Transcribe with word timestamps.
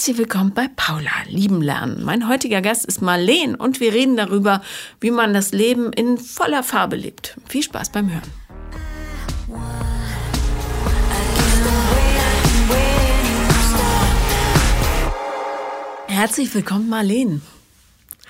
Herzlich 0.00 0.16
willkommen 0.16 0.54
bei 0.54 0.66
Paula, 0.76 1.10
lieben 1.26 1.60
Lernen. 1.60 2.02
Mein 2.02 2.26
heutiger 2.26 2.62
Gast 2.62 2.86
ist 2.86 3.02
Marleen 3.02 3.54
und 3.54 3.80
wir 3.80 3.92
reden 3.92 4.16
darüber, 4.16 4.62
wie 4.98 5.10
man 5.10 5.34
das 5.34 5.52
Leben 5.52 5.92
in 5.92 6.16
voller 6.16 6.62
Farbe 6.62 6.96
lebt. 6.96 7.36
Viel 7.46 7.62
Spaß 7.62 7.92
beim 7.92 8.10
Hören. 8.10 8.22
Herzlich 16.06 16.54
willkommen, 16.54 16.88
Marleen. 16.88 17.42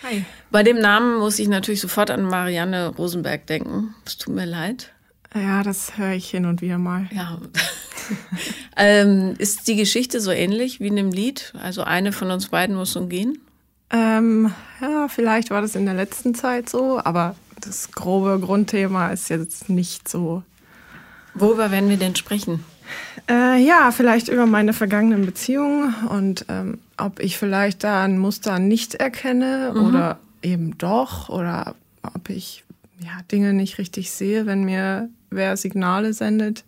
Hi. 0.03 0.25
Bei 0.51 0.65
dem 0.65 0.81
Namen 0.81 1.19
muss 1.21 1.39
ich 1.39 1.47
natürlich 1.47 1.81
sofort 1.81 2.11
an 2.11 2.25
Marianne 2.25 2.89
Rosenberg 2.89 3.47
denken. 3.47 3.95
Es 4.05 4.19
tut 4.19 4.35
mir 4.35 4.45
leid. 4.45 4.91
Ja, 5.33 5.63
das 5.63 5.97
höre 5.97 6.15
ich 6.15 6.29
hin 6.29 6.47
und 6.47 6.63
wieder 6.63 6.79
mal. 6.79 7.09
Ja. 7.13 7.39
ähm, 8.77 9.35
ist 9.39 9.69
die 9.69 9.77
Geschichte 9.77 10.21
so 10.21 10.31
ähnlich 10.31 10.81
wie 10.81 10.89
in 10.89 10.97
dem 10.97 11.13
Lied? 11.13 11.53
Also 11.63 11.83
eine 11.83 12.13
von 12.13 12.31
uns 12.31 12.49
beiden 12.49 12.77
muss 12.77 12.95
nun 12.95 13.09
gehen? 13.09 13.39
Ähm, 13.91 14.53
ja, 14.81 15.09
vielleicht 15.09 15.51
war 15.51 15.63
das 15.63 15.75
in 15.75 15.85
der 15.85 15.95
letzten 15.95 16.35
Zeit 16.35 16.69
so, 16.69 17.01
aber 17.03 17.35
das 17.61 17.91
grobe 17.93 18.39
Grundthema 18.41 19.09
ist 19.09 19.29
jetzt 19.29 19.69
nicht 19.69 20.09
so. 20.09 20.43
Worüber 21.35 21.71
werden 21.71 21.91
wir 21.91 21.97
denn 21.97 22.17
sprechen? 22.17 22.65
Äh, 23.29 23.63
ja, 23.63 23.91
vielleicht 23.93 24.29
über 24.29 24.47
meine 24.47 24.73
vergangenen 24.73 25.27
Beziehungen 25.27 25.95
und 26.09 26.47
ähm, 26.49 26.79
ob 26.97 27.21
ich 27.21 27.39
vielleicht 27.39 27.85
da 27.85 28.05
ein 28.05 28.19
Muster 28.19 28.59
nicht 28.59 28.97
erkenne 28.97 29.73
mhm. 29.75 29.87
oder 29.87 30.19
eben 30.43 30.77
doch 30.79 31.29
oder 31.29 31.75
ob 32.03 32.29
ich 32.31 32.65
ja, 33.01 33.13
Dinge 33.31 33.53
nicht 33.53 33.79
richtig 33.79 34.11
sehe, 34.11 34.47
wenn 34.47 34.65
mir 34.65 35.09
wer 35.31 35.57
Signale 35.57 36.13
sendet. 36.13 36.65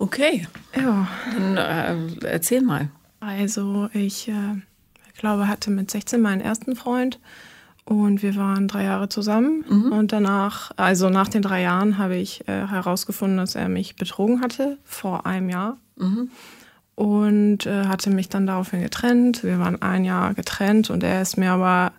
Okay. 0.00 0.46
Ja. 0.74 1.06
Dann 1.32 1.56
äh, 1.56 2.26
erzähl 2.26 2.62
mal. 2.62 2.88
Also 3.20 3.90
ich 3.92 4.28
äh, 4.28 4.56
glaube, 5.18 5.46
hatte 5.46 5.70
mit 5.70 5.90
16 5.90 6.20
meinen 6.22 6.40
ersten 6.40 6.74
Freund 6.74 7.20
und 7.84 8.22
wir 8.22 8.34
waren 8.36 8.66
drei 8.66 8.84
Jahre 8.84 9.10
zusammen. 9.10 9.62
Mhm. 9.68 9.92
Und 9.92 10.12
danach, 10.12 10.72
also 10.76 11.10
nach 11.10 11.28
den 11.28 11.42
drei 11.42 11.60
Jahren, 11.60 11.98
habe 11.98 12.16
ich 12.16 12.48
äh, 12.48 12.66
herausgefunden, 12.66 13.36
dass 13.36 13.54
er 13.54 13.68
mich 13.68 13.96
betrogen 13.96 14.40
hatte 14.40 14.78
vor 14.84 15.26
einem 15.26 15.50
Jahr. 15.50 15.76
Mhm. 15.96 16.30
Und 16.94 17.66
äh, 17.66 17.84
hatte 17.84 18.08
mich 18.08 18.30
dann 18.30 18.46
daraufhin 18.46 18.80
getrennt. 18.80 19.44
Wir 19.44 19.58
waren 19.58 19.82
ein 19.82 20.06
Jahr 20.06 20.32
getrennt 20.32 20.88
und 20.88 21.02
er 21.02 21.20
ist 21.20 21.36
mir 21.36 21.52
aber 21.52 21.92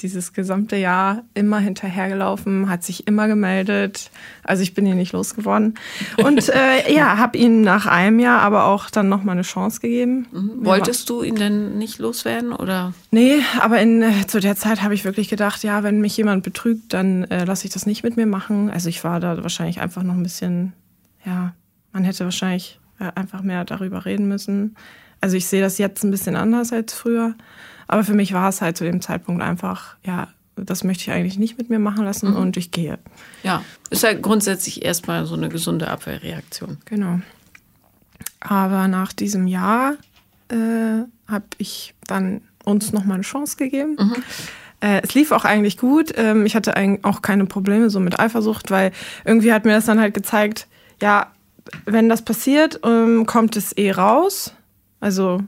dieses 0.00 0.32
gesamte 0.32 0.76
Jahr 0.76 1.24
immer 1.34 1.58
hinterhergelaufen, 1.58 2.68
hat 2.68 2.82
sich 2.82 3.06
immer 3.06 3.28
gemeldet. 3.28 4.10
Also 4.42 4.62
ich 4.62 4.74
bin 4.74 4.86
ihn 4.86 4.96
nicht 4.96 5.12
losgeworden. 5.12 5.74
Und 6.16 6.48
äh, 6.48 6.92
ja, 6.94 7.18
habe 7.18 7.36
ihm 7.38 7.62
nach 7.62 7.86
einem 7.86 8.18
Jahr 8.18 8.40
aber 8.40 8.64
auch 8.64 8.90
dann 8.90 9.08
nochmal 9.08 9.34
eine 9.34 9.42
Chance 9.42 9.80
gegeben. 9.80 10.26
Mhm. 10.32 10.64
Wolltest 10.64 11.10
du 11.10 11.22
ihn 11.22 11.36
denn 11.36 11.78
nicht 11.78 11.98
loswerden 11.98 12.52
oder? 12.52 12.94
Nee, 13.10 13.40
aber 13.60 13.80
in, 13.80 14.02
äh, 14.02 14.26
zu 14.26 14.40
der 14.40 14.56
Zeit 14.56 14.82
habe 14.82 14.94
ich 14.94 15.04
wirklich 15.04 15.28
gedacht, 15.28 15.62
ja, 15.64 15.82
wenn 15.82 16.00
mich 16.00 16.16
jemand 16.16 16.42
betrügt, 16.42 16.92
dann 16.92 17.24
äh, 17.24 17.44
lasse 17.44 17.66
ich 17.66 17.72
das 17.72 17.86
nicht 17.86 18.02
mit 18.02 18.16
mir 18.16 18.26
machen. 18.26 18.70
Also 18.70 18.88
ich 18.88 19.04
war 19.04 19.20
da 19.20 19.42
wahrscheinlich 19.42 19.80
einfach 19.80 20.02
noch 20.02 20.14
ein 20.14 20.22
bisschen, 20.22 20.72
ja, 21.24 21.54
man 21.92 22.04
hätte 22.04 22.24
wahrscheinlich 22.24 22.80
äh, 22.98 23.10
einfach 23.14 23.42
mehr 23.42 23.64
darüber 23.64 24.04
reden 24.04 24.28
müssen. 24.28 24.76
Also 25.20 25.36
ich 25.36 25.46
sehe 25.46 25.62
das 25.62 25.78
jetzt 25.78 26.02
ein 26.02 26.10
bisschen 26.10 26.36
anders 26.36 26.72
als 26.72 26.94
früher. 26.94 27.34
Aber 27.88 28.04
für 28.04 28.14
mich 28.14 28.32
war 28.32 28.48
es 28.48 28.60
halt 28.60 28.76
zu 28.76 28.84
dem 28.84 29.00
Zeitpunkt 29.00 29.42
einfach, 29.42 29.96
ja, 30.04 30.28
das 30.56 30.84
möchte 30.84 31.02
ich 31.02 31.10
eigentlich 31.10 31.38
nicht 31.38 31.58
mit 31.58 31.70
mir 31.70 31.78
machen 31.78 32.04
lassen 32.04 32.30
mhm. 32.30 32.36
und 32.36 32.56
ich 32.56 32.70
gehe. 32.70 32.98
Ja, 33.42 33.64
ist 33.90 34.04
halt 34.04 34.22
grundsätzlich 34.22 34.84
erstmal 34.84 35.26
so 35.26 35.34
eine 35.34 35.48
gesunde 35.48 35.88
Abwehrreaktion. 35.88 36.78
Genau. 36.84 37.20
Aber 38.40 38.88
nach 38.88 39.12
diesem 39.12 39.46
Jahr 39.46 39.94
äh, 40.48 41.04
habe 41.26 41.44
ich 41.58 41.94
dann 42.06 42.42
uns 42.64 42.92
nochmal 42.92 43.14
eine 43.14 43.24
Chance 43.24 43.56
gegeben. 43.56 43.96
Mhm. 43.98 44.16
Äh, 44.80 45.00
es 45.02 45.14
lief 45.14 45.32
auch 45.32 45.44
eigentlich 45.44 45.78
gut. 45.78 46.12
Ähm, 46.16 46.44
ich 46.44 46.54
hatte 46.54 46.74
auch 47.02 47.22
keine 47.22 47.46
Probleme 47.46 47.88
so 47.88 48.00
mit 48.00 48.18
Eifersucht, 48.18 48.70
weil 48.70 48.92
irgendwie 49.24 49.52
hat 49.52 49.64
mir 49.64 49.72
das 49.72 49.86
dann 49.86 50.00
halt 50.00 50.14
gezeigt, 50.14 50.66
ja, 51.00 51.30
wenn 51.84 52.08
das 52.08 52.22
passiert, 52.22 52.80
ähm, 52.84 53.24
kommt 53.26 53.56
es 53.56 53.76
eh 53.76 53.92
raus. 53.92 54.52
Also 55.00 55.42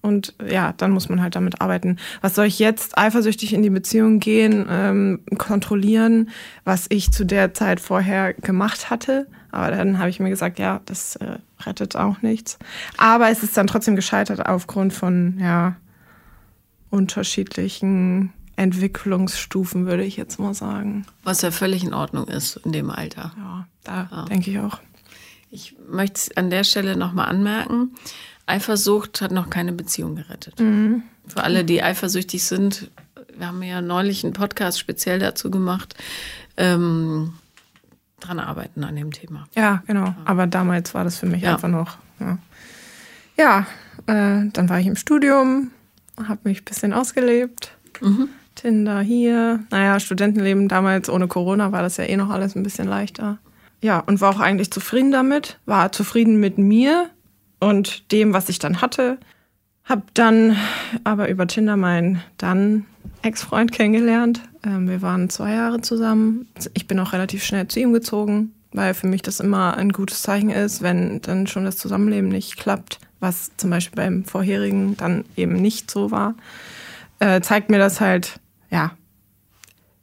und 0.00 0.34
ja, 0.48 0.72
dann 0.76 0.90
muss 0.90 1.08
man 1.08 1.20
halt 1.20 1.36
damit 1.36 1.60
arbeiten. 1.60 1.98
Was 2.20 2.34
soll 2.34 2.46
ich 2.46 2.58
jetzt 2.58 2.96
eifersüchtig 2.96 3.52
in 3.52 3.62
die 3.62 3.70
Beziehung 3.70 4.20
gehen, 4.20 4.66
ähm, 4.68 5.20
kontrollieren, 5.38 6.30
was 6.64 6.86
ich 6.88 7.12
zu 7.12 7.24
der 7.24 7.54
Zeit 7.54 7.80
vorher 7.80 8.32
gemacht 8.34 8.90
hatte? 8.90 9.26
Aber 9.50 9.70
dann 9.70 9.98
habe 9.98 10.10
ich 10.10 10.20
mir 10.20 10.30
gesagt, 10.30 10.58
ja, 10.58 10.80
das 10.86 11.16
äh, 11.16 11.38
rettet 11.60 11.96
auch 11.96 12.22
nichts. 12.22 12.58
Aber 12.96 13.30
es 13.30 13.42
ist 13.42 13.56
dann 13.56 13.66
trotzdem 13.66 13.96
gescheitert 13.96 14.46
aufgrund 14.46 14.92
von 14.92 15.38
ja 15.40 15.76
unterschiedlichen 16.90 18.32
Entwicklungsstufen, 18.56 19.86
würde 19.86 20.04
ich 20.04 20.16
jetzt 20.16 20.38
mal 20.38 20.54
sagen. 20.54 21.06
Was 21.22 21.42
ja 21.42 21.50
völlig 21.50 21.84
in 21.84 21.94
Ordnung 21.94 22.26
ist 22.28 22.56
in 22.64 22.72
dem 22.72 22.90
Alter. 22.90 23.32
Ja, 23.36 23.66
da 23.84 24.08
ja. 24.10 24.24
denke 24.24 24.50
ich 24.50 24.58
auch. 24.58 24.78
Ich 25.50 25.76
möchte 25.88 26.36
an 26.36 26.50
der 26.50 26.64
Stelle 26.64 26.96
nochmal 26.96 27.28
anmerken, 27.28 27.94
Eifersucht 28.48 29.20
hat 29.20 29.32
noch 29.32 29.50
keine 29.50 29.72
Beziehung 29.72 30.16
gerettet. 30.16 30.58
Mhm. 30.60 31.02
Für 31.26 31.42
alle, 31.42 31.64
die 31.64 31.82
eifersüchtig 31.82 32.44
sind, 32.44 32.90
wir 33.36 33.46
haben 33.46 33.62
ja 33.62 33.80
neulich 33.80 34.24
einen 34.24 34.32
Podcast 34.32 34.78
speziell 34.78 35.18
dazu 35.18 35.50
gemacht, 35.50 35.94
ähm, 36.56 37.34
dran 38.20 38.40
arbeiten 38.40 38.84
an 38.84 38.96
dem 38.96 39.12
Thema. 39.12 39.46
Ja, 39.54 39.82
genau. 39.86 40.14
Aber 40.24 40.46
damals 40.46 40.94
war 40.94 41.04
das 41.04 41.18
für 41.18 41.26
mich 41.26 41.42
ja. 41.42 41.54
einfach 41.54 41.68
noch. 41.68 41.98
Ja, 42.18 42.38
ja 43.36 43.66
äh, 44.06 44.48
dann 44.52 44.68
war 44.68 44.80
ich 44.80 44.86
im 44.86 44.96
Studium, 44.96 45.70
habe 46.26 46.40
mich 46.44 46.62
ein 46.62 46.64
bisschen 46.64 46.92
ausgelebt. 46.92 47.72
Mhm. 48.00 48.28
Tinder 48.54 49.00
hier. 49.00 49.60
Naja, 49.70 50.00
Studentenleben 50.00 50.68
damals 50.68 51.08
ohne 51.08 51.28
Corona 51.28 51.70
war 51.70 51.82
das 51.82 51.96
ja 51.96 52.04
eh 52.04 52.16
noch 52.16 52.30
alles 52.30 52.56
ein 52.56 52.64
bisschen 52.64 52.88
leichter. 52.88 53.38
Ja, 53.80 54.00
und 54.00 54.20
war 54.20 54.34
auch 54.34 54.40
eigentlich 54.40 54.72
zufrieden 54.72 55.12
damit. 55.12 55.58
War 55.64 55.92
zufrieden 55.92 56.40
mit 56.40 56.58
mir, 56.58 57.10
und 57.60 58.12
dem, 58.12 58.32
was 58.32 58.48
ich 58.48 58.58
dann 58.58 58.80
hatte. 58.80 59.18
Hab 59.84 60.14
dann 60.14 60.56
aber 61.04 61.28
über 61.28 61.46
Tinder 61.46 61.76
meinen 61.76 62.22
dann 62.36 62.84
Ex-Freund 63.22 63.72
kennengelernt. 63.72 64.42
Ähm, 64.64 64.88
wir 64.88 65.02
waren 65.02 65.30
zwei 65.30 65.54
Jahre 65.54 65.80
zusammen. 65.80 66.46
Ich 66.74 66.86
bin 66.86 66.98
auch 67.00 67.12
relativ 67.12 67.42
schnell 67.42 67.68
zu 67.68 67.80
ihm 67.80 67.92
gezogen, 67.92 68.52
weil 68.72 68.94
für 68.94 69.06
mich 69.06 69.22
das 69.22 69.40
immer 69.40 69.76
ein 69.76 69.92
gutes 69.92 70.22
Zeichen 70.22 70.50
ist, 70.50 70.82
wenn 70.82 71.22
dann 71.22 71.46
schon 71.46 71.64
das 71.64 71.78
Zusammenleben 71.78 72.28
nicht 72.28 72.58
klappt, 72.58 73.00
was 73.18 73.50
zum 73.56 73.70
Beispiel 73.70 73.96
beim 73.96 74.24
vorherigen 74.24 74.96
dann 74.96 75.24
eben 75.36 75.54
nicht 75.54 75.90
so 75.90 76.10
war. 76.10 76.34
Äh, 77.18 77.40
zeigt 77.40 77.70
mir 77.70 77.78
das 77.78 78.00
halt, 78.00 78.40
ja, 78.70 78.92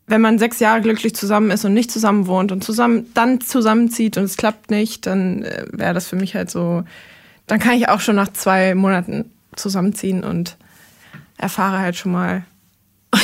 wenn 0.08 0.22
man 0.22 0.38
sechs 0.38 0.60
Jahre 0.60 0.82
glücklich 0.82 1.16
zusammen 1.16 1.52
ist 1.52 1.66
und 1.66 1.74
nicht 1.74 1.92
zusammen 1.92 2.28
wohnt 2.28 2.52
und 2.52 2.64
zusammen 2.64 3.08
dann 3.14 3.42
zusammenzieht 3.42 4.18
und 4.18 4.24
es 4.24 4.38
klappt 4.38 4.70
nicht, 4.70 5.06
dann 5.06 5.44
äh, 5.44 5.66
wäre 5.72 5.94
das 5.94 6.08
für 6.08 6.16
mich 6.16 6.36
halt 6.36 6.50
so 6.50 6.84
dann 7.48 7.60
kann 7.60 7.74
ich 7.74 7.90
auch 7.90 8.00
schon 8.00 8.16
nach 8.16 8.32
zwei 8.34 8.76
Monaten 8.76 9.32
zusammenziehen 9.56 10.24
und 10.24 10.58
erfahre 11.38 11.80
halt 11.80 11.96
schon 11.96 12.12
mal. 12.12 12.44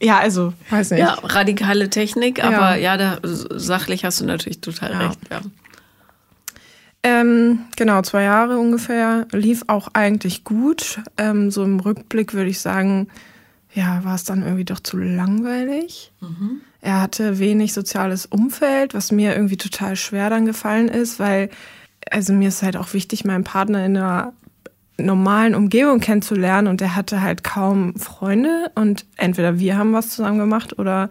ja, 0.00 0.18
also, 0.18 0.52
weiß 0.70 0.90
nicht. 0.90 1.00
Ja, 1.00 1.18
radikale 1.22 1.90
Technik, 1.90 2.42
aber 2.42 2.76
ja, 2.76 2.96
ja 2.96 3.18
da, 3.18 3.18
sachlich 3.22 4.04
hast 4.04 4.20
du 4.20 4.26
natürlich 4.26 4.60
total 4.60 4.92
ja. 4.92 4.98
recht. 4.98 5.20
Ja. 5.30 5.40
Ähm, 7.02 7.60
genau, 7.76 8.00
zwei 8.00 8.22
Jahre 8.22 8.58
ungefähr. 8.58 9.26
Lief 9.30 9.64
auch 9.66 9.88
eigentlich 9.92 10.42
gut. 10.42 11.00
Ähm, 11.18 11.50
so 11.50 11.62
im 11.62 11.78
Rückblick 11.78 12.32
würde 12.32 12.48
ich 12.48 12.60
sagen, 12.60 13.08
ja, 13.74 14.02
war 14.04 14.14
es 14.14 14.24
dann 14.24 14.42
irgendwie 14.42 14.64
doch 14.64 14.80
zu 14.80 14.96
langweilig. 14.96 16.12
Mhm. 16.20 16.62
Er 16.80 17.02
hatte 17.02 17.38
wenig 17.38 17.74
soziales 17.74 18.24
Umfeld, 18.24 18.94
was 18.94 19.12
mir 19.12 19.34
irgendwie 19.34 19.58
total 19.58 19.96
schwer 19.96 20.30
dann 20.30 20.46
gefallen 20.46 20.88
ist, 20.88 21.18
weil 21.18 21.50
also 22.10 22.32
mir 22.32 22.48
ist 22.48 22.62
halt 22.62 22.76
auch 22.76 22.92
wichtig, 22.92 23.24
meinen 23.24 23.44
Partner 23.44 23.84
in 23.84 23.96
einer 23.96 24.32
normalen 24.96 25.54
Umgebung 25.54 26.00
kennenzulernen 26.00 26.68
und 26.68 26.80
er 26.80 26.94
hatte 26.94 27.20
halt 27.20 27.42
kaum 27.42 27.96
Freunde 27.96 28.70
und 28.74 29.06
entweder 29.16 29.58
wir 29.58 29.76
haben 29.76 29.92
was 29.92 30.10
zusammen 30.10 30.38
gemacht 30.38 30.78
oder 30.78 31.08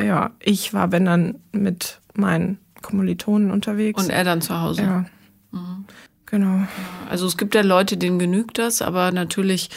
ja, 0.00 0.30
ich 0.40 0.74
war 0.74 0.90
wenn 0.90 1.04
dann 1.04 1.36
mit 1.52 2.00
meinen 2.14 2.58
Kommilitonen 2.82 3.50
unterwegs. 3.50 4.02
Und 4.02 4.10
er 4.10 4.24
dann 4.24 4.40
zu 4.40 4.60
Hause. 4.60 4.82
Ja. 4.82 5.04
Mhm. 5.52 5.84
Genau. 6.26 6.66
Also 7.08 7.26
es 7.26 7.36
gibt 7.36 7.54
ja 7.54 7.62
Leute, 7.62 7.96
denen 7.96 8.18
genügt 8.18 8.58
das, 8.58 8.82
aber 8.82 9.12
natürlich 9.12 9.70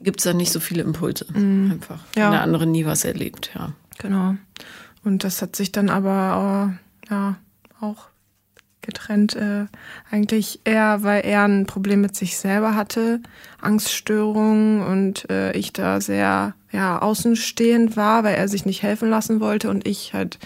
gibt 0.00 0.20
es 0.20 0.24
da 0.24 0.32
nicht 0.32 0.52
so 0.52 0.60
viele 0.60 0.82
Impulse. 0.82 1.26
Mhm. 1.32 1.72
Einfach. 1.72 2.00
Ja. 2.16 2.26
Wenn 2.26 2.32
der 2.32 2.42
andere 2.42 2.66
nie 2.66 2.84
was 2.84 3.04
erlebt, 3.04 3.50
ja. 3.54 3.72
Genau. 3.98 4.36
Und 5.04 5.24
das 5.24 5.42
hat 5.42 5.56
sich 5.56 5.72
dann 5.72 5.90
aber 5.90 6.76
äh, 7.08 7.10
ja 7.10 7.36
auch 7.80 8.08
getrennt. 8.88 9.36
Äh, 9.36 9.66
eigentlich 10.10 10.60
eher, 10.64 11.02
weil 11.02 11.24
er 11.24 11.44
ein 11.44 11.66
Problem 11.66 12.00
mit 12.00 12.16
sich 12.16 12.38
selber 12.38 12.74
hatte, 12.74 13.20
Angststörungen 13.60 14.80
und 14.82 15.30
äh, 15.30 15.52
ich 15.52 15.72
da 15.72 16.00
sehr 16.00 16.54
ja, 16.72 16.98
außenstehend 16.98 17.96
war, 17.96 18.24
weil 18.24 18.34
er 18.34 18.48
sich 18.48 18.66
nicht 18.66 18.82
helfen 18.82 19.10
lassen 19.10 19.40
wollte 19.40 19.70
und 19.70 19.86
ich 19.86 20.14
halt 20.14 20.38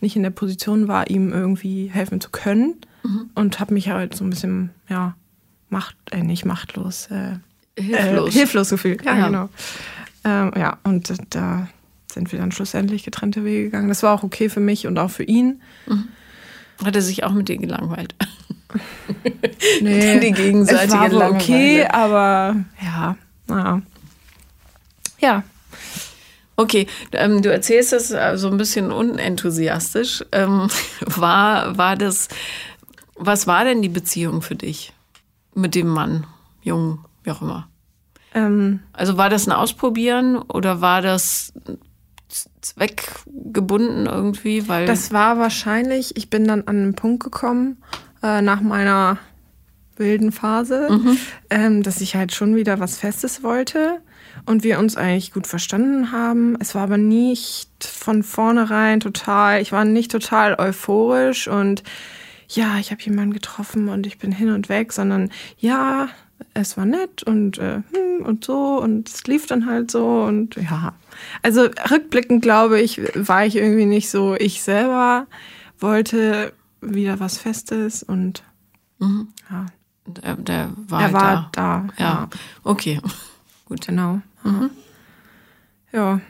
nicht 0.00 0.16
in 0.16 0.22
der 0.22 0.30
Position 0.30 0.88
war, 0.88 1.08
ihm 1.08 1.32
irgendwie 1.32 1.88
helfen 1.92 2.20
zu 2.20 2.30
können. 2.30 2.76
Mhm. 3.02 3.30
Und 3.34 3.60
habe 3.60 3.74
mich 3.74 3.88
halt 3.88 4.16
so 4.16 4.24
ein 4.24 4.30
bisschen, 4.30 4.70
ja, 4.88 5.14
macht, 5.68 5.96
äh, 6.10 6.22
nicht 6.22 6.44
machtlos, 6.44 7.08
äh, 7.10 7.38
hilflos. 7.80 8.34
Äh, 8.34 8.38
hilflos 8.38 8.70
gefühlt. 8.70 9.04
Ja, 9.04 9.16
ja. 9.16 9.26
genau. 9.26 9.48
Ähm, 10.24 10.52
ja, 10.56 10.78
und 10.84 11.12
da 11.30 11.68
sind 12.12 12.32
wir 12.32 12.38
dann 12.38 12.52
schlussendlich 12.52 13.04
getrennte 13.04 13.44
Wege 13.44 13.64
gegangen. 13.64 13.88
Das 13.88 14.02
war 14.02 14.14
auch 14.14 14.22
okay 14.22 14.48
für 14.48 14.60
mich 14.60 14.86
und 14.86 14.98
auch 14.98 15.10
für 15.10 15.24
ihn. 15.24 15.60
Mhm. 15.86 16.08
Hat 16.82 16.96
er 16.96 17.02
sich 17.02 17.24
auch 17.24 17.32
mit 17.32 17.48
dir 17.48 17.58
gelangweilt? 17.58 18.14
Nee, 19.80 20.18
die 20.20 20.32
gegenseitige 20.32 20.84
es 20.84 20.92
war 20.92 21.12
wohl 21.12 21.36
okay, 21.36 21.86
aber 21.86 22.56
ja, 22.82 23.16
naja. 23.46 23.82
Ja. 25.18 25.42
Okay, 26.56 26.86
ähm, 27.12 27.42
du 27.42 27.52
erzählst 27.52 27.92
das 27.92 28.10
äh, 28.10 28.36
so 28.36 28.48
ein 28.48 28.56
bisschen 28.56 28.92
unenthusiastisch. 28.92 30.24
Ähm, 30.32 30.68
war, 31.00 31.76
war 31.76 31.96
das, 31.96 32.28
was 33.16 33.46
war 33.46 33.64
denn 33.64 33.82
die 33.82 33.88
Beziehung 33.88 34.42
für 34.42 34.54
dich 34.54 34.92
mit 35.54 35.74
dem 35.74 35.88
Mann, 35.88 36.26
Jungen, 36.62 37.04
wie 37.22 37.30
auch 37.30 37.42
immer? 37.42 37.68
Ähm, 38.34 38.80
also 38.92 39.16
war 39.16 39.30
das 39.30 39.46
ein 39.46 39.52
Ausprobieren 39.52 40.36
oder 40.36 40.80
war 40.80 41.02
das 41.02 41.52
zweckgebunden 42.60 44.06
irgendwie? 44.06 44.68
Weil 44.68 44.86
das 44.86 45.12
war 45.12 45.38
wahrscheinlich, 45.38 46.16
ich 46.16 46.30
bin 46.30 46.46
dann 46.46 46.62
an 46.62 46.76
einen 46.76 46.94
Punkt 46.94 47.22
gekommen, 47.22 47.78
äh, 48.22 48.42
nach 48.42 48.60
meiner 48.60 49.18
wilden 49.96 50.32
Phase, 50.32 50.88
mhm. 50.90 51.18
ähm, 51.50 51.82
dass 51.82 52.00
ich 52.00 52.16
halt 52.16 52.34
schon 52.34 52.56
wieder 52.56 52.80
was 52.80 52.98
Festes 52.98 53.42
wollte 53.42 54.00
und 54.46 54.64
wir 54.64 54.78
uns 54.78 54.96
eigentlich 54.96 55.32
gut 55.32 55.46
verstanden 55.46 56.10
haben. 56.12 56.56
Es 56.60 56.74
war 56.74 56.82
aber 56.82 56.98
nicht 56.98 57.84
von 57.84 58.22
vornherein 58.22 59.00
total, 59.00 59.60
ich 59.60 59.72
war 59.72 59.84
nicht 59.84 60.10
total 60.10 60.56
euphorisch 60.58 61.48
und 61.48 61.82
ja, 62.48 62.78
ich 62.78 62.90
habe 62.90 63.02
jemanden 63.02 63.32
getroffen 63.32 63.88
und 63.88 64.06
ich 64.06 64.18
bin 64.18 64.32
hin 64.32 64.50
und 64.50 64.68
weg, 64.68 64.92
sondern 64.92 65.30
ja, 65.58 66.08
es 66.54 66.76
war 66.76 66.86
nett 66.86 67.22
und 67.22 67.58
äh, 67.58 67.82
hm, 67.92 68.24
und 68.24 68.44
so 68.44 68.80
und 68.80 69.08
es 69.08 69.24
lief 69.24 69.46
dann 69.46 69.66
halt 69.66 69.90
so 69.90 70.22
und 70.22 70.56
ja. 70.56 70.94
Also 71.42 71.68
rückblickend 71.90 72.42
glaube 72.42 72.80
ich, 72.80 73.00
war 73.14 73.44
ich 73.44 73.56
irgendwie 73.56 73.86
nicht 73.86 74.10
so 74.10 74.34
ich 74.34 74.62
selber, 74.62 75.26
wollte 75.78 76.52
wieder 76.80 77.20
was 77.20 77.38
Festes 77.38 78.02
und 78.02 78.42
mhm. 78.98 79.28
ja. 79.50 79.66
Der, 80.06 80.36
der 80.36 80.70
war, 80.88 81.00
er 81.00 81.04
halt 81.04 81.14
war 81.14 81.50
da. 81.52 81.86
da. 81.96 82.02
Ja. 82.02 82.28
Okay. 82.62 83.00
Gut. 83.64 83.86
Genau. 83.86 84.20
Mhm. 84.42 84.70
Ja. 85.92 86.20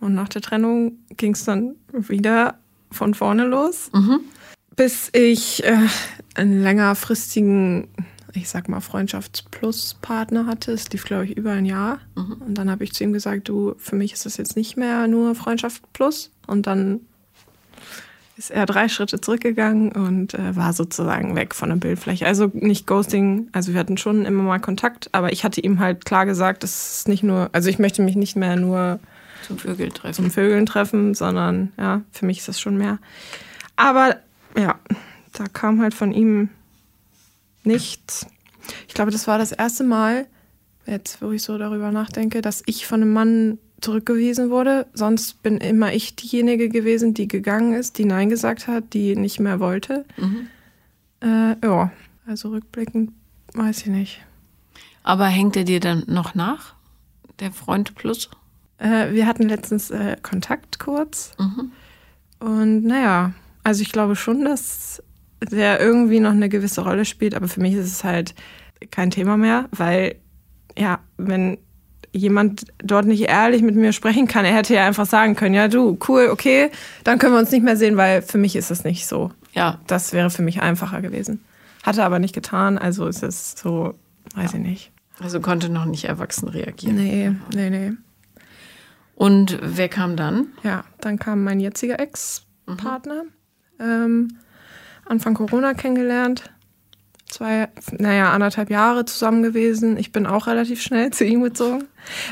Und 0.00 0.14
nach 0.14 0.28
der 0.28 0.40
Trennung 0.40 0.92
ging 1.16 1.34
es 1.34 1.44
dann 1.44 1.74
wieder 1.92 2.58
von 2.90 3.14
vorne 3.14 3.44
los, 3.44 3.90
mhm. 3.92 4.20
bis 4.76 5.10
ich 5.12 5.62
äh, 5.64 5.76
einen 6.34 6.62
längerfristigen, 6.62 7.88
ich 8.34 8.48
sag 8.48 8.68
mal, 8.68 8.80
Freundschafts-Plus-Partner 8.80 10.46
hatte. 10.46 10.72
Es 10.72 10.90
lief, 10.90 11.04
glaube 11.04 11.24
ich, 11.26 11.36
über 11.36 11.52
ein 11.52 11.64
Jahr. 11.64 11.98
Mhm. 12.16 12.42
Und 12.46 12.54
dann 12.54 12.70
habe 12.70 12.84
ich 12.84 12.92
zu 12.92 13.04
ihm 13.04 13.12
gesagt, 13.12 13.48
du, 13.48 13.74
für 13.78 13.96
mich 13.96 14.12
ist 14.12 14.26
das 14.26 14.36
jetzt 14.36 14.56
nicht 14.56 14.76
mehr 14.76 15.06
nur 15.06 15.34
Freundschaft 15.34 15.82
Plus. 15.92 16.30
Und 16.46 16.66
dann 16.66 17.00
ist 18.40 18.50
er 18.50 18.64
drei 18.64 18.88
Schritte 18.88 19.20
zurückgegangen 19.20 19.92
und 19.92 20.32
äh, 20.32 20.56
war 20.56 20.72
sozusagen 20.72 21.36
weg 21.36 21.54
von 21.54 21.68
der 21.68 21.76
Bildfläche. 21.76 22.26
Also 22.26 22.50
nicht 22.54 22.86
Ghosting, 22.86 23.48
also 23.52 23.74
wir 23.74 23.80
hatten 23.80 23.98
schon 23.98 24.24
immer 24.24 24.42
mal 24.42 24.60
Kontakt, 24.60 25.10
aber 25.12 25.30
ich 25.30 25.44
hatte 25.44 25.60
ihm 25.60 25.78
halt 25.78 26.06
klar 26.06 26.24
gesagt, 26.24 26.62
das 26.62 26.96
ist 26.96 27.08
nicht 27.08 27.22
nur, 27.22 27.50
also 27.52 27.68
ich 27.68 27.78
möchte 27.78 28.00
mich 28.00 28.16
nicht 28.16 28.36
mehr 28.36 28.56
nur 28.56 28.98
zum 29.46 29.58
Vögeln 29.58 29.92
treffen, 29.92 30.14
zum 30.14 30.30
Vögeln 30.30 30.64
treffen 30.64 31.14
sondern 31.14 31.72
ja, 31.76 32.00
für 32.12 32.24
mich 32.24 32.38
ist 32.38 32.48
das 32.48 32.58
schon 32.58 32.78
mehr. 32.78 32.98
Aber 33.76 34.16
ja, 34.56 34.78
da 35.34 35.44
kam 35.52 35.82
halt 35.82 35.92
von 35.92 36.10
ihm 36.12 36.48
nichts. 37.72 38.26
Ich 38.88 38.94
glaube, 38.94 39.10
das 39.10 39.26
war 39.26 39.38
das 39.38 39.52
erste 39.52 39.84
Mal, 39.84 40.26
jetzt 40.86 41.22
wo 41.22 41.30
ich 41.30 41.42
so 41.42 41.58
darüber 41.58 41.90
nachdenke, 41.90 42.42
dass 42.42 42.62
ich 42.66 42.86
von 42.86 43.02
einem 43.02 43.12
Mann 43.12 43.58
zurückgewiesen 43.80 44.50
wurde. 44.50 44.86
Sonst 44.92 45.42
bin 45.42 45.58
immer 45.58 45.92
ich 45.92 46.16
diejenige 46.16 46.68
gewesen, 46.68 47.14
die 47.14 47.28
gegangen 47.28 47.72
ist, 47.72 47.98
die 47.98 48.04
Nein 48.04 48.28
gesagt 48.28 48.66
hat, 48.66 48.92
die 48.92 49.16
nicht 49.16 49.40
mehr 49.40 49.60
wollte. 49.60 50.04
Mhm. 50.16 50.48
Äh, 51.22 51.56
ja, 51.64 51.90
also 52.26 52.50
rückblickend 52.50 53.12
weiß 53.54 53.82
ich 53.82 53.86
nicht. 53.86 54.20
Aber 55.02 55.26
hängt 55.26 55.56
er 55.56 55.64
dir 55.64 55.80
dann 55.80 56.04
noch 56.06 56.34
nach, 56.34 56.74
der 57.40 57.52
Freund 57.52 57.94
Plus? 57.94 58.30
Äh, 58.78 59.12
wir 59.12 59.26
hatten 59.26 59.48
letztens 59.48 59.90
äh, 59.90 60.16
Kontakt 60.22 60.78
kurz. 60.78 61.32
Mhm. 61.38 61.72
Und 62.38 62.84
naja, 62.84 63.32
also 63.62 63.82
ich 63.82 63.92
glaube 63.92 64.16
schon, 64.16 64.44
dass 64.44 65.02
der 65.40 65.80
irgendwie 65.80 66.20
noch 66.20 66.32
eine 66.32 66.48
gewisse 66.48 66.82
Rolle 66.82 67.04
spielt, 67.04 67.34
aber 67.34 67.48
für 67.48 67.60
mich 67.60 67.74
ist 67.74 67.86
es 67.86 68.04
halt 68.04 68.34
kein 68.90 69.10
Thema 69.10 69.36
mehr, 69.36 69.68
weil 69.72 70.16
ja, 70.76 71.00
wenn 71.16 71.58
jemand 72.12 72.64
dort 72.78 73.06
nicht 73.06 73.28
ehrlich 73.28 73.62
mit 73.62 73.76
mir 73.76 73.92
sprechen 73.92 74.26
kann. 74.26 74.44
Er 74.44 74.54
hätte 74.54 74.74
ja 74.74 74.86
einfach 74.86 75.06
sagen 75.06 75.36
können, 75.36 75.54
ja 75.54 75.68
du, 75.68 75.98
cool, 76.08 76.28
okay, 76.30 76.70
dann 77.04 77.18
können 77.18 77.34
wir 77.34 77.38
uns 77.38 77.50
nicht 77.50 77.62
mehr 77.62 77.76
sehen, 77.76 77.96
weil 77.96 78.22
für 78.22 78.38
mich 78.38 78.56
ist 78.56 78.70
es 78.70 78.84
nicht 78.84 79.06
so. 79.06 79.30
Ja. 79.52 79.80
Das 79.86 80.12
wäre 80.12 80.30
für 80.30 80.42
mich 80.42 80.60
einfacher 80.60 81.02
gewesen. 81.02 81.44
Hatte 81.82 82.04
aber 82.04 82.18
nicht 82.18 82.34
getan, 82.34 82.78
also 82.78 83.06
ist 83.06 83.22
es 83.22 83.52
so, 83.52 83.94
weiß 84.34 84.52
ja. 84.52 84.58
ich 84.58 84.64
nicht. 84.64 84.92
Also 85.20 85.40
konnte 85.40 85.68
noch 85.68 85.84
nicht 85.84 86.04
erwachsen 86.04 86.48
reagieren. 86.48 86.96
Nee, 86.96 87.32
nee, 87.54 87.70
nee. 87.70 87.92
Und 89.14 89.58
wer 89.62 89.88
kam 89.88 90.16
dann? 90.16 90.48
Ja, 90.62 90.84
dann 91.00 91.18
kam 91.18 91.44
mein 91.44 91.60
jetziger 91.60 92.00
Ex-Partner. 92.00 93.24
Mhm. 93.78 93.84
Ähm, 93.84 94.28
Anfang 95.10 95.34
Corona 95.34 95.74
kennengelernt 95.74 96.50
zwei, 97.30 97.68
naja, 97.98 98.32
anderthalb 98.32 98.70
Jahre 98.70 99.04
zusammen 99.04 99.42
gewesen. 99.42 99.96
Ich 99.96 100.12
bin 100.12 100.26
auch 100.26 100.46
relativ 100.46 100.82
schnell 100.82 101.10
zu 101.10 101.24
ihm 101.24 101.42
gezogen, 101.42 101.84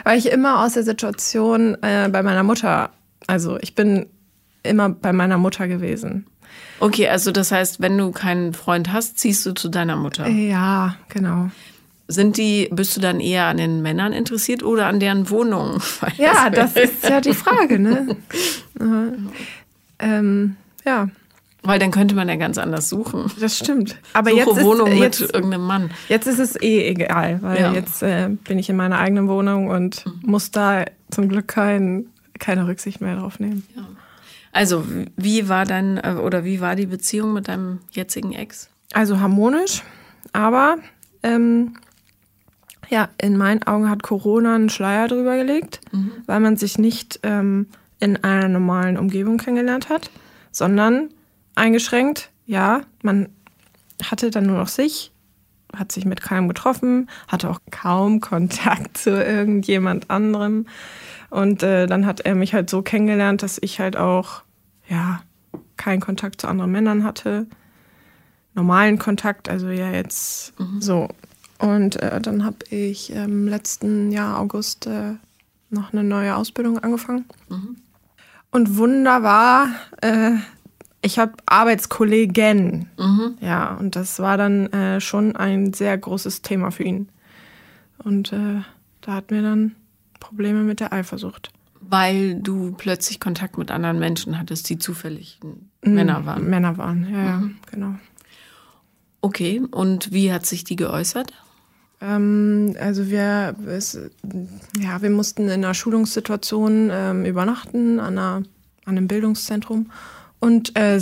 weil 0.05 0.19
ich 0.19 0.31
immer 0.31 0.65
aus 0.65 0.75
der 0.75 0.83
Situation 0.83 1.77
äh, 1.83 2.09
bei 2.11 2.23
meiner 2.23 2.43
Mutter, 2.43 2.91
also 3.27 3.59
ich 3.61 3.75
bin 3.75 4.07
immer 4.63 4.91
bei 4.91 5.13
meiner 5.13 5.39
Mutter 5.39 5.69
gewesen. 5.69 6.27
Okay, 6.81 7.09
also 7.09 7.33
das 7.33 7.53
heißt, 7.53 7.81
wenn 7.81 7.97
du 7.97 8.11
keinen 8.13 8.53
Freund 8.53 8.93
hast, 8.93 9.19
ziehst 9.19 9.45
du 9.47 9.53
zu 9.53 9.69
deiner 9.69 9.97
Mutter. 9.97 10.29
Ja, 10.29 10.97
genau. 11.09 11.51
Sind 12.09 12.39
die, 12.39 12.69
bist 12.73 12.97
du 12.97 13.01
dann 13.01 13.21
eher 13.21 13.47
an 13.47 13.59
den 13.59 13.83
Männern 13.83 14.13
interessiert 14.13 14.63
oder 14.63 14.87
an 14.87 14.99
deren 14.99 15.29
Wohnungen? 15.31 15.81
Ja, 16.17 16.49
das 16.51 16.75
ist 16.75 17.05
ja 17.05 17.21
die 17.21 17.35
Frage, 17.35 17.79
ne? 17.79 18.17
ähm, 19.99 20.57
ja. 20.85 21.09
Weil 21.69 21.79
dann 21.79 21.91
könnte 21.91 22.15
man 22.15 22.31
ja 22.31 22.37
ganz 22.37 22.57
anders 22.57 22.89
suchen. 22.89 23.31
Das 23.39 23.59
stimmt. 23.59 23.99
Aber 24.15 24.31
Suche 24.31 24.41
jetzt 24.41 24.63
Wohnung 24.63 24.89
ist, 24.89 24.99
jetzt, 25.01 25.21
mit 25.21 25.35
irgendeinem 25.35 25.67
Mann. 25.67 25.91
Jetzt 26.09 26.27
ist 26.27 26.39
es 26.39 26.57
eh 26.59 26.89
egal, 26.89 27.43
weil 27.43 27.61
ja. 27.61 27.73
jetzt 27.75 28.03
äh, 28.03 28.31
bin 28.31 28.59
ich 28.59 28.71
in 28.71 28.77
meiner 28.77 28.99
eigenen 28.99 29.29
Wohnung 29.29 29.69
und 29.69 30.07
mhm. 30.07 30.31
muss 30.31 30.51
da 30.51 30.87
zum 31.11 31.29
Glück 31.29 31.47
kein, 31.47 32.07
keine 32.39 32.67
Rücksicht 32.67 33.03
mehr 33.03 33.17
drauf 33.17 33.39
nehmen. 33.39 33.67
Ja. 33.77 33.87
Also, 34.51 34.83
wie 35.17 35.51
war 35.51 35.67
dann 35.67 35.99
äh, 35.99 36.15
oder 36.15 36.43
wie 36.47 36.63
war 36.63 36.75
die 36.75 36.87
Beziehung 36.87 37.35
mit 37.35 37.49
deinem 37.49 37.81
jetzigen 37.91 38.33
Ex? 38.33 38.71
Also 38.95 39.21
harmonisch, 39.21 39.83
aber 40.33 40.79
ähm, 41.23 41.75
ja, 42.89 43.11
in 43.21 43.37
meinen 43.37 43.63
Augen 43.65 43.91
hat 43.91 44.03
Corona 44.03 44.55
einen 44.55 44.71
Schleier 44.71 45.07
drüber 45.07 45.37
gelegt, 45.37 45.81
mhm. 45.93 46.13
weil 46.25 46.41
man 46.41 46.57
sich 46.57 46.79
nicht 46.79 47.21
ähm, 47.25 47.67
in 48.01 48.25
einer 48.25 48.49
normalen 48.49 48.97
Umgebung 48.97 49.37
kennengelernt 49.37 49.91
hat, 49.91 50.11
sondern 50.51 51.11
eingeschränkt. 51.59 52.31
Ja, 52.47 52.83
man 53.03 53.29
hatte 54.05 54.31
dann 54.31 54.47
nur 54.47 54.59
noch 54.59 54.69
sich, 54.69 55.13
hat 55.77 55.93
sich 55.93 56.05
mit 56.05 56.23
keinem 56.23 56.49
getroffen, 56.49 57.11
hatte 57.27 57.51
auch 57.51 57.61
kaum 57.71 58.21
Kontakt 58.21 58.97
zu 58.99 59.11
irgendjemand 59.11 60.11
anderem. 60.11 60.67
Und 61.31 61.63
äh, 61.63 61.87
dann 61.87 62.07
hat 62.07 62.21
er 62.21 62.35
mich 62.35 62.55
halt 62.55 62.71
so 62.71 62.83
kennengelernt, 62.83 63.43
dass 63.43 63.59
ich 63.61 63.81
halt 63.81 63.97
auch, 63.97 64.43
ja, 64.89 65.21
keinen 65.77 66.01
Kontakt 66.01 66.41
zu 66.41 66.49
anderen 66.49 66.73
Männern 66.73 67.05
hatte. 67.05 67.47
Normalen 68.55 68.99
Kontakt, 68.99 69.49
also 69.49 69.69
ja 69.69 69.91
jetzt 69.91 70.59
mhm. 70.59 70.81
so. 70.81 71.09
Und 71.59 71.97
äh, 71.97 72.21
dann 72.21 72.45
habe 72.45 72.59
ich 72.71 73.11
im 73.11 73.17
ähm, 73.17 73.49
letzten 73.49 74.11
Jahr 74.11 74.39
August 74.39 74.87
äh, 74.87 75.15
noch 75.71 75.93
eine 75.93 76.05
neue 76.05 76.37
Ausbildung 76.37 76.79
angefangen. 76.79 77.27
Mhm. 77.49 77.77
Und 78.51 78.77
wunderbar, 78.77 79.69
äh, 80.01 80.33
ich 81.03 81.19
habe 81.19 81.33
Arbeitskollegen. 81.47 82.89
Mhm. 82.99 83.39
Ja, 83.41 83.75
und 83.75 83.97
das 83.97 84.19
war 84.19 84.37
dann 84.37 84.67
äh, 84.73 85.01
schon 85.01 85.37
ein 85.37 85.73
sehr 85.73 85.97
großes 85.97 86.43
Thema 86.43 86.71
für 86.71 86.85
ihn. 86.85 87.09
Und 87.99 88.33
äh, 88.33 88.63
da 89.01 89.13
hatten 89.15 89.35
wir 89.35 89.43
dann 89.43 89.75
Probleme 90.21 90.63
mit 90.63 90.81
der 90.81 90.93
Eifersucht. 90.93 91.51
Weil 91.81 92.35
du 92.35 92.75
plötzlich 92.77 93.21
Kontakt 93.21 93.57
mit 93.57 93.71
anderen 93.71 93.99
Menschen 93.99 94.39
hattest, 94.39 94.69
die 94.69 94.79
zufällig 94.79 95.39
mhm, 95.43 95.95
Männer 95.95 96.27
waren. 96.27 96.49
Männer 96.49 96.77
waren, 96.77 97.09
ja, 97.11 97.25
ja, 97.25 97.37
mhm. 97.39 97.57
genau. 97.71 97.95
Okay, 99.21 99.63
und 99.71 100.13
wie 100.13 100.33
hat 100.33 100.47
sich 100.47 100.65
die 100.65 100.77
geäußert? 100.77 101.33
Ähm, 102.01 102.77
also 102.79 103.09
wir, 103.09 103.57
es, 103.67 103.99
ja, 104.79 105.03
wir 105.03 105.11
mussten 105.11 105.45
in 105.45 105.65
einer 105.65 105.75
Schulungssituation 105.75 106.91
ähm, 106.93 107.25
übernachten 107.25 107.99
an, 107.99 108.19
einer, 108.19 108.43
an 108.85 108.97
einem 108.97 109.09
Bildungszentrum 109.09 109.91
und 110.41 110.77
äh, 110.77 111.01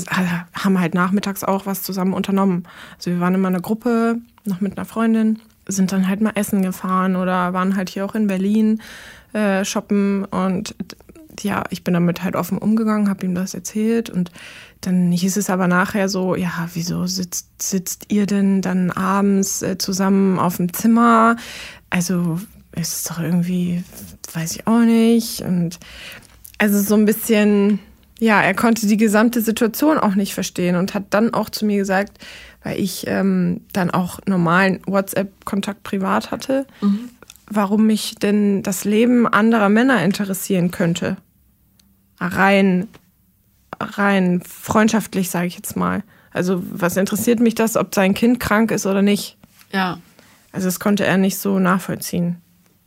haben 0.54 0.80
halt 0.80 0.94
nachmittags 0.94 1.44
auch 1.44 1.66
was 1.66 1.82
zusammen 1.82 2.14
unternommen. 2.14 2.64
Also 2.96 3.10
wir 3.10 3.20
waren 3.20 3.34
immer 3.34 3.48
eine 3.48 3.60
Gruppe, 3.60 4.18
noch 4.44 4.60
mit 4.60 4.76
einer 4.76 4.86
Freundin, 4.86 5.40
sind 5.68 5.92
dann 5.92 6.08
halt 6.08 6.20
mal 6.20 6.32
essen 6.34 6.62
gefahren 6.62 7.16
oder 7.16 7.52
waren 7.52 7.76
halt 7.76 7.90
hier 7.90 8.04
auch 8.04 8.14
in 8.14 8.26
Berlin 8.26 8.80
äh, 9.32 9.64
shoppen 9.64 10.24
und 10.24 10.74
ja, 11.42 11.64
ich 11.70 11.84
bin 11.84 11.94
damit 11.94 12.22
halt 12.22 12.36
offen 12.36 12.58
umgegangen, 12.58 13.10
habe 13.10 13.26
ihm 13.26 13.34
das 13.34 13.52
erzählt 13.52 14.08
und 14.08 14.30
dann 14.80 15.10
hieß 15.10 15.36
es 15.36 15.50
aber 15.50 15.68
nachher 15.68 16.08
so, 16.08 16.34
ja, 16.34 16.68
wieso 16.74 17.06
sitzt, 17.06 17.62
sitzt 17.62 18.06
ihr 18.12 18.26
denn 18.26 18.62
dann 18.62 18.90
abends 18.90 19.62
äh, 19.62 19.78
zusammen 19.78 20.38
auf 20.38 20.56
dem 20.56 20.72
Zimmer? 20.72 21.36
Also 21.90 22.40
ist 22.72 22.92
es 22.92 23.04
doch 23.04 23.18
irgendwie, 23.18 23.82
weiß 24.32 24.56
ich 24.56 24.66
auch 24.66 24.80
nicht. 24.80 25.40
Und 25.40 25.78
also 26.58 26.80
so 26.80 26.94
ein 26.94 27.04
bisschen, 27.04 27.80
ja, 28.18 28.40
er 28.40 28.54
konnte 28.54 28.86
die 28.86 28.96
gesamte 28.96 29.42
Situation 29.42 29.98
auch 29.98 30.14
nicht 30.14 30.34
verstehen 30.34 30.76
und 30.76 30.94
hat 30.94 31.04
dann 31.10 31.34
auch 31.34 31.50
zu 31.50 31.66
mir 31.66 31.78
gesagt, 31.78 32.18
weil 32.62 32.80
ich 32.80 33.06
ähm, 33.06 33.60
dann 33.72 33.90
auch 33.90 34.20
normalen 34.26 34.80
WhatsApp-Kontakt 34.86 35.82
privat 35.82 36.30
hatte, 36.30 36.66
mhm. 36.80 37.10
warum 37.48 37.86
mich 37.86 38.14
denn 38.14 38.62
das 38.62 38.84
Leben 38.84 39.26
anderer 39.26 39.68
Männer 39.68 40.02
interessieren 40.02 40.70
könnte. 40.70 41.18
Rein, 42.18 42.88
rein 43.78 44.40
freundschaftlich, 44.42 45.30
sage 45.30 45.48
ich 45.48 45.56
jetzt 45.56 45.76
mal. 45.76 46.02
Also 46.32 46.62
was 46.70 46.96
interessiert 46.96 47.40
mich 47.40 47.54
das, 47.54 47.76
ob 47.76 47.94
sein 47.94 48.14
Kind 48.14 48.40
krank 48.40 48.70
ist 48.70 48.86
oder 48.86 49.02
nicht? 49.02 49.36
Ja. 49.72 49.98
Also 50.52 50.68
das 50.68 50.80
konnte 50.80 51.04
er 51.04 51.18
nicht 51.18 51.38
so 51.38 51.58
nachvollziehen. 51.58 52.40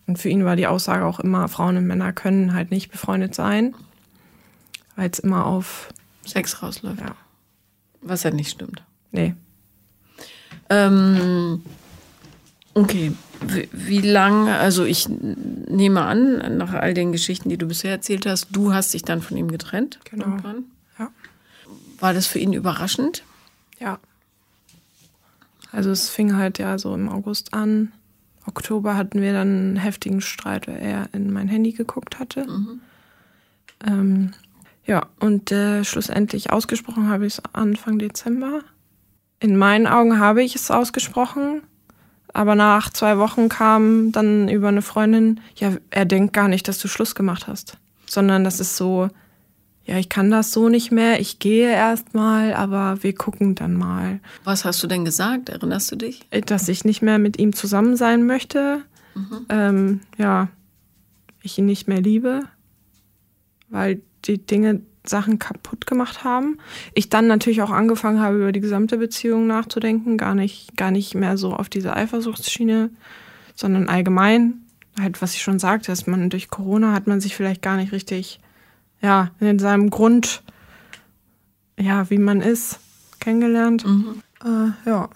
Und 0.07 0.17
für 0.17 0.29
ihn 0.29 0.43
war 0.43 0.55
die 0.55 0.65
Aussage 0.65 1.05
auch 1.05 1.19
immer, 1.19 1.47
Frauen 1.47 1.77
und 1.77 1.85
Männer 1.85 2.13
können 2.13 2.55
halt 2.55 2.71
nicht 2.71 2.91
befreundet 2.91 3.35
sein, 3.35 3.75
weil 4.99 5.09
es 5.09 5.19
immer 5.19 5.45
auf 5.45 5.93
Sex 6.25 6.61
rausläuft. 6.61 6.99
Ja. 6.99 7.15
Was 8.01 8.23
ja 8.23 8.31
nicht 8.31 8.51
stimmt. 8.51 8.83
Nee. 9.11 9.33
Ähm, 10.69 11.63
okay. 12.73 13.13
Wie, 13.39 13.69
wie 13.71 14.01
lange, 14.01 14.57
also 14.57 14.83
ich 14.83 15.07
nehme 15.07 16.01
an, 16.01 16.57
nach 16.57 16.73
all 16.73 16.93
den 16.93 17.13
Geschichten, 17.13 17.47
die 17.47 17.57
du 17.57 17.65
bisher 17.65 17.91
erzählt 17.91 18.25
hast, 18.25 18.49
du 18.51 18.73
hast 18.73 18.93
dich 18.93 19.03
dann 19.03 19.21
von 19.21 19.37
ihm 19.37 19.49
getrennt. 19.49 20.01
Genau. 20.03 20.25
Irgendwann. 20.25 20.65
Ja. 20.99 21.09
War 21.99 22.13
das 22.13 22.27
für 22.27 22.39
ihn 22.39 22.51
überraschend? 22.51 23.23
Ja. 23.79 23.99
Also 25.71 25.91
es 25.91 26.09
fing 26.09 26.35
halt 26.35 26.59
ja 26.59 26.77
so 26.77 26.93
im 26.93 27.07
August 27.07 27.53
an. 27.53 27.93
Oktober 28.45 28.97
hatten 28.97 29.21
wir 29.21 29.31
dann 29.31 29.47
einen 29.47 29.75
heftigen 29.77 30.19
Streit, 30.19 30.67
weil 30.67 30.81
er 30.81 31.07
in 31.13 31.31
mein 31.31 31.47
Handy 31.47 31.71
geguckt 31.71 32.19
hatte. 32.19 32.45
Mhm. 32.45 32.81
Ähm, 33.87 34.31
ja, 34.85 35.07
und 35.19 35.51
äh, 35.51 35.83
schlussendlich 35.83 36.51
ausgesprochen 36.51 37.09
habe 37.09 37.25
ich 37.25 37.33
es 37.37 37.43
Anfang 37.53 37.99
Dezember. 37.99 38.61
In 39.39 39.55
meinen 39.55 39.87
Augen 39.87 40.19
habe 40.19 40.43
ich 40.43 40.55
es 40.55 40.71
ausgesprochen, 40.71 41.61
aber 42.33 42.55
nach 42.55 42.89
zwei 42.91 43.17
Wochen 43.17 43.49
kam 43.49 44.11
dann 44.11 44.49
über 44.49 44.67
eine 44.67 44.81
Freundin, 44.81 45.39
ja, 45.55 45.73
er 45.91 46.05
denkt 46.05 46.33
gar 46.33 46.47
nicht, 46.47 46.67
dass 46.67 46.79
du 46.79 46.87
Schluss 46.87 47.15
gemacht 47.15 47.47
hast, 47.47 47.77
sondern 48.05 48.43
das 48.43 48.59
ist 48.59 48.77
so, 48.77 49.09
ja, 49.85 49.97
ich 49.97 50.09
kann 50.09 50.29
das 50.29 50.51
so 50.51 50.69
nicht 50.69 50.91
mehr, 50.91 51.19
ich 51.19 51.39
gehe 51.39 51.71
erstmal, 51.71 52.53
aber 52.53 53.01
wir 53.01 53.15
gucken 53.15 53.55
dann 53.55 53.73
mal. 53.73 54.19
Was 54.43 54.65
hast 54.65 54.83
du 54.83 54.87
denn 54.87 55.05
gesagt? 55.05 55.49
Erinnerst 55.49 55.91
du 55.91 55.95
dich? 55.95 56.27
Dass 56.45 56.67
ich 56.67 56.85
nicht 56.85 57.01
mehr 57.01 57.17
mit 57.17 57.39
ihm 57.39 57.53
zusammen 57.53 57.95
sein 57.95 58.25
möchte. 58.25 58.83
Mhm. 59.15 59.45
Ähm, 59.49 59.99
ja, 60.17 60.49
ich 61.41 61.57
ihn 61.57 61.65
nicht 61.65 61.87
mehr 61.87 62.01
liebe, 62.01 62.41
weil 63.69 64.01
die 64.29 64.45
Dinge 64.45 64.81
Sachen 65.05 65.39
kaputt 65.39 65.87
gemacht 65.87 66.23
haben. 66.23 66.57
Ich 66.93 67.09
dann 67.09 67.27
natürlich 67.27 67.61
auch 67.61 67.71
angefangen 67.71 68.19
habe, 68.19 68.37
über 68.37 68.51
die 68.51 68.59
gesamte 68.59 68.97
Beziehung 68.97 69.47
nachzudenken, 69.47 70.17
gar 70.17 70.35
nicht, 70.35 70.77
gar 70.77 70.91
nicht 70.91 71.15
mehr 71.15 71.37
so 71.37 71.53
auf 71.53 71.69
diese 71.69 71.95
Eifersuchtsschiene, 71.95 72.89
sondern 73.55 73.89
allgemein, 73.89 74.61
halt, 74.99 75.21
was 75.21 75.33
ich 75.33 75.41
schon 75.41 75.59
sagte, 75.59 75.91
dass 75.91 76.07
man 76.07 76.29
durch 76.29 76.49
Corona 76.49 76.93
hat 76.93 77.07
man 77.07 77.21
sich 77.21 77.35
vielleicht 77.35 77.61
gar 77.61 77.77
nicht 77.77 77.91
richtig 77.91 78.39
ja, 79.01 79.31
in 79.39 79.59
seinem 79.59 79.89
Grund, 79.89 80.43
ja, 81.77 82.09
wie 82.09 82.17
man 82.17 82.41
ist, 82.41 82.79
kennengelernt. 83.19 83.85
Mhm. 83.85 84.21
Äh, 84.43 84.89
ja. 84.89 85.09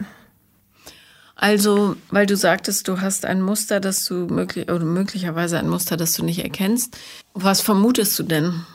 Also, 1.36 1.98
weil 2.10 2.26
du 2.26 2.38
sagtest, 2.38 2.88
du 2.88 3.02
hast 3.02 3.26
ein 3.26 3.42
Muster, 3.42 3.82
das 3.82 4.06
du 4.06 4.28
möglich 4.28 4.70
oder 4.70 4.86
möglicherweise 4.86 5.60
ein 5.60 5.68
Muster, 5.68 5.98
das 5.98 6.14
du 6.14 6.24
nicht 6.24 6.42
erkennst. 6.42 6.98
Was 7.34 7.60
vermutest 7.60 8.18
du 8.18 8.24
denn? 8.24 8.66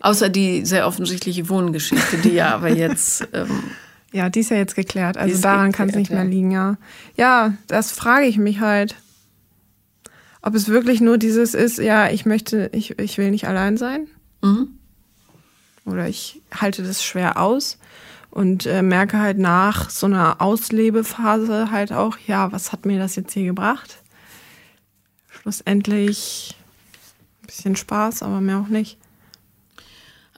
Außer 0.00 0.28
die 0.28 0.64
sehr 0.64 0.86
offensichtliche 0.86 1.48
Wohngeschichte, 1.48 2.18
die 2.18 2.30
ja 2.34 2.54
aber 2.54 2.68
jetzt. 2.68 3.26
Ähm, 3.32 3.62
ja, 4.10 4.30
die 4.30 4.40
ist 4.40 4.50
ja 4.50 4.56
jetzt 4.56 4.74
geklärt. 4.74 5.18
Also 5.18 5.38
daran 5.42 5.70
kann 5.70 5.90
es 5.90 5.94
nicht 5.94 6.10
mehr 6.10 6.24
liegen, 6.24 6.50
ja. 6.50 6.78
Ja, 7.16 7.52
das 7.66 7.92
frage 7.92 8.24
ich 8.26 8.38
mich 8.38 8.60
halt. 8.60 8.96
Ob 10.40 10.54
es 10.54 10.68
wirklich 10.68 11.02
nur 11.02 11.18
dieses 11.18 11.52
ist, 11.52 11.78
ja, 11.78 12.08
ich 12.08 12.24
möchte, 12.24 12.70
ich, 12.72 12.98
ich 12.98 13.18
will 13.18 13.30
nicht 13.30 13.46
allein 13.46 13.76
sein. 13.76 14.06
Mhm. 14.40 14.68
Oder 15.84 16.08
ich 16.08 16.40
halte 16.58 16.82
das 16.82 17.04
schwer 17.04 17.38
aus 17.38 17.78
und 18.30 18.66
äh, 18.66 18.82
merke 18.82 19.18
halt 19.18 19.38
nach 19.38 19.90
so 19.90 20.06
einer 20.06 20.40
Auslebephase 20.40 21.70
halt 21.70 21.92
auch, 21.92 22.16
ja, 22.26 22.52
was 22.52 22.72
hat 22.72 22.86
mir 22.86 22.98
das 22.98 23.16
jetzt 23.16 23.32
hier 23.32 23.44
gebracht? 23.44 23.98
Schlussendlich 25.28 26.56
ein 27.42 27.46
bisschen 27.46 27.76
Spaß, 27.76 28.22
aber 28.22 28.40
mehr 28.40 28.58
auch 28.58 28.68
nicht. 28.68 28.98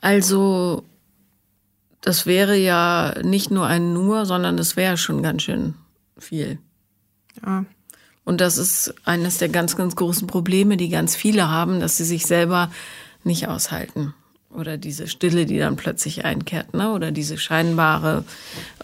Also, 0.01 0.85
das 2.01 2.27
wäre 2.27 2.57
ja 2.57 3.15
nicht 3.23 3.51
nur 3.51 3.67
ein 3.67 3.93
Nur, 3.93 4.27
sondern 4.27 4.57
das 4.57 4.77
wäre 4.77 4.97
schon 4.97 5.23
ganz 5.23 5.43
schön 5.43 5.75
viel. 6.19 6.59
Ja. 7.45 7.65
Und 8.25 8.41
das 8.41 8.59
ist 8.59 8.95
eines 9.05 9.39
der 9.39 9.49
ganz, 9.49 9.77
ganz 9.77 9.97
großen 9.97 10.27
Probleme, 10.27 10.77
die 10.77 10.89
ganz 10.89 11.17
viele 11.17 11.49
haben, 11.49 11.81
dass 11.81 11.97
sie 11.97 12.05
sich 12.05 12.27
selber 12.27 12.71
nicht 13.25 13.49
aushalten. 13.49 14.15
Oder 14.51 14.77
diese 14.77 15.07
Stille, 15.07 15.47
die 15.47 15.59
dann 15.59 15.77
plötzlich 15.77 16.25
einkehrt, 16.25 16.75
ne? 16.75 16.93
oder 16.93 17.13
diese 17.13 17.39
scheinbare, 17.39 18.25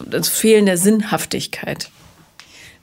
das 0.04 0.28
Fehlen 0.28 0.66
der 0.66 0.78
Sinnhaftigkeit, 0.78 1.90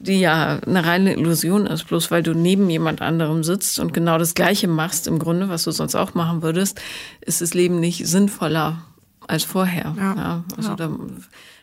die 0.03 0.19
ja 0.19 0.59
eine 0.59 0.85
reine 0.85 1.13
Illusion 1.13 1.65
ist, 1.65 1.85
bloß 1.85 2.11
weil 2.11 2.23
du 2.23 2.33
neben 2.33 2.69
jemand 2.69 3.01
anderem 3.01 3.43
sitzt 3.43 3.79
und 3.79 3.93
genau 3.93 4.17
das 4.17 4.33
Gleiche 4.33 4.67
machst, 4.67 5.07
im 5.07 5.17
Grunde, 5.17 5.49
was 5.49 5.63
du 5.63 5.71
sonst 5.71 5.95
auch 5.95 6.13
machen 6.13 6.41
würdest, 6.41 6.81
ist 7.21 7.41
das 7.41 7.53
Leben 7.53 7.79
nicht 7.79 8.05
sinnvoller 8.05 8.83
als 9.27 9.43
vorher. 9.43 9.95
Ja. 9.97 10.15
ja 10.15 10.43
also 10.57 10.69
ja. 10.69 10.75
Da, 10.75 10.89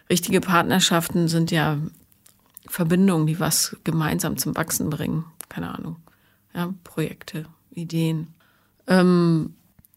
richtige 0.08 0.40
Partnerschaften 0.40 1.28
sind 1.28 1.50
ja 1.50 1.78
Verbindungen, 2.66 3.26
die 3.26 3.38
was 3.38 3.76
gemeinsam 3.84 4.38
zum 4.38 4.56
Wachsen 4.56 4.88
bringen. 4.88 5.24
Keine 5.48 5.74
Ahnung. 5.74 5.96
Ja, 6.54 6.72
Projekte, 6.82 7.44
Ideen. 7.70 8.28
Ähm, 8.86 9.54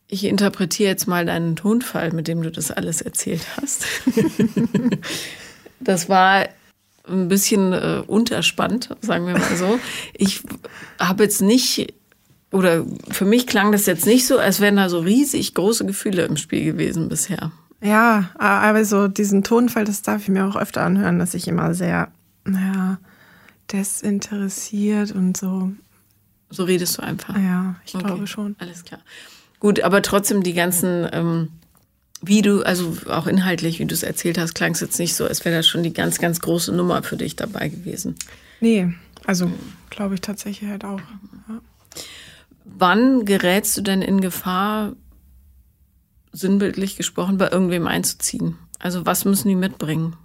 ich 0.07 0.25
interpretiere 0.25 0.89
jetzt 0.89 1.07
mal 1.07 1.25
deinen 1.25 1.55
Tonfall, 1.55 2.11
mit 2.11 2.27
dem 2.27 2.43
du 2.43 2.51
das 2.51 2.71
alles 2.71 3.01
erzählt 3.01 3.45
hast. 3.55 3.85
das 5.79 6.09
war 6.09 6.47
ein 7.07 7.27
bisschen 7.27 7.73
äh, 7.73 8.01
unterspannt, 8.05 8.89
sagen 9.01 9.27
wir 9.27 9.37
mal 9.37 9.55
so. 9.55 9.79
Ich 10.13 10.43
habe 10.99 11.23
jetzt 11.23 11.41
nicht, 11.41 11.93
oder 12.51 12.85
für 13.09 13.25
mich 13.25 13.47
klang 13.47 13.71
das 13.71 13.85
jetzt 13.85 14.05
nicht 14.05 14.25
so, 14.25 14.37
als 14.37 14.59
wären 14.59 14.77
da 14.77 14.89
so 14.89 14.99
riesig 14.99 15.53
große 15.53 15.85
Gefühle 15.85 16.25
im 16.25 16.37
Spiel 16.37 16.63
gewesen 16.63 17.09
bisher. 17.09 17.51
Ja, 17.81 18.29
aber 18.37 18.85
so 18.85 19.09
diesen 19.09 19.43
Tonfall, 19.43 19.83
das 19.83 20.01
darf 20.01 20.21
ich 20.23 20.29
mir 20.29 20.45
auch 20.45 20.55
öfter 20.55 20.83
anhören, 20.83 21.19
dass 21.19 21.33
ich 21.33 21.49
immer 21.49 21.73
sehr 21.73 22.09
naja, 22.45 22.97
desinteressiert 23.71 25.11
und 25.11 25.35
so. 25.35 25.71
So 26.49 26.63
redest 26.63 26.97
du 26.97 27.03
einfach. 27.03 27.35
Ja, 27.35 27.75
ich 27.85 27.95
okay. 27.95 28.05
glaube 28.05 28.27
schon. 28.27 28.55
Alles 28.59 28.85
klar. 28.85 29.01
Gut, 29.59 29.81
aber 29.81 30.01
trotzdem 30.01 30.43
die 30.43 30.53
ganzen, 30.53 31.07
ähm, 31.11 31.49
wie 32.25 32.41
du, 32.41 32.63
also 32.63 32.95
auch 33.09 33.27
inhaltlich, 33.27 33.79
wie 33.79 33.85
du 33.85 33.93
es 33.93 34.03
erzählt 34.03 34.37
hast, 34.37 34.55
klang 34.55 34.71
es 34.71 34.79
jetzt 34.79 34.97
nicht 34.97 35.13
so, 35.13 35.25
als 35.25 35.43
wäre 35.43 35.55
das 35.55 35.67
schon 35.67 35.83
die 35.83 35.93
ganz, 35.93 36.19
ganz 36.19 36.39
große 36.39 36.73
Nummer 36.73 37.03
für 37.03 37.17
dich 37.17 37.35
dabei 37.35 37.67
gewesen. 37.67 38.15
Nee, 38.61 38.93
also 39.25 39.51
glaube 39.89 40.15
ich 40.15 40.21
tatsächlich 40.21 40.69
halt 40.69 40.85
auch. 40.85 40.99
Ja. 41.49 41.61
Wann 42.63 43.25
gerätst 43.25 43.75
du 43.77 43.81
denn 43.81 44.01
in 44.01 44.21
Gefahr, 44.21 44.93
sinnbildlich 46.31 46.95
gesprochen, 46.95 47.37
bei 47.37 47.49
irgendwem 47.49 47.87
einzuziehen? 47.87 48.55
Also 48.79 49.05
was 49.05 49.25
müssen 49.25 49.49
die 49.49 49.55
mitbringen? 49.55 50.15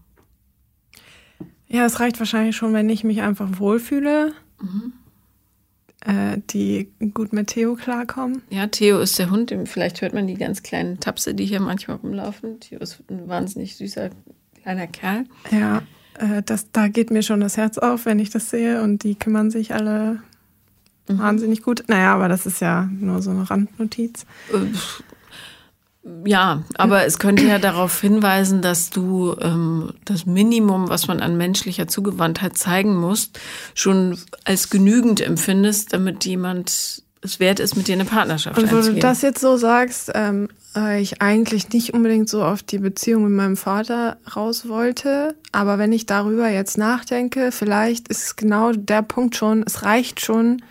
Ja, 1.66 1.84
es 1.84 1.98
reicht 1.98 2.18
wahrscheinlich 2.20 2.56
schon, 2.56 2.72
wenn 2.72 2.88
ich 2.88 3.02
mich 3.02 3.22
einfach 3.22 3.58
wohlfühle. 3.58 4.32
Mhm. 4.60 4.92
Äh, 6.04 6.38
die 6.50 6.92
gut 7.12 7.32
mit 7.32 7.48
Theo 7.48 7.74
klarkommen. 7.74 8.42
Ja, 8.50 8.68
Theo 8.68 9.00
ist 9.00 9.18
der 9.18 9.30
Hund. 9.30 9.52
Vielleicht 9.64 10.00
hört 10.00 10.14
man 10.14 10.28
die 10.28 10.36
ganz 10.36 10.62
kleinen 10.62 11.00
Tapse, 11.00 11.34
die 11.34 11.44
hier 11.44 11.60
manchmal 11.60 11.96
rumlaufen. 11.96 12.60
Theo 12.60 12.78
ist 12.78 13.02
ein 13.10 13.28
wahnsinnig 13.28 13.76
süßer 13.76 14.10
kleiner 14.62 14.86
Kerl. 14.86 15.24
Ja, 15.50 15.82
äh, 16.18 16.42
das, 16.44 16.70
da 16.70 16.86
geht 16.86 17.10
mir 17.10 17.22
schon 17.22 17.40
das 17.40 17.56
Herz 17.56 17.78
auf, 17.78 18.06
wenn 18.06 18.20
ich 18.20 18.30
das 18.30 18.48
sehe. 18.48 18.80
Und 18.82 19.02
die 19.02 19.16
kümmern 19.16 19.50
sich 19.50 19.74
alle 19.74 20.22
mhm. 21.08 21.18
wahnsinnig 21.18 21.62
gut. 21.62 21.84
Naja, 21.88 22.14
aber 22.14 22.28
das 22.28 22.46
ist 22.46 22.60
ja 22.60 22.88
nur 22.92 23.20
so 23.20 23.30
eine 23.30 23.50
Randnotiz. 23.50 24.24
Äh, 26.24 26.28
Ja, 26.28 26.62
aber 26.74 27.04
es 27.04 27.18
könnte 27.18 27.44
ja 27.44 27.58
darauf 27.58 28.00
hinweisen, 28.00 28.62
dass 28.62 28.90
du 28.90 29.36
ähm, 29.40 29.92
das 30.04 30.26
Minimum, 30.26 30.88
was 30.88 31.08
man 31.08 31.20
an 31.20 31.36
menschlicher 31.36 31.88
Zugewandtheit 31.88 32.56
zeigen 32.56 32.96
muss, 32.96 33.30
schon 33.74 34.18
als 34.44 34.70
genügend 34.70 35.20
empfindest, 35.20 35.92
damit 35.92 36.24
jemand 36.24 37.02
es 37.20 37.40
wert 37.40 37.58
ist, 37.60 37.76
mit 37.76 37.88
dir 37.88 37.94
eine 37.94 38.04
Partnerschaft 38.04 38.58
Und 38.58 38.64
einzugehen. 38.64 38.94
du 38.94 39.00
das 39.00 39.22
jetzt 39.22 39.40
so 39.40 39.56
sagst, 39.56 40.12
ähm, 40.14 40.48
ich 41.00 41.20
eigentlich 41.20 41.70
nicht 41.70 41.92
unbedingt 41.92 42.28
so 42.28 42.44
auf 42.44 42.62
die 42.62 42.78
Beziehung 42.78 43.24
mit 43.24 43.32
meinem 43.32 43.56
Vater 43.56 44.18
raus 44.36 44.68
wollte. 44.68 45.34
Aber 45.50 45.78
wenn 45.78 45.92
ich 45.92 46.06
darüber 46.06 46.48
jetzt 46.48 46.78
nachdenke, 46.78 47.50
vielleicht 47.50 48.08
ist 48.08 48.24
es 48.24 48.36
genau 48.36 48.72
der 48.72 49.02
Punkt 49.02 49.34
schon, 49.34 49.64
es 49.66 49.82
reicht 49.82 50.20
schon 50.20 50.62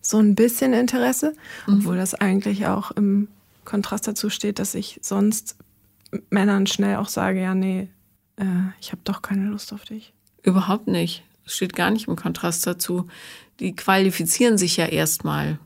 so 0.00 0.18
ein 0.18 0.34
bisschen 0.34 0.72
Interesse, 0.72 1.34
mhm. 1.66 1.78
obwohl 1.78 1.96
das 1.96 2.14
eigentlich 2.14 2.66
auch 2.66 2.92
im 2.92 3.28
Kontrast 3.70 4.08
dazu 4.08 4.30
steht, 4.30 4.58
dass 4.58 4.74
ich 4.74 4.98
sonst 5.00 5.56
Männern 6.28 6.66
schnell 6.66 6.96
auch 6.96 7.08
sage, 7.08 7.40
ja, 7.40 7.54
nee, 7.54 7.88
äh, 8.36 8.44
ich 8.80 8.90
habe 8.90 9.02
doch 9.04 9.22
keine 9.22 9.46
Lust 9.46 9.72
auf 9.72 9.84
dich. 9.84 10.12
Überhaupt 10.42 10.88
nicht. 10.88 11.22
Das 11.44 11.54
steht 11.54 11.76
gar 11.76 11.90
nicht 11.90 12.08
im 12.08 12.16
Kontrast 12.16 12.66
dazu. 12.66 13.06
Die 13.60 13.76
qualifizieren 13.76 14.58
sich 14.58 14.76
ja 14.76 14.86
erstmal. 14.86 15.58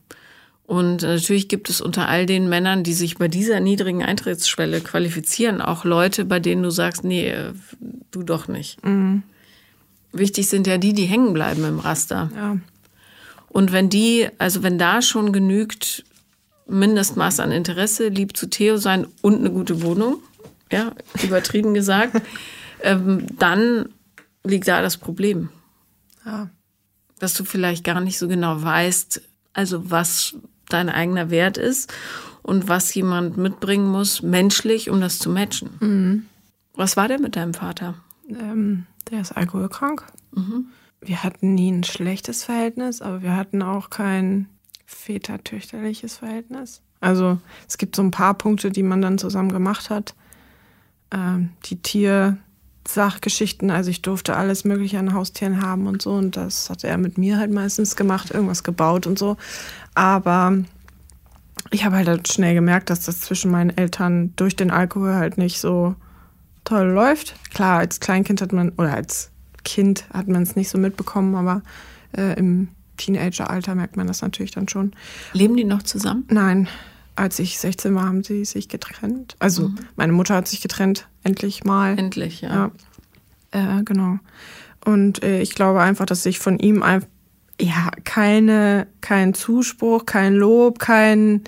Und 0.67 1.03
natürlich 1.03 1.49
gibt 1.49 1.71
es 1.71 1.81
unter 1.81 2.09
all 2.09 2.27
den 2.27 2.49
Männern, 2.49 2.85
die 2.85 2.95
sich 2.95 3.17
bei 3.17 3.29
dieser 3.29 3.61
niedrigen 3.61 4.03
Eintrittsschwelle 4.03 4.81
qualifizieren, 4.81 5.61
auch 5.61 5.85
Leute, 5.85 6.25
bei 6.25 6.41
denen 6.41 6.63
du 6.63 6.71
sagst, 6.71 7.05
nee, 7.05 7.29
äh, 7.29 7.53
du 8.11 8.23
doch 8.23 8.49
nicht. 8.49 8.85
Mhm. 8.85 9.23
Wichtig 10.13 10.49
sind 10.49 10.67
ja 10.67 10.79
die, 10.79 10.93
die 10.93 11.07
hängen 11.07 11.33
bleiben 11.33 11.65
im 11.65 11.79
Raster. 11.79 12.31
Ja. 12.35 12.59
Und 13.49 13.73
wenn 13.73 13.89
die, 13.89 14.29
also 14.39 14.63
wenn 14.63 14.79
da 14.79 15.01
schon 15.01 15.33
genügt 15.33 16.05
Mindestmaß 16.67 17.41
an 17.41 17.53
Interesse, 17.53 18.09
lieb 18.09 18.37
zu 18.37 18.49
Theo 18.49 18.77
sein 18.77 19.07
und 19.23 19.41
eine 19.41 19.51
gute 19.51 19.83
Wohnung, 19.83 20.19
ja, 20.73 20.93
übertrieben 21.23 21.75
gesagt, 21.75 22.23
ähm, 22.83 23.27
dann 23.39 23.91
liegt 24.45 24.69
da 24.69 24.83
das 24.83 24.97
Problem. 24.97 25.51
Ja. 26.25 26.51
Dass 27.19 27.35
du 27.35 27.45
vielleicht 27.45 27.85
gar 27.85 28.01
nicht 28.01 28.19
so 28.19 28.29
genau 28.29 28.63
weißt, 28.63 29.23
also 29.53 29.91
was 29.91 30.37
dein 30.69 30.89
eigener 30.89 31.31
Wert 31.31 31.59
ist 31.59 31.93
und 32.43 32.69
was 32.69 32.95
jemand 32.95 33.37
mitbringen 33.37 33.87
muss, 33.87 34.23
menschlich, 34.23 34.91
um 34.91 35.01
das 35.01 35.19
zu 35.19 35.31
matchen. 35.31 35.71
Mhm. 35.81 36.27
Was 36.75 36.97
war 36.97 37.09
der 37.09 37.21
mit 37.21 37.37
deinem 37.37 37.55
Vater? 37.55 37.95
Ähm, 38.29 38.87
der 39.11 39.21
ist 39.21 39.33
alkoholkrank. 39.33 40.05
Mhm. 40.33 40.67
Wir 41.01 41.23
hatten 41.23 41.55
nie 41.55 41.71
ein 41.71 41.85
schlechtes 41.85 42.45
Verhältnis, 42.45 43.03
aber 43.03 43.23
wir 43.23 43.37
hatten 43.37 43.63
auch 43.63 43.91
kein 43.91 44.49
vätertöchterliches 44.87 46.19
Verhältnis. 46.19 46.83
Also 47.01 47.39
es 47.69 47.79
gibt 47.79 47.97
so 47.97 48.03
ein 48.03 48.11
paar 48.11 48.35
Punkte, 48.35 48.71
die 48.71 48.83
man 48.83 49.03
dann 49.03 49.19
zusammen 49.19 49.53
gemacht 49.53 49.91
hat. 49.91 50.15
Ähm, 51.11 51.51
die 51.67 51.77
Tiersachgeschichten, 51.77 53.71
also 53.71 53.91
ich 53.91 54.03
durfte 54.03 54.37
alles 54.37 54.65
Mögliche 54.65 54.99
an 54.99 55.13
Haustieren 55.13 55.61
haben 55.63 55.87
und 55.87 56.01
so. 56.01 56.13
Und 56.13 56.37
das 56.37 56.71
hat 56.71 56.83
er 56.85 56.97
mit 56.97 57.19
mir 57.19 57.39
halt 57.39 57.53
meistens 57.53 57.97
gemacht, 57.97 58.31
irgendwas 58.31 58.65
gebaut 58.65 59.07
und 59.07 59.19
so. 59.19 59.37
Aber 59.95 60.57
ich 61.71 61.85
habe 61.85 61.97
halt 61.97 62.29
schnell 62.29 62.55
gemerkt, 62.55 62.91
dass 62.91 63.01
das 63.01 63.21
zwischen 63.21 63.51
meinen 63.51 63.77
Eltern 63.77 64.33
durch 64.37 64.57
den 64.57 64.71
Alkohol 64.71 65.15
halt 65.15 65.39
nicht 65.39 65.61
so 65.61 65.95
toll 66.65 66.87
läuft. 66.87 67.35
Klar, 67.53 67.79
als 67.79 68.01
Kleinkind 68.01 68.41
hat 68.41 68.53
man, 68.53 68.71
oder 68.71 68.95
als 68.95 69.31
Kind 69.65 70.07
hat 70.13 70.29
man 70.29 70.43
es 70.43 70.57
nicht 70.57 70.71
so 70.71 70.79
mitbekommen, 70.79 71.35
aber 71.35 71.63
äh, 72.17 72.39
im 72.39 72.69
Teenageralter 72.97 73.75
merkt 73.75 73.97
man 73.97 74.07
das 74.07 74.23
natürlich 74.23 74.53
dann 74.53 74.69
schon. 74.69 74.93
Leben 75.33 75.57
die 75.57 75.65
noch 75.65 75.83
zusammen? 75.83 76.25
Nein. 76.29 76.69
Als 77.17 77.39
ich 77.39 77.59
16 77.59 77.95
war, 77.95 78.07
haben 78.07 78.25
sie 78.25 78.45
sich 78.45 78.69
getrennt. 78.69 79.37
Also 79.39 79.69
mhm. 79.69 79.79
meine 79.97 80.13
Mutter 80.13 80.35
hat 80.35 80.49
sich 80.49 80.61
getrennt, 80.61 81.07
endlich 81.23 81.65
mal. 81.65 81.97
Endlich, 81.99 82.41
ja. 82.41 82.73
ja. 83.53 83.79
Äh, 83.79 83.85
genau. 83.85 84.19
Und 84.85 85.23
äh, 85.23 85.41
ich 85.41 85.55
glaube 85.55 85.81
einfach, 85.81 86.07
dass 86.07 86.27
ich 86.27 86.39
von 86.39 86.59
ihm 86.59 86.83
einfach 86.83 87.09
ja, 87.61 87.91
keine, 88.05 88.87
kein 89.01 89.35
Zuspruch, 89.35 90.07
kein 90.07 90.35
Lob, 90.35 90.79
kein, 90.79 91.43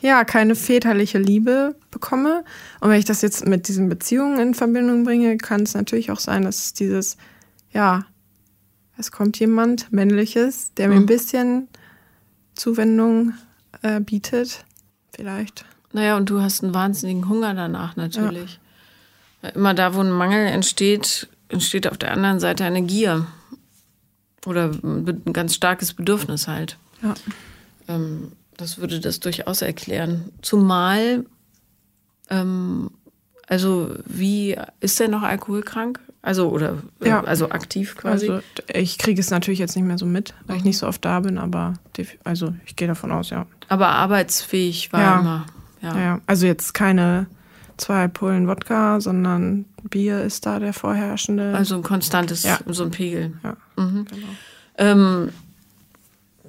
ja, 0.00 0.24
keine 0.24 0.54
väterliche 0.54 1.18
Liebe 1.18 1.76
bekomme. 1.90 2.44
Und 2.80 2.90
wenn 2.90 2.98
ich 2.98 3.04
das 3.04 3.22
jetzt 3.22 3.46
mit 3.46 3.68
diesen 3.68 3.88
Beziehungen 3.88 4.38
in 4.40 4.54
Verbindung 4.54 5.04
bringe, 5.04 5.36
kann 5.36 5.62
es 5.62 5.74
natürlich 5.74 6.10
auch 6.10 6.18
sein, 6.18 6.42
dass 6.42 6.74
dieses, 6.74 7.16
ja, 7.72 8.06
es 8.98 9.12
kommt 9.12 9.38
jemand 9.38 9.92
männliches, 9.92 10.72
der 10.74 10.88
mir 10.88 10.96
ein 10.96 11.02
mhm. 11.02 11.06
bisschen 11.06 11.68
Zuwendung 12.54 13.34
äh, 13.82 14.00
bietet, 14.00 14.64
vielleicht. 15.14 15.64
Naja, 15.92 16.16
und 16.16 16.28
du 16.30 16.40
hast 16.40 16.62
einen 16.62 16.74
wahnsinnigen 16.74 17.28
Hunger 17.28 17.54
danach 17.54 17.96
natürlich. 17.96 18.58
Ja. 19.42 19.50
Immer 19.50 19.74
da, 19.74 19.94
wo 19.94 20.00
ein 20.00 20.10
Mangel 20.10 20.46
entsteht, 20.46 21.28
entsteht 21.48 21.88
auf 21.88 21.98
der 21.98 22.12
anderen 22.12 22.40
Seite 22.40 22.64
eine 22.64 22.82
Gier. 22.82 23.26
Oder 24.44 24.70
ein 24.70 25.32
ganz 25.32 25.54
starkes 25.54 25.94
Bedürfnis 25.94 26.48
halt. 26.48 26.78
Ja. 27.02 27.14
Ähm, 27.88 28.32
das 28.56 28.78
würde 28.78 29.00
das 29.00 29.20
durchaus 29.20 29.60
erklären. 29.62 30.32
Zumal, 30.40 31.26
ähm, 32.30 32.90
also 33.48 33.94
wie, 34.04 34.56
ist 34.80 35.00
er 35.00 35.08
noch 35.08 35.22
alkoholkrank? 35.22 36.00
Also, 36.26 36.48
oder 36.48 36.78
ja. 37.04 37.22
also 37.22 37.50
aktiv 37.50 37.94
quasi? 37.94 38.28
Also, 38.28 38.42
ich 38.74 38.98
kriege 38.98 39.20
es 39.20 39.30
natürlich 39.30 39.60
jetzt 39.60 39.76
nicht 39.76 39.84
mehr 39.84 39.96
so 39.96 40.06
mit, 40.06 40.34
weil 40.48 40.56
ich 40.56 40.64
nicht 40.64 40.76
so 40.76 40.88
oft 40.88 41.04
da 41.04 41.20
bin, 41.20 41.38
aber 41.38 41.74
also 42.24 42.52
ich 42.66 42.74
gehe 42.74 42.88
davon 42.88 43.12
aus, 43.12 43.30
ja. 43.30 43.46
Aber 43.68 43.90
arbeitsfähig 43.90 44.92
war 44.92 45.00
ja. 45.00 45.20
immer. 45.20 45.46
Ja. 45.82 45.98
ja. 46.00 46.20
Also 46.26 46.46
jetzt 46.46 46.74
keine 46.74 47.26
zwei 47.76 48.08
Pullen 48.08 48.48
Wodka, 48.48 49.00
sondern 49.00 49.66
Bier 49.88 50.22
ist 50.22 50.46
da 50.46 50.58
der 50.58 50.72
vorherrschende. 50.72 51.54
Also 51.54 51.76
ein 51.76 51.84
konstantes, 51.84 52.44
so 52.66 52.82
ein 52.82 52.90
Pegel. 52.90 53.34
Ja, 53.44 53.56
mhm. 53.76 54.06
genau. 54.06 54.26
Ähm, 54.78 55.28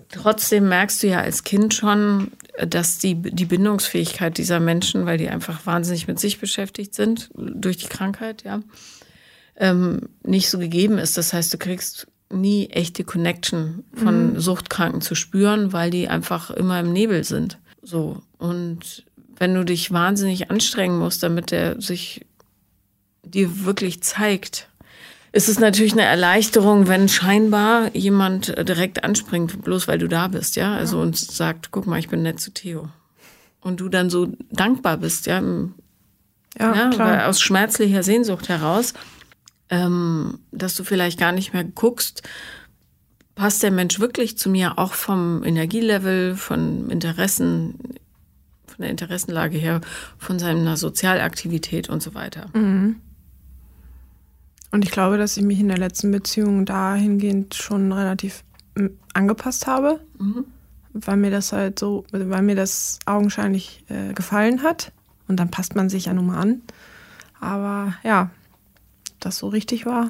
trotzdem 0.10 0.70
merkst 0.70 1.04
du 1.04 1.08
ja 1.08 1.20
als 1.20 1.44
Kind 1.44 1.76
schon, 1.76 2.32
dass 2.68 2.98
die, 2.98 3.13
die 3.13 3.46
Bindungsfähigkeit 3.46 4.40
dieser 4.40 4.60
Menschen, 4.60 5.06
weil 5.06 5.20
die 5.20 5.30
einfach 5.30 5.68
wahnsinnig 5.68 6.08
mit 6.08 6.20
sich 6.20 6.40
beschäftigt 6.40 6.96
sind, 6.96 7.30
durch 7.36 7.78
die 7.78 7.90
Krankheit, 7.90 8.44
ja, 8.44 8.62
ähm, 9.58 10.10
nicht 10.24 10.50
so 10.50 10.60
gegeben 10.60 10.98
ist. 10.98 11.17
Das 11.17 11.34
heißt, 11.34 11.54
du 11.54 11.58
kriegst 11.58 12.08
nie 12.30 12.67
echte 12.67 13.04
Connection 13.04 13.84
von 13.93 14.34
mhm. 14.34 14.39
Suchtkranken 14.39 15.02
zu 15.02 15.15
spüren, 15.15 15.74
weil 15.74 15.89
die 15.91 16.08
einfach 16.08 16.52
immer 16.52 16.80
im 16.80 16.91
Nebel 16.91 17.24
sind. 17.24 17.58
So. 17.82 18.22
Und 18.38 19.06
wenn 19.38 19.54
du 19.54 19.63
dich 19.63 19.91
wahnsinnig 19.91 20.52
anstrengen 20.52 21.00
musst, 21.00 21.24
damit 21.24 21.52
der 21.52 21.82
sich 21.82 22.26
dir 23.24 23.65
wirklich 23.65 24.04
zeigt, 24.04 24.70
ist 25.32 25.50
es 25.50 25.60
natürlich 25.60 25.93
eine 25.93 26.04
Erleichterung, 26.04 26.88
wenn 26.88 27.10
scheinbar 27.10 27.96
jemand 27.96 28.48
direkt 28.67 29.04
anspringt, 29.04 29.62
bloß 29.63 29.88
weil 29.88 30.00
du 30.00 30.08
da 30.08 30.28
bist, 30.30 30.56
ja, 30.56 30.76
also 30.76 31.00
und 31.00 31.17
sagt, 31.17 31.72
guck 31.72 31.86
mal, 31.86 32.00
ich 32.00 32.10
bin 32.10 32.24
nett 32.24 32.39
zu 32.39 32.52
Theo. 32.52 32.89
Und 33.60 33.80
du 33.80 33.89
dann 33.89 34.10
so 34.10 34.30
dankbar 34.52 34.98
bist, 34.98 35.28
ja, 35.28 35.41
ja, 36.58 36.76
ja 36.76 36.89
klar. 36.89 37.28
aus 37.28 37.41
schmerzlicher 37.41 38.04
Sehnsucht 38.04 38.50
heraus, 38.50 38.93
ähm, 39.69 40.39
dass 40.51 40.75
du 40.75 40.84
vielleicht 40.84 41.19
gar 41.19 41.32
nicht 41.32 41.53
mehr 41.53 41.63
guckst, 41.63 42.23
passt 43.36 43.62
der 43.63 43.71
Mensch 43.71 43.99
wirklich 43.99 44.38
zu 44.38 44.49
mir, 44.49 44.80
auch 44.80 44.93
vom 44.93 45.43
Energielevel, 45.43 46.36
von 46.36 46.89
Interessen, 46.89 47.75
von 48.65 48.77
der 48.80 48.89
Interessenlage 48.89 49.58
her, 49.58 49.82
von 50.17 50.39
seiner 50.39 50.75
Sozialaktivität 50.75 51.89
und 51.89 52.01
so 52.01 52.15
weiter. 52.15 52.47
Mhm. 52.53 52.97
Und 54.71 54.84
ich 54.84 54.91
glaube, 54.91 55.17
dass 55.17 55.38
ich 55.38 55.43
mich 55.43 55.60
in 55.60 55.69
der 55.69 55.77
letzten 55.77 56.12
Beziehung 56.12 56.65
dahingehend 56.65 57.56
schon 57.56 57.91
relativ 57.91 58.43
angepasst 59.13 59.67
habe, 59.67 60.01
mhm. 60.19 60.45
weil 60.93 61.17
mir 61.17 61.32
das 61.32 61.53
halt 61.53 61.80
so, 61.80 62.06
weil 62.12 62.41
mir 62.41 62.56
das 62.56 62.99
augenscheinlich 63.06 63.84
äh, 63.89 64.13
gefallen 64.13 64.63
hat. 64.63 64.91
Und 65.27 65.39
dann 65.39 65.51
passt 65.51 65.75
man 65.75 65.89
sich 65.89 66.06
ja 66.06 66.13
nun 66.13 66.27
mal 66.27 66.39
an. 66.39 66.62
Aber 67.39 67.93
ja, 68.03 68.32
das 69.28 69.38
so 69.38 69.50
richtig 69.50 69.86
war. 69.86 70.10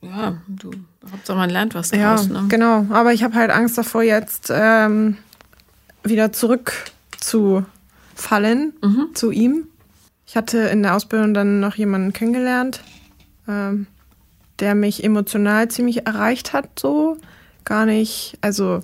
Ja, 0.00 0.40
du, 0.46 0.70
Hauptsache 1.10 1.38
man 1.38 1.50
lernt 1.50 1.74
was 1.74 1.90
daraus. 1.90 2.28
Ja, 2.28 2.42
ne? 2.42 2.48
genau. 2.48 2.86
Aber 2.90 3.12
ich 3.12 3.24
habe 3.24 3.34
halt 3.34 3.50
Angst 3.50 3.76
davor, 3.78 4.02
jetzt 4.02 4.52
ähm, 4.54 5.16
wieder 6.04 6.32
zurückzufallen 6.32 8.74
mhm. 8.82 9.08
zu 9.14 9.30
ihm. 9.30 9.66
Ich 10.26 10.36
hatte 10.36 10.58
in 10.58 10.82
der 10.82 10.94
Ausbildung 10.94 11.32
dann 11.34 11.60
noch 11.60 11.76
jemanden 11.76 12.12
kennengelernt, 12.12 12.82
ähm, 13.48 13.86
der 14.58 14.74
mich 14.74 15.02
emotional 15.02 15.68
ziemlich 15.68 16.06
erreicht 16.06 16.52
hat, 16.52 16.78
so. 16.78 17.16
Gar 17.64 17.86
nicht, 17.86 18.38
also 18.40 18.80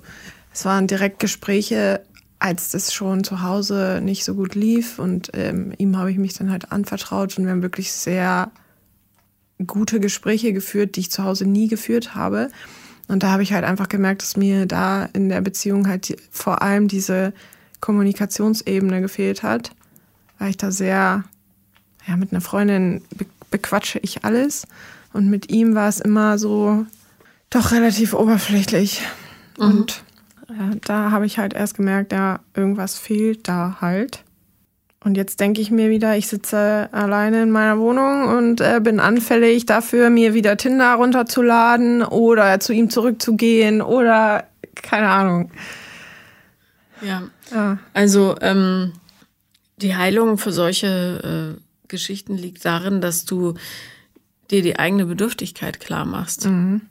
es 0.53 0.65
waren 0.65 0.87
direkt 0.87 1.19
Gespräche, 1.19 2.01
als 2.39 2.71
das 2.71 2.93
schon 2.93 3.23
zu 3.23 3.41
Hause 3.41 4.01
nicht 4.03 4.25
so 4.25 4.35
gut 4.35 4.53
lief 4.53 4.99
und 4.99 5.31
ähm, 5.33 5.73
ihm 5.77 5.97
habe 5.97 6.11
ich 6.11 6.17
mich 6.17 6.33
dann 6.33 6.51
halt 6.51 6.71
anvertraut 6.71 7.37
und 7.37 7.45
wir 7.45 7.51
haben 7.51 7.63
wirklich 7.63 7.91
sehr 7.91 8.51
gute 9.65 9.99
Gespräche 9.99 10.53
geführt, 10.53 10.95
die 10.95 11.01
ich 11.01 11.11
zu 11.11 11.23
Hause 11.23 11.45
nie 11.45 11.67
geführt 11.67 12.15
habe. 12.15 12.49
Und 13.07 13.23
da 13.23 13.31
habe 13.31 13.43
ich 13.43 13.53
halt 13.53 13.63
einfach 13.63 13.87
gemerkt, 13.87 14.23
dass 14.23 14.35
mir 14.35 14.65
da 14.65 15.05
in 15.13 15.29
der 15.29 15.41
Beziehung 15.41 15.87
halt 15.87 16.17
vor 16.31 16.61
allem 16.61 16.87
diese 16.87 17.33
Kommunikationsebene 17.79 19.01
gefehlt 19.01 19.43
hat. 19.43 19.71
war 20.39 20.49
ich 20.49 20.57
da 20.57 20.71
sehr, 20.71 21.23
ja, 22.07 22.17
mit 22.17 22.31
einer 22.31 22.41
Freundin 22.41 23.01
be 23.15 23.25
bequatsche 23.51 23.99
ich 23.99 24.25
alles. 24.25 24.67
Und 25.13 25.29
mit 25.29 25.49
ihm 25.49 25.75
war 25.75 25.87
es 25.87 26.01
immer 26.01 26.37
so 26.37 26.85
doch 27.49 27.71
relativ 27.71 28.13
oberflächlich. 28.13 29.01
Mhm. 29.57 29.63
Und 29.63 30.03
ja, 30.49 30.71
da 30.83 31.11
habe 31.11 31.25
ich 31.25 31.37
halt 31.37 31.53
erst 31.53 31.75
gemerkt, 31.75 32.11
ja, 32.11 32.41
irgendwas 32.53 32.97
fehlt 32.97 33.47
da 33.47 33.77
halt. 33.79 34.24
Und 35.05 35.17
jetzt 35.17 35.39
denke 35.39 35.61
ich 35.61 35.69
mir 35.69 35.91
wieder, 35.91 36.17
ich 36.17 36.25
sitze 36.25 36.89
alleine 36.91 37.43
in 37.43 37.51
meiner 37.51 37.77
Wohnung 37.77 38.27
und 38.27 38.59
äh, 38.59 38.81
bin 38.83 38.99
anfällig 38.99 39.67
dafür, 39.67 40.09
mir 40.09 40.33
wieder 40.33 40.57
Tinder 40.57 40.95
runterzuladen 40.95 42.01
oder 42.01 42.59
zu 42.59 42.73
ihm 42.73 42.89
zurückzugehen 42.89 43.83
oder 43.83 44.47
keine 44.73 45.09
Ahnung. 45.09 45.51
Ja. 47.01 47.21
ja. 47.51 47.77
Also 47.93 48.35
ähm, 48.41 48.93
die 49.77 49.95
Heilung 49.95 50.39
für 50.39 50.51
solche 50.51 51.55
äh, 51.55 51.87
Geschichten 51.87 52.35
liegt 52.35 52.65
darin, 52.65 52.99
dass 52.99 53.25
du 53.25 53.53
dir 54.49 54.63
die 54.63 54.79
eigene 54.79 55.05
Bedürftigkeit 55.05 55.79
klar 55.79 56.05
machst. 56.05 56.47
Mhm. 56.47 56.81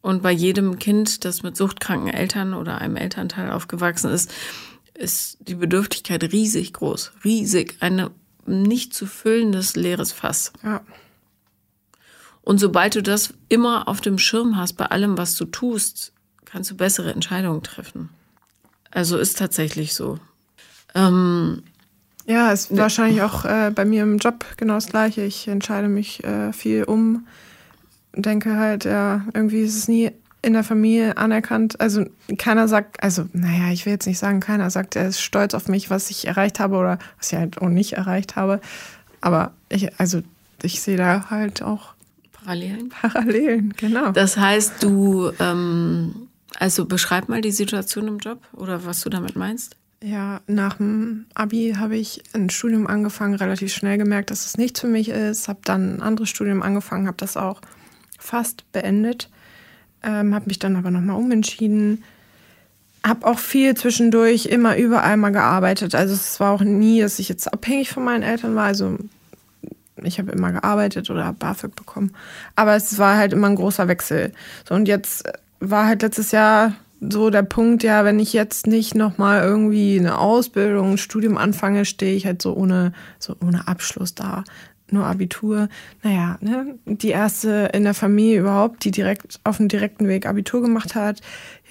Und 0.00 0.24
bei 0.24 0.32
jedem 0.32 0.80
Kind, 0.80 1.24
das 1.24 1.44
mit 1.44 1.56
suchtkranken 1.56 2.12
Eltern 2.12 2.52
oder 2.54 2.80
einem 2.80 2.96
Elternteil 2.96 3.52
aufgewachsen 3.52 4.10
ist, 4.10 4.32
ist 4.98 5.38
die 5.40 5.54
Bedürftigkeit 5.54 6.22
riesig 6.32 6.72
groß. 6.72 7.12
Riesig. 7.24 7.76
Ein 7.80 8.10
nicht 8.46 8.94
zu 8.94 9.06
füllendes 9.06 9.76
leeres 9.76 10.12
Fass. 10.12 10.52
Ja. 10.62 10.80
Und 12.42 12.58
sobald 12.58 12.94
du 12.94 13.02
das 13.02 13.34
immer 13.48 13.88
auf 13.88 14.00
dem 14.00 14.18
Schirm 14.18 14.56
hast, 14.56 14.74
bei 14.74 14.86
allem, 14.86 15.18
was 15.18 15.36
du 15.36 15.44
tust, 15.44 16.12
kannst 16.44 16.70
du 16.70 16.76
bessere 16.76 17.12
Entscheidungen 17.12 17.62
treffen. 17.62 18.08
Also 18.90 19.18
ist 19.18 19.38
tatsächlich 19.38 19.94
so. 19.94 20.18
Ähm, 20.94 21.62
ja, 22.26 22.50
ist 22.52 22.70
ne, 22.70 22.80
wahrscheinlich 22.80 23.22
auch 23.22 23.44
äh, 23.44 23.70
bei 23.74 23.84
mir 23.84 24.02
im 24.02 24.18
Job 24.18 24.44
genau 24.56 24.74
das 24.74 24.86
Gleiche. 24.86 25.22
Ich 25.22 25.46
entscheide 25.46 25.88
mich 25.88 26.24
äh, 26.24 26.52
viel 26.52 26.84
um, 26.84 27.26
denke 28.14 28.56
halt, 28.56 28.84
ja, 28.84 29.26
irgendwie 29.34 29.60
ist 29.60 29.76
es 29.76 29.88
nie 29.88 30.10
in 30.42 30.52
der 30.52 30.64
Familie 30.64 31.16
anerkannt. 31.16 31.80
Also 31.80 32.04
keiner 32.38 32.68
sagt, 32.68 33.02
also 33.02 33.26
naja, 33.32 33.72
ich 33.72 33.86
will 33.86 33.92
jetzt 33.92 34.06
nicht 34.06 34.18
sagen, 34.18 34.40
keiner 34.40 34.70
sagt, 34.70 34.96
er 34.96 35.08
ist 35.08 35.20
stolz 35.20 35.54
auf 35.54 35.68
mich, 35.68 35.90
was 35.90 36.10
ich 36.10 36.26
erreicht 36.26 36.60
habe 36.60 36.76
oder 36.76 36.98
was 37.18 37.32
ich 37.32 37.38
halt 37.38 37.60
auch 37.60 37.68
nicht 37.68 37.94
erreicht 37.94 38.36
habe. 38.36 38.60
Aber 39.20 39.52
ich, 39.68 39.98
also 39.98 40.22
ich 40.62 40.80
sehe 40.80 40.96
da 40.96 41.30
halt 41.30 41.62
auch 41.62 41.94
Parallelen. 42.32 42.88
Parallelen, 42.88 43.74
genau. 43.76 44.12
Das 44.12 44.36
heißt, 44.36 44.82
du, 44.82 45.30
ähm, 45.38 46.28
also 46.58 46.86
beschreib 46.86 47.28
mal 47.28 47.40
die 47.40 47.50
Situation 47.50 48.08
im 48.08 48.18
Job 48.18 48.40
oder 48.52 48.86
was 48.86 49.00
du 49.02 49.10
damit 49.10 49.36
meinst. 49.36 49.76
Ja, 50.02 50.40
nach 50.46 50.76
dem 50.76 51.26
Abi 51.34 51.74
habe 51.76 51.96
ich 51.96 52.22
ein 52.32 52.50
Studium 52.50 52.86
angefangen, 52.86 53.34
relativ 53.34 53.72
schnell 53.72 53.98
gemerkt, 53.98 54.30
dass 54.30 54.46
es 54.46 54.56
nichts 54.56 54.80
für 54.80 54.86
mich 54.86 55.08
ist. 55.08 55.48
Habe 55.48 55.58
dann 55.64 55.96
ein 55.96 56.02
anderes 56.02 56.30
Studium 56.30 56.62
angefangen, 56.62 57.08
habe 57.08 57.16
das 57.16 57.36
auch 57.36 57.60
fast 58.18 58.70
beendet 58.72 59.28
ähm, 60.02 60.34
habe 60.34 60.46
mich 60.46 60.58
dann 60.58 60.76
aber 60.76 60.90
nochmal 60.90 61.16
umentschieden. 61.16 62.04
Habe 63.06 63.26
auch 63.26 63.38
viel 63.38 63.76
zwischendurch 63.76 64.46
immer 64.46 64.76
überall 64.76 65.16
mal 65.16 65.30
gearbeitet. 65.30 65.94
Also 65.94 66.14
es 66.14 66.40
war 66.40 66.52
auch 66.52 66.62
nie, 66.62 67.00
dass 67.00 67.18
ich 67.18 67.28
jetzt 67.28 67.52
abhängig 67.52 67.90
von 67.90 68.04
meinen 68.04 68.22
Eltern 68.22 68.54
war. 68.54 68.64
Also 68.64 68.98
ich 70.02 70.18
habe 70.18 70.32
immer 70.32 70.52
gearbeitet 70.52 71.10
oder 71.10 71.32
BAföG 71.32 71.74
bekommen. 71.74 72.12
Aber 72.56 72.74
es 72.76 72.98
war 72.98 73.16
halt 73.16 73.32
immer 73.32 73.48
ein 73.48 73.56
großer 73.56 73.88
Wechsel. 73.88 74.32
So, 74.68 74.74
und 74.74 74.88
jetzt 74.88 75.24
war 75.60 75.86
halt 75.86 76.02
letztes 76.02 76.32
Jahr 76.32 76.74
so 77.00 77.30
der 77.30 77.42
Punkt, 77.42 77.82
ja, 77.84 78.04
wenn 78.04 78.18
ich 78.18 78.32
jetzt 78.32 78.66
nicht 78.66 78.94
nochmal 78.94 79.42
irgendwie 79.42 79.98
eine 79.98 80.18
Ausbildung, 80.18 80.92
ein 80.92 80.98
Studium 80.98 81.38
anfange, 81.38 81.84
stehe 81.84 82.16
ich 82.16 82.26
halt 82.26 82.42
so 82.42 82.54
ohne, 82.54 82.92
so 83.18 83.36
ohne 83.44 83.68
Abschluss 83.68 84.14
da 84.14 84.44
nur 84.92 85.06
Abitur. 85.06 85.68
Naja, 86.02 86.38
ne? 86.40 86.78
die 86.86 87.10
erste 87.10 87.70
in 87.72 87.84
der 87.84 87.94
Familie 87.94 88.40
überhaupt, 88.40 88.84
die 88.84 88.90
direkt 88.90 89.40
auf 89.44 89.58
dem 89.58 89.68
direkten 89.68 90.08
Weg 90.08 90.26
Abitur 90.26 90.62
gemacht 90.62 90.94
hat, 90.94 91.20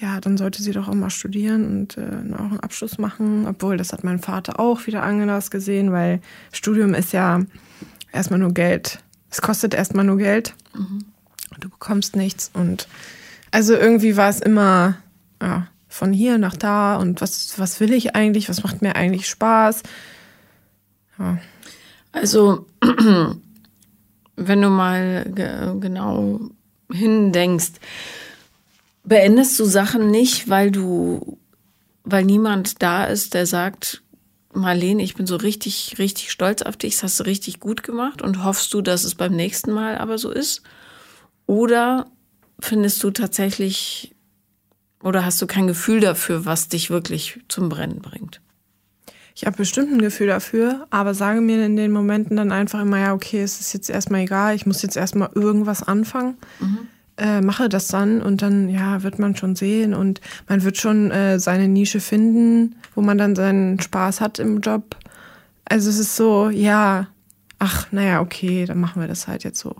ja, 0.00 0.20
dann 0.20 0.36
sollte 0.36 0.62
sie 0.62 0.72
doch 0.72 0.88
auch 0.88 0.94
mal 0.94 1.10
studieren 1.10 1.66
und 1.66 1.96
äh, 1.96 2.34
auch 2.34 2.50
einen 2.50 2.60
Abschluss 2.60 2.98
machen. 2.98 3.46
Obwohl, 3.46 3.76
das 3.76 3.92
hat 3.92 4.04
mein 4.04 4.18
Vater 4.18 4.60
auch 4.60 4.86
wieder 4.86 5.02
anders 5.02 5.50
gesehen, 5.50 5.92
weil 5.92 6.20
Studium 6.52 6.94
ist 6.94 7.12
ja 7.12 7.40
erstmal 8.12 8.38
nur 8.38 8.54
Geld. 8.54 9.00
Es 9.30 9.42
kostet 9.42 9.74
erstmal 9.74 10.04
nur 10.04 10.18
Geld. 10.18 10.54
Mhm. 10.74 11.04
Du 11.60 11.68
bekommst 11.68 12.16
nichts. 12.16 12.50
Und 12.54 12.88
also 13.50 13.74
irgendwie 13.74 14.16
war 14.16 14.28
es 14.28 14.40
immer 14.40 14.96
ja, 15.42 15.66
von 15.88 16.12
hier 16.12 16.38
nach 16.38 16.56
da 16.56 16.96
und 16.96 17.20
was, 17.20 17.58
was 17.58 17.80
will 17.80 17.92
ich 17.92 18.14
eigentlich, 18.14 18.48
was 18.48 18.62
macht 18.62 18.82
mir 18.82 18.96
eigentlich 18.96 19.28
Spaß. 19.28 19.82
Ja. 21.18 21.38
Also, 22.12 22.66
wenn 24.36 24.62
du 24.62 24.70
mal 24.70 25.30
ge 25.34 25.78
genau 25.80 26.40
hindenkst, 26.90 27.72
beendest 29.04 29.58
du 29.58 29.64
Sachen 29.64 30.10
nicht, 30.10 30.48
weil 30.48 30.70
du, 30.70 31.38
weil 32.04 32.24
niemand 32.24 32.82
da 32.82 33.04
ist, 33.04 33.34
der 33.34 33.46
sagt, 33.46 34.02
Marlene, 34.52 35.02
ich 35.02 35.14
bin 35.14 35.26
so 35.26 35.36
richtig, 35.36 35.96
richtig 35.98 36.30
stolz 36.30 36.62
auf 36.62 36.76
dich, 36.76 36.94
das 36.94 37.02
hast 37.04 37.20
du 37.20 37.24
richtig 37.24 37.60
gut 37.60 37.82
gemacht 37.82 38.22
und 38.22 38.44
hoffst 38.44 38.72
du, 38.72 38.80
dass 38.80 39.04
es 39.04 39.14
beim 39.14 39.34
nächsten 39.34 39.72
Mal 39.72 39.98
aber 39.98 40.18
so 40.18 40.30
ist? 40.30 40.62
Oder 41.46 42.06
findest 42.60 43.02
du 43.02 43.10
tatsächlich, 43.10 44.14
oder 45.02 45.24
hast 45.24 45.40
du 45.40 45.46
kein 45.46 45.66
Gefühl 45.66 46.00
dafür, 46.00 46.44
was 46.44 46.68
dich 46.68 46.90
wirklich 46.90 47.40
zum 47.48 47.68
Brennen 47.68 48.00
bringt? 48.00 48.40
Ich 49.38 49.46
habe 49.46 49.56
bestimmt 49.56 49.92
ein 49.92 50.00
Gefühl 50.00 50.26
dafür, 50.26 50.88
aber 50.90 51.14
sage 51.14 51.40
mir 51.40 51.64
in 51.64 51.76
den 51.76 51.92
Momenten 51.92 52.36
dann 52.36 52.50
einfach 52.50 52.82
immer, 52.82 52.98
ja, 52.98 53.14
okay, 53.14 53.40
es 53.40 53.60
ist 53.60 53.72
jetzt 53.72 53.88
erstmal 53.88 54.22
egal, 54.22 54.56
ich 54.56 54.66
muss 54.66 54.82
jetzt 54.82 54.96
erstmal 54.96 55.30
irgendwas 55.32 55.84
anfangen. 55.84 56.36
Mhm. 56.58 56.78
Äh, 57.18 57.40
mache 57.40 57.68
das 57.68 57.86
dann 57.86 58.20
und 58.20 58.42
dann, 58.42 58.68
ja, 58.68 59.04
wird 59.04 59.20
man 59.20 59.36
schon 59.36 59.54
sehen 59.54 59.94
und 59.94 60.20
man 60.48 60.64
wird 60.64 60.76
schon 60.76 61.12
äh, 61.12 61.38
seine 61.38 61.68
Nische 61.68 62.00
finden, 62.00 62.74
wo 62.96 63.00
man 63.00 63.16
dann 63.16 63.36
seinen 63.36 63.78
Spaß 63.78 64.20
hat 64.20 64.40
im 64.40 64.58
Job. 64.58 64.96
Also 65.66 65.88
es 65.88 66.00
ist 66.00 66.16
so, 66.16 66.50
ja, 66.50 67.06
ach, 67.60 67.92
naja, 67.92 68.20
okay, 68.20 68.64
dann 68.64 68.80
machen 68.80 69.00
wir 69.00 69.06
das 69.06 69.28
halt 69.28 69.44
jetzt 69.44 69.60
so. 69.60 69.76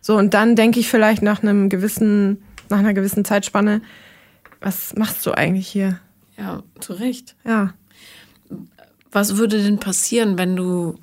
So, 0.00 0.16
und 0.16 0.32
dann 0.32 0.56
denke 0.56 0.80
ich 0.80 0.88
vielleicht 0.88 1.20
nach 1.20 1.42
einem 1.42 1.68
gewissen, 1.68 2.42
nach 2.70 2.78
einer 2.78 2.94
gewissen 2.94 3.26
Zeitspanne, 3.26 3.82
was 4.62 4.94
machst 4.96 5.26
du 5.26 5.32
eigentlich 5.32 5.68
hier? 5.68 6.00
Ja, 6.38 6.62
zu 6.78 6.94
Recht. 6.94 7.36
Ja. 7.44 7.74
Was 9.12 9.36
würde 9.36 9.62
denn 9.62 9.78
passieren, 9.78 10.38
wenn 10.38 10.56
du 10.56 10.98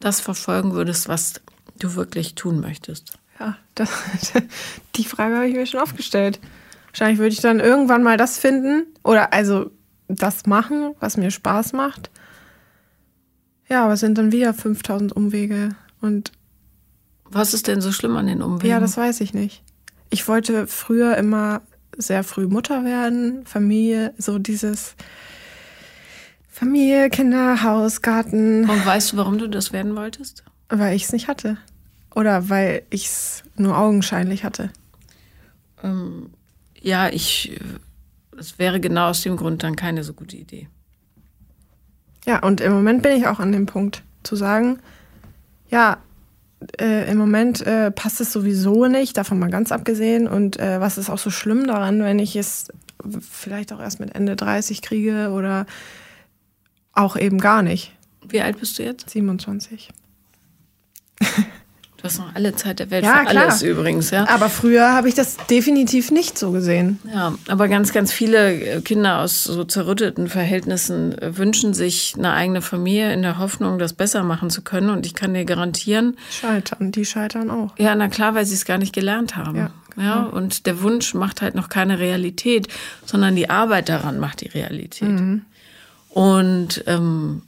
das 0.00 0.20
verfolgen 0.20 0.74
würdest, 0.74 1.08
was 1.08 1.40
du 1.78 1.94
wirklich 1.94 2.34
tun 2.34 2.60
möchtest? 2.60 3.12
Ja, 3.40 3.56
das, 3.74 3.90
die 4.96 5.04
Frage 5.04 5.36
habe 5.36 5.48
ich 5.48 5.54
mir 5.54 5.66
schon 5.66 5.80
aufgestellt. 5.80 6.40
Wahrscheinlich 6.88 7.18
würde 7.18 7.32
ich 7.32 7.40
dann 7.40 7.60
irgendwann 7.60 8.02
mal 8.02 8.16
das 8.16 8.38
finden 8.38 8.86
oder 9.02 9.32
also 9.32 9.70
das 10.08 10.46
machen, 10.46 10.94
was 11.00 11.16
mir 11.16 11.30
Spaß 11.30 11.72
macht. 11.72 12.10
Ja, 13.68 13.84
aber 13.84 13.94
es 13.94 14.00
sind 14.00 14.18
dann 14.18 14.32
wieder 14.32 14.52
5000 14.52 15.12
Umwege 15.12 15.70
und. 16.00 16.32
Was 17.24 17.54
ist 17.54 17.66
denn 17.66 17.80
so 17.80 17.92
schlimm 17.92 18.16
an 18.16 18.26
den 18.26 18.42
Umwegen? 18.42 18.68
Ja, 18.68 18.80
das 18.80 18.98
weiß 18.98 19.22
ich 19.22 19.32
nicht. 19.32 19.62
Ich 20.10 20.28
wollte 20.28 20.66
früher 20.66 21.16
immer 21.16 21.62
sehr 21.96 22.24
früh 22.24 22.46
Mutter 22.46 22.84
werden, 22.84 23.46
Familie, 23.46 24.12
so 24.18 24.38
dieses 24.38 24.94
Familie, 26.52 27.08
Kinder, 27.08 27.62
Haus, 27.62 28.02
Garten. 28.02 28.68
Und 28.68 28.86
weißt 28.86 29.12
du, 29.12 29.16
warum 29.16 29.38
du 29.38 29.48
das 29.48 29.72
werden 29.72 29.96
wolltest? 29.96 30.44
Weil 30.68 30.94
ich 30.94 31.04
es 31.04 31.12
nicht 31.12 31.26
hatte. 31.26 31.56
Oder 32.14 32.50
weil 32.50 32.82
ich 32.90 33.06
es 33.06 33.42
nur 33.56 33.76
augenscheinlich 33.76 34.44
hatte. 34.44 34.70
Ähm, 35.82 36.30
ja, 36.78 37.08
ich. 37.08 37.58
Es 38.38 38.58
wäre 38.58 38.80
genau 38.80 39.08
aus 39.08 39.22
dem 39.22 39.36
Grund 39.36 39.62
dann 39.62 39.76
keine 39.76 40.04
so 40.04 40.12
gute 40.12 40.36
Idee. 40.36 40.68
Ja, 42.26 42.40
und 42.42 42.60
im 42.60 42.72
Moment 42.72 43.02
bin 43.02 43.16
ich 43.16 43.26
auch 43.26 43.40
an 43.40 43.52
dem 43.52 43.64
Punkt 43.64 44.02
zu 44.22 44.36
sagen, 44.36 44.78
ja, 45.70 45.96
äh, 46.78 47.10
im 47.10 47.16
Moment 47.16 47.66
äh, 47.66 47.90
passt 47.90 48.20
es 48.20 48.30
sowieso 48.30 48.86
nicht, 48.86 49.16
davon 49.16 49.38
mal 49.38 49.50
ganz 49.50 49.72
abgesehen. 49.72 50.28
Und 50.28 50.58
äh, 50.58 50.80
was 50.80 50.98
ist 50.98 51.08
auch 51.08 51.18
so 51.18 51.30
schlimm 51.30 51.66
daran, 51.66 52.02
wenn 52.02 52.18
ich 52.18 52.36
es 52.36 52.68
vielleicht 53.20 53.72
auch 53.72 53.80
erst 53.80 54.00
mit 54.00 54.14
Ende 54.14 54.36
30 54.36 54.82
kriege 54.82 55.30
oder 55.30 55.66
auch 56.92 57.16
eben 57.16 57.38
gar 57.38 57.62
nicht. 57.62 57.92
Wie 58.26 58.40
alt 58.40 58.60
bist 58.60 58.78
du 58.78 58.82
jetzt? 58.82 59.10
27. 59.10 59.90
Du 62.02 62.08
hast 62.08 62.18
noch 62.18 62.34
alle 62.34 62.52
Zeit 62.56 62.80
der 62.80 62.90
Welt 62.90 63.04
ja, 63.04 63.18
für 63.18 63.26
klar. 63.26 63.44
alles 63.44 63.62
übrigens, 63.62 64.10
ja. 64.10 64.28
Aber 64.28 64.48
früher 64.48 64.92
habe 64.92 65.08
ich 65.08 65.14
das 65.14 65.36
definitiv 65.48 66.10
nicht 66.10 66.36
so 66.36 66.50
gesehen. 66.50 66.98
Ja, 67.14 67.32
aber 67.46 67.68
ganz, 67.68 67.92
ganz 67.92 68.12
viele 68.12 68.54
äh, 68.54 68.80
Kinder 68.80 69.20
aus 69.20 69.44
so 69.44 69.62
zerrütteten 69.62 70.26
Verhältnissen 70.26 71.16
äh, 71.16 71.38
wünschen 71.38 71.74
sich 71.74 72.14
eine 72.18 72.32
eigene 72.32 72.60
Familie 72.60 73.12
in 73.12 73.22
der 73.22 73.38
Hoffnung, 73.38 73.78
das 73.78 73.92
besser 73.92 74.24
machen 74.24 74.50
zu 74.50 74.62
können. 74.62 74.90
Und 74.90 75.06
ich 75.06 75.14
kann 75.14 75.32
dir 75.32 75.44
garantieren. 75.44 76.16
Scheitern, 76.28 76.90
die 76.90 77.04
scheitern 77.04 77.50
auch. 77.52 77.70
Ja, 77.78 77.94
na 77.94 78.08
klar, 78.08 78.34
weil 78.34 78.46
sie 78.46 78.54
es 78.54 78.64
gar 78.64 78.78
nicht 78.78 78.92
gelernt 78.92 79.36
haben. 79.36 79.56
Ja, 79.56 79.70
ja, 79.96 80.22
und 80.24 80.66
der 80.66 80.82
Wunsch 80.82 81.14
macht 81.14 81.40
halt 81.40 81.54
noch 81.54 81.68
keine 81.68 82.00
Realität, 82.00 82.66
sondern 83.04 83.36
die 83.36 83.48
Arbeit 83.48 83.88
daran 83.88 84.18
macht 84.18 84.40
die 84.40 84.48
Realität. 84.48 85.08
Mhm. 85.08 85.42
Und 86.12 86.84
ähm, 86.86 87.42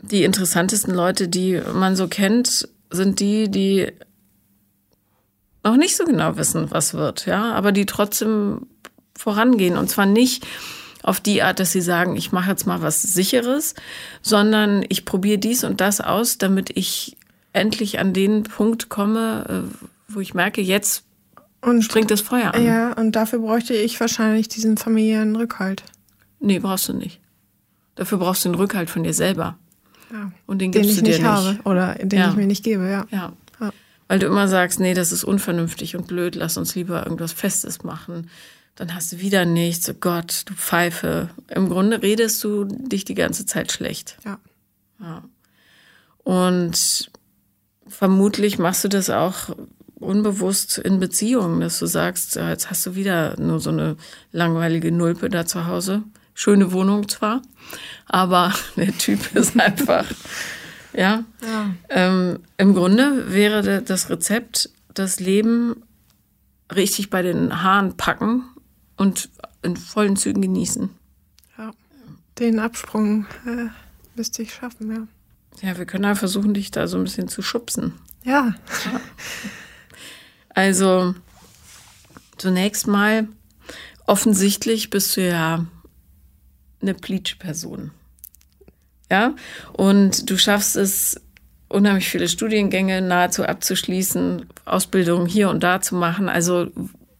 die 0.00 0.24
interessantesten 0.24 0.94
Leute, 0.94 1.28
die 1.28 1.60
man 1.74 1.96
so 1.96 2.08
kennt, 2.08 2.68
sind 2.90 3.20
die, 3.20 3.50
die 3.50 3.92
noch 5.64 5.76
nicht 5.76 5.96
so 5.96 6.04
genau 6.04 6.36
wissen, 6.36 6.70
was 6.70 6.94
wird, 6.94 7.26
ja, 7.26 7.52
aber 7.52 7.72
die 7.72 7.86
trotzdem 7.86 8.66
vorangehen. 9.16 9.76
Und 9.76 9.90
zwar 9.90 10.06
nicht 10.06 10.46
auf 11.02 11.20
die 11.20 11.42
Art, 11.42 11.60
dass 11.60 11.72
sie 11.72 11.80
sagen, 11.80 12.16
ich 12.16 12.32
mache 12.32 12.50
jetzt 12.50 12.66
mal 12.66 12.82
was 12.82 13.02
Sicheres, 13.02 13.74
sondern 14.22 14.84
ich 14.88 15.04
probiere 15.04 15.38
dies 15.38 15.64
und 15.64 15.80
das 15.80 16.00
aus, 16.00 16.38
damit 16.38 16.76
ich 16.76 17.16
endlich 17.52 17.98
an 17.98 18.12
den 18.12 18.44
Punkt 18.44 18.88
komme, 18.88 19.44
äh, 19.48 19.86
wo 20.08 20.20
ich 20.20 20.34
merke, 20.34 20.60
jetzt 20.60 21.04
und, 21.60 21.82
springt 21.82 22.10
das 22.10 22.20
Feuer 22.20 22.54
an. 22.54 22.64
Ja, 22.64 22.92
und 22.92 23.12
dafür 23.12 23.40
bräuchte 23.40 23.74
ich 23.74 23.98
wahrscheinlich 24.00 24.48
diesen 24.48 24.76
familiären 24.76 25.36
Rückhalt. 25.36 25.82
Nee, 26.40 26.58
brauchst 26.58 26.88
du 26.88 26.92
nicht. 26.92 27.20
Dafür 27.98 28.18
brauchst 28.18 28.44
du 28.44 28.50
den 28.50 28.54
Rückhalt 28.54 28.90
von 28.90 29.02
dir 29.02 29.12
selber. 29.12 29.58
Ja. 30.12 30.30
Und 30.46 30.60
den 30.60 30.70
gibst 30.70 30.88
den 30.88 30.92
ich 30.92 30.98
du 30.98 31.04
dir 31.04 31.18
nicht 31.18 31.24
habe 31.24 31.58
oder 31.64 31.96
den 31.96 32.16
ja. 32.16 32.30
ich 32.30 32.36
mir 32.36 32.46
nicht 32.46 32.62
gebe, 32.62 32.88
ja. 32.88 33.06
ja. 33.10 33.32
ja. 33.60 33.72
Weil 34.06 34.20
du 34.20 34.28
immer 34.28 34.46
sagst, 34.46 34.78
nee, 34.78 34.94
das 34.94 35.10
ist 35.10 35.24
unvernünftig 35.24 35.96
und 35.96 36.06
blöd, 36.06 36.36
lass 36.36 36.56
uns 36.56 36.76
lieber 36.76 37.02
irgendwas 37.02 37.32
Festes 37.32 37.82
machen. 37.82 38.30
Dann 38.76 38.94
hast 38.94 39.10
du 39.10 39.18
wieder 39.18 39.44
nichts, 39.44 39.90
oh 39.90 39.94
Gott, 39.98 40.44
du 40.46 40.54
Pfeife. 40.54 41.30
Im 41.48 41.68
Grunde 41.68 42.00
redest 42.00 42.42
du 42.44 42.66
dich 42.66 43.04
die 43.04 43.16
ganze 43.16 43.46
Zeit 43.46 43.72
schlecht. 43.72 44.16
Ja. 44.24 44.38
ja. 45.00 45.24
Und 46.18 47.10
vermutlich 47.88 48.60
machst 48.60 48.84
du 48.84 48.88
das 48.88 49.10
auch 49.10 49.56
unbewusst 49.96 50.78
in 50.78 51.00
Beziehungen, 51.00 51.60
dass 51.60 51.80
du 51.80 51.86
sagst, 51.86 52.36
jetzt 52.36 52.70
hast 52.70 52.86
du 52.86 52.94
wieder 52.94 53.34
nur 53.40 53.58
so 53.58 53.70
eine 53.70 53.96
langweilige 54.30 54.92
Nulpe 54.92 55.30
da 55.30 55.46
zu 55.46 55.66
Hause. 55.66 56.04
Schöne 56.38 56.70
Wohnung 56.70 57.08
zwar, 57.08 57.42
aber 58.06 58.54
der 58.76 58.96
Typ 58.96 59.34
ist 59.34 59.58
einfach, 59.58 60.04
ja. 60.92 61.24
ja. 61.42 61.74
Ähm, 61.88 62.38
Im 62.56 62.74
Grunde 62.74 63.32
wäre 63.32 63.82
das 63.82 64.08
Rezept, 64.08 64.70
das 64.94 65.18
Leben 65.18 65.82
richtig 66.72 67.10
bei 67.10 67.22
den 67.22 67.60
Haaren 67.64 67.96
packen 67.96 68.44
und 68.96 69.30
in 69.62 69.76
vollen 69.76 70.14
Zügen 70.14 70.40
genießen. 70.40 70.90
Ja, 71.58 71.72
den 72.38 72.60
Absprung 72.60 73.26
äh, 73.44 73.66
müsste 74.14 74.42
ich 74.42 74.54
schaffen, 74.54 74.92
ja. 74.94 75.68
Ja, 75.68 75.76
wir 75.76 75.86
können 75.86 76.04
ja 76.04 76.14
versuchen, 76.14 76.54
dich 76.54 76.70
da 76.70 76.86
so 76.86 76.98
ein 76.98 77.02
bisschen 77.02 77.26
zu 77.26 77.42
schubsen. 77.42 77.94
Ja. 78.22 78.54
Also, 80.50 81.16
zunächst 82.36 82.86
mal, 82.86 83.26
offensichtlich 84.06 84.90
bist 84.90 85.16
du 85.16 85.28
ja 85.28 85.66
eine 86.80 86.94
Pleach-Person. 86.94 87.90
Ja, 89.10 89.34
und 89.72 90.28
du 90.28 90.36
schaffst 90.36 90.76
es, 90.76 91.20
unheimlich 91.68 92.08
viele 92.08 92.28
Studiengänge 92.28 93.00
nahezu 93.02 93.44
abzuschließen, 93.44 94.46
Ausbildung 94.64 95.26
hier 95.26 95.50
und 95.50 95.62
da 95.62 95.80
zu 95.80 95.94
machen. 95.94 96.28
Also, 96.28 96.68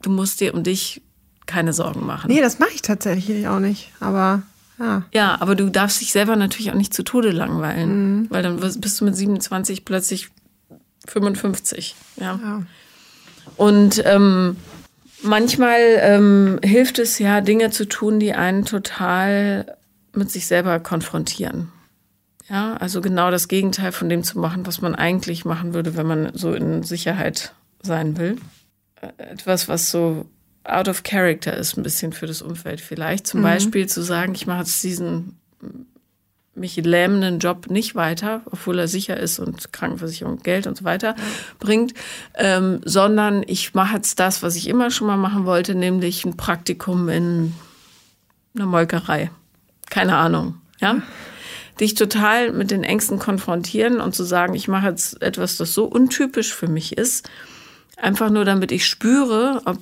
du 0.02 0.10
musst 0.10 0.40
dir 0.40 0.54
um 0.54 0.62
dich 0.62 1.02
keine 1.46 1.72
Sorgen 1.72 2.04
machen. 2.04 2.30
Nee, 2.30 2.40
das 2.40 2.58
mache 2.58 2.72
ich 2.74 2.82
tatsächlich 2.82 3.48
auch 3.48 3.58
nicht. 3.58 3.90
Aber 4.00 4.42
ja. 4.78 5.02
Ja, 5.12 5.40
aber 5.40 5.54
du 5.54 5.70
darfst 5.70 6.00
dich 6.00 6.12
selber 6.12 6.36
natürlich 6.36 6.70
auch 6.70 6.76
nicht 6.76 6.94
zu 6.94 7.02
Tode 7.02 7.30
langweilen, 7.30 8.20
mhm. 8.20 8.26
weil 8.30 8.42
dann 8.42 8.60
bist 8.60 9.00
du 9.00 9.04
mit 9.04 9.16
27 9.16 9.84
plötzlich 9.84 10.28
55. 11.06 11.96
Ja. 12.16 12.38
ja. 12.42 12.62
Und 13.56 14.02
ähm, 14.04 14.56
manchmal 15.28 15.80
ähm, 16.00 16.58
hilft 16.64 16.98
es 16.98 17.18
ja, 17.18 17.40
Dinge 17.40 17.70
zu 17.70 17.86
tun, 17.86 18.18
die 18.18 18.32
einen 18.32 18.64
total 18.64 19.76
mit 20.12 20.30
sich 20.30 20.46
selber 20.46 20.80
konfrontieren. 20.80 21.70
Ja, 22.48 22.76
also 22.78 23.00
genau 23.00 23.30
das 23.30 23.48
Gegenteil 23.48 23.92
von 23.92 24.08
dem 24.08 24.24
zu 24.24 24.38
machen, 24.38 24.66
was 24.66 24.80
man 24.80 24.94
eigentlich 24.94 25.44
machen 25.44 25.74
würde, 25.74 25.96
wenn 25.96 26.06
man 26.06 26.30
so 26.34 26.54
in 26.54 26.82
Sicherheit 26.82 27.54
sein 27.82 28.16
will. 28.16 28.38
Äh, 29.00 29.22
etwas, 29.22 29.68
was 29.68 29.90
so 29.90 30.26
out 30.64 30.88
of 30.88 31.02
character 31.02 31.56
ist, 31.56 31.76
ein 31.76 31.82
bisschen 31.82 32.12
für 32.12 32.26
das 32.26 32.42
Umfeld 32.42 32.80
vielleicht. 32.80 33.26
Zum 33.26 33.40
mhm. 33.40 33.44
Beispiel 33.44 33.86
zu 33.86 34.02
sagen, 34.02 34.34
ich 34.34 34.46
mache 34.46 34.60
jetzt 34.60 34.82
diesen 34.82 35.38
mich 36.58 36.76
lähmenden 36.76 37.38
Job 37.38 37.70
nicht 37.70 37.94
weiter, 37.94 38.42
obwohl 38.46 38.78
er 38.78 38.88
sicher 38.88 39.16
ist 39.16 39.38
und 39.38 39.72
Krankenversicherung 39.72 40.38
Geld 40.38 40.66
und 40.66 40.76
so 40.76 40.84
weiter 40.84 41.14
ja. 41.16 41.24
bringt, 41.58 41.94
ähm, 42.34 42.80
sondern 42.84 43.44
ich 43.46 43.74
mache 43.74 43.96
jetzt 43.96 44.20
das, 44.20 44.42
was 44.42 44.56
ich 44.56 44.68
immer 44.68 44.90
schon 44.90 45.06
mal 45.06 45.16
machen 45.16 45.44
wollte, 45.44 45.74
nämlich 45.74 46.24
ein 46.24 46.36
Praktikum 46.36 47.08
in 47.08 47.54
einer 48.54 48.66
Molkerei. 48.66 49.30
Keine 49.90 50.16
Ahnung, 50.16 50.60
ja. 50.80 51.00
Dich 51.80 51.94
total 51.94 52.52
mit 52.52 52.70
den 52.72 52.82
Ängsten 52.82 53.18
konfrontieren 53.18 54.00
und 54.00 54.14
zu 54.14 54.24
sagen, 54.24 54.54
ich 54.54 54.66
mache 54.66 54.88
jetzt 54.88 55.22
etwas, 55.22 55.56
das 55.56 55.72
so 55.72 55.84
untypisch 55.84 56.52
für 56.52 56.66
mich 56.66 56.98
ist, 56.98 57.30
einfach 57.96 58.30
nur 58.30 58.44
damit 58.44 58.72
ich 58.72 58.86
spüre, 58.86 59.62
ob 59.64 59.78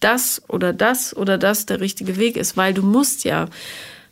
das 0.00 0.42
oder 0.48 0.72
das 0.72 1.16
oder 1.16 1.38
das 1.38 1.66
der 1.66 1.80
richtige 1.80 2.16
Weg 2.16 2.36
ist, 2.36 2.56
weil 2.56 2.74
du 2.74 2.82
musst 2.82 3.24
ja 3.24 3.46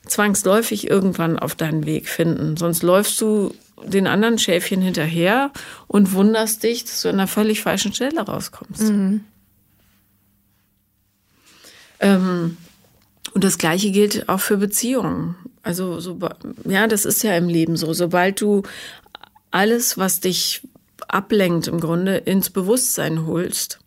zwangsläufig 0.07 0.89
irgendwann 0.89 1.39
auf 1.39 1.55
deinen 1.55 1.87
Weg 1.87 2.09
finden. 2.09 2.57
Sonst 2.57 2.83
läufst 2.83 3.21
du 3.21 3.55
den 3.85 4.07
anderen 4.07 4.39
Schäfchen 4.39 4.81
hinterher 4.81 5.51
und 5.87 6.13
wunderst 6.13 6.63
dich, 6.63 6.85
dass 6.85 7.03
du 7.03 7.09
an 7.09 7.17
einer 7.17 7.27
völlig 7.27 7.63
falschen 7.63 7.93
Stelle 7.93 8.21
rauskommst. 8.21 8.83
Mhm. 8.83 9.25
Ähm, 12.01 12.57
und 13.33 13.45
das 13.45 13.59
Gleiche 13.59 13.91
gilt 13.91 14.29
auch 14.29 14.41
für 14.41 14.57
Beziehungen. 14.57 15.37
Also, 15.63 16.01
so, 16.01 16.19
ja, 16.65 16.87
das 16.87 17.05
ist 17.05 17.23
ja 17.23 17.37
im 17.37 17.49
Leben 17.49 17.77
so. 17.77 17.93
Sobald 17.93 18.41
du 18.41 18.63
alles, 19.51 19.99
was 19.99 20.21
dich 20.21 20.63
ablenkt, 21.09 21.67
im 21.67 21.81
Grunde 21.81 22.17
ins 22.17 22.51
Bewusstsein 22.51 23.27
holst 23.27 23.81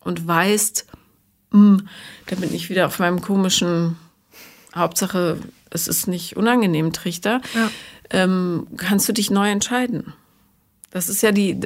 und 0.00 0.26
weißt, 0.26 0.86
mh, 1.50 1.58
hm, 1.78 1.88
da 2.26 2.36
bin 2.36 2.54
ich 2.54 2.70
wieder 2.70 2.86
auf 2.86 2.98
meinem 2.98 3.20
komischen 3.20 3.96
Hauptsache 4.74 5.38
es 5.70 5.88
ist 5.88 6.08
nicht 6.08 6.36
unangenehm, 6.36 6.92
Trichter, 6.92 7.40
ja. 7.54 7.70
ähm, 8.10 8.66
kannst 8.76 9.08
du 9.08 9.12
dich 9.12 9.30
neu 9.30 9.48
entscheiden. 9.50 10.12
Das 10.90 11.08
ist 11.08 11.22
ja 11.22 11.32
die, 11.32 11.60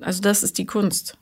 also 0.00 0.22
das 0.22 0.42
ist 0.42 0.58
die 0.58 0.66
Kunst. 0.66 1.18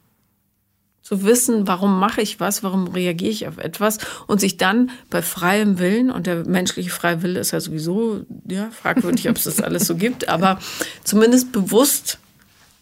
Zu 1.03 1.25
wissen, 1.25 1.67
warum 1.67 1.99
mache 1.99 2.21
ich 2.21 2.39
was, 2.39 2.63
warum 2.63 2.87
reagiere 2.89 3.33
ich 3.33 3.49
auf 3.49 3.59
etwas 3.59 3.99
und 4.29 4.41
sich 4.41 4.59
dann 4.59 4.91
bei 5.09 5.23
freiem 5.23 5.81
Willen, 5.81 6.11
und 6.11 6.29
der 6.29 6.47
menschliche 6.47 6.91
freie 6.91 7.23
Wille 7.23 7.41
ist 7.41 7.51
ja 7.51 7.59
sowieso 7.59 8.25
ja, 8.49 8.71
fragwürdig, 8.71 9.29
ob 9.29 9.37
es 9.37 9.45
das 9.45 9.61
alles 9.61 9.87
so 9.87 9.97
gibt, 9.97 10.29
aber 10.29 10.61
zumindest 11.05 11.51
bewusst 11.51 12.19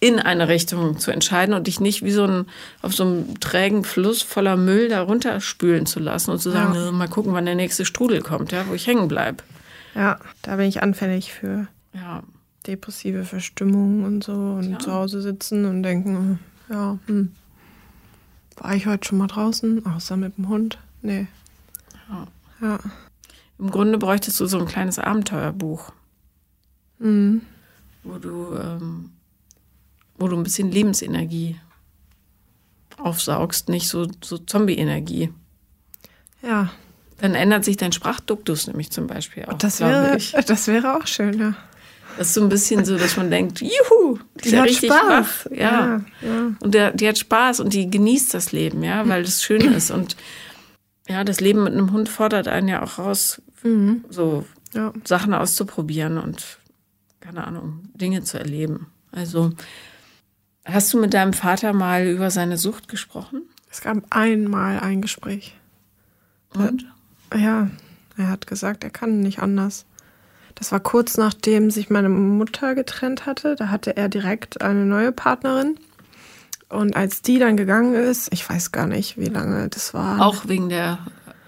in 0.00 0.20
eine 0.20 0.48
Richtung 0.48 0.98
zu 0.98 1.10
entscheiden 1.10 1.54
und 1.54 1.66
dich 1.66 1.80
nicht 1.80 2.04
wie 2.04 2.10
so 2.10 2.24
ein 2.24 2.46
auf 2.82 2.94
so 2.94 3.04
einem 3.04 3.40
trägen 3.40 3.84
Fluss 3.84 4.22
voller 4.22 4.56
Müll 4.56 4.88
da 4.88 5.02
runterspülen 5.02 5.86
zu 5.86 5.98
lassen 5.98 6.30
und 6.30 6.38
zu 6.38 6.50
sagen, 6.50 6.74
ja. 6.74 6.92
mal 6.92 7.08
gucken, 7.08 7.32
wann 7.32 7.46
der 7.46 7.56
nächste 7.56 7.84
Strudel 7.84 8.22
kommt, 8.22 8.52
ja, 8.52 8.66
wo 8.68 8.74
ich 8.74 8.86
hängen 8.86 9.08
bleibe. 9.08 9.42
Ja, 9.94 10.20
da 10.42 10.56
bin 10.56 10.66
ich 10.66 10.82
anfällig 10.82 11.32
für 11.32 11.66
ja. 11.92 12.22
depressive 12.66 13.24
Verstimmungen 13.24 14.04
und 14.04 14.22
so 14.22 14.32
und 14.32 14.70
ja. 14.70 14.78
zu 14.78 14.92
Hause 14.92 15.20
sitzen 15.20 15.64
und 15.64 15.82
denken, 15.82 16.38
ja, 16.70 16.98
hm, 17.06 17.32
war 18.56 18.74
ich 18.74 18.86
heute 18.86 19.08
schon 19.08 19.18
mal 19.18 19.26
draußen, 19.26 19.84
außer 19.86 20.16
mit 20.16 20.36
dem 20.36 20.48
Hund? 20.48 20.78
Nee. 21.02 21.26
Ja. 22.08 22.26
ja. 22.60 22.78
Im 23.58 23.70
Grunde 23.70 23.98
bräuchtest 23.98 24.38
du 24.38 24.46
so 24.46 24.58
ein 24.58 24.66
kleines 24.66 24.98
Abenteuerbuch. 24.98 25.92
Mhm. 26.98 27.42
Wo 28.04 28.18
du 28.18 28.54
ähm, 28.54 29.10
wo 30.18 30.28
du 30.28 30.36
ein 30.36 30.42
bisschen 30.42 30.70
Lebensenergie 30.70 31.56
aufsaugst, 32.98 33.68
nicht 33.68 33.88
so, 33.88 34.06
so 34.22 34.38
Zombie-Energie. 34.38 35.32
Ja. 36.42 36.70
Dann 37.20 37.34
ändert 37.34 37.64
sich 37.64 37.76
dein 37.76 37.92
Sprachduktus 37.92 38.66
nämlich 38.66 38.90
zum 38.90 39.06
Beispiel 39.06 39.44
auch. 39.46 39.54
Das 39.54 39.80
wäre, 39.80 40.16
ich. 40.16 40.32
das 40.32 40.68
wäre 40.68 40.96
auch 40.96 41.06
schön, 41.06 41.38
ja. 41.38 41.54
Das 42.16 42.28
ist 42.28 42.34
so 42.34 42.42
ein 42.42 42.48
bisschen 42.48 42.84
so, 42.84 42.98
dass 42.98 43.16
man 43.16 43.30
denkt, 43.30 43.60
juhu, 43.60 44.18
die, 44.42 44.50
die 44.50 44.58
hat 44.58 44.64
richtig 44.66 44.92
Spaß. 44.92 45.08
wach. 45.08 45.46
Ja. 45.52 45.56
ja, 45.60 46.04
ja. 46.22 46.52
Und 46.60 46.74
der, 46.74 46.92
die 46.92 47.08
hat 47.08 47.16
Spaß 47.18 47.60
und 47.60 47.72
die 47.72 47.88
genießt 47.88 48.34
das 48.34 48.50
Leben, 48.50 48.82
ja, 48.82 49.08
weil 49.08 49.22
es 49.22 49.42
schön 49.42 49.60
ist. 49.74 49.90
Und 49.92 50.16
ja, 51.08 51.22
das 51.22 51.40
Leben 51.40 51.62
mit 51.62 51.72
einem 51.72 51.92
Hund 51.92 52.08
fordert 52.08 52.48
einen 52.48 52.68
ja 52.68 52.82
auch 52.82 52.98
raus, 52.98 53.40
mhm. 53.62 54.04
so 54.10 54.44
ja. 54.74 54.92
Sachen 55.04 55.32
auszuprobieren 55.32 56.18
und, 56.18 56.58
keine 57.20 57.46
Ahnung, 57.46 57.88
Dinge 57.94 58.24
zu 58.24 58.38
erleben. 58.38 58.88
Also 59.12 59.52
Hast 60.70 60.92
du 60.92 61.00
mit 61.00 61.14
deinem 61.14 61.32
Vater 61.32 61.72
mal 61.72 62.06
über 62.06 62.30
seine 62.30 62.58
Sucht 62.58 62.88
gesprochen? 62.88 63.42
Es 63.70 63.80
gab 63.80 63.98
einmal 64.10 64.80
ein 64.80 65.00
Gespräch. 65.00 65.54
Und? 66.54 66.86
Ja, 67.34 67.70
er 68.16 68.28
hat 68.28 68.46
gesagt, 68.46 68.84
er 68.84 68.90
kann 68.90 69.20
nicht 69.20 69.40
anders. 69.40 69.86
Das 70.54 70.72
war 70.72 70.80
kurz 70.80 71.16
nachdem 71.16 71.70
sich 71.70 71.88
meine 71.88 72.08
Mutter 72.08 72.74
getrennt 72.74 73.26
hatte. 73.26 73.54
Da 73.56 73.68
hatte 73.68 73.96
er 73.96 74.08
direkt 74.08 74.60
eine 74.60 74.84
neue 74.84 75.12
Partnerin. 75.12 75.78
Und 76.68 76.96
als 76.96 77.22
die 77.22 77.38
dann 77.38 77.56
gegangen 77.56 77.94
ist, 77.94 78.32
ich 78.32 78.48
weiß 78.48 78.72
gar 78.72 78.86
nicht, 78.86 79.16
wie 79.16 79.26
lange 79.26 79.68
das 79.68 79.94
war. 79.94 80.20
Auch 80.20 80.48
wegen 80.48 80.68
der 80.68 80.98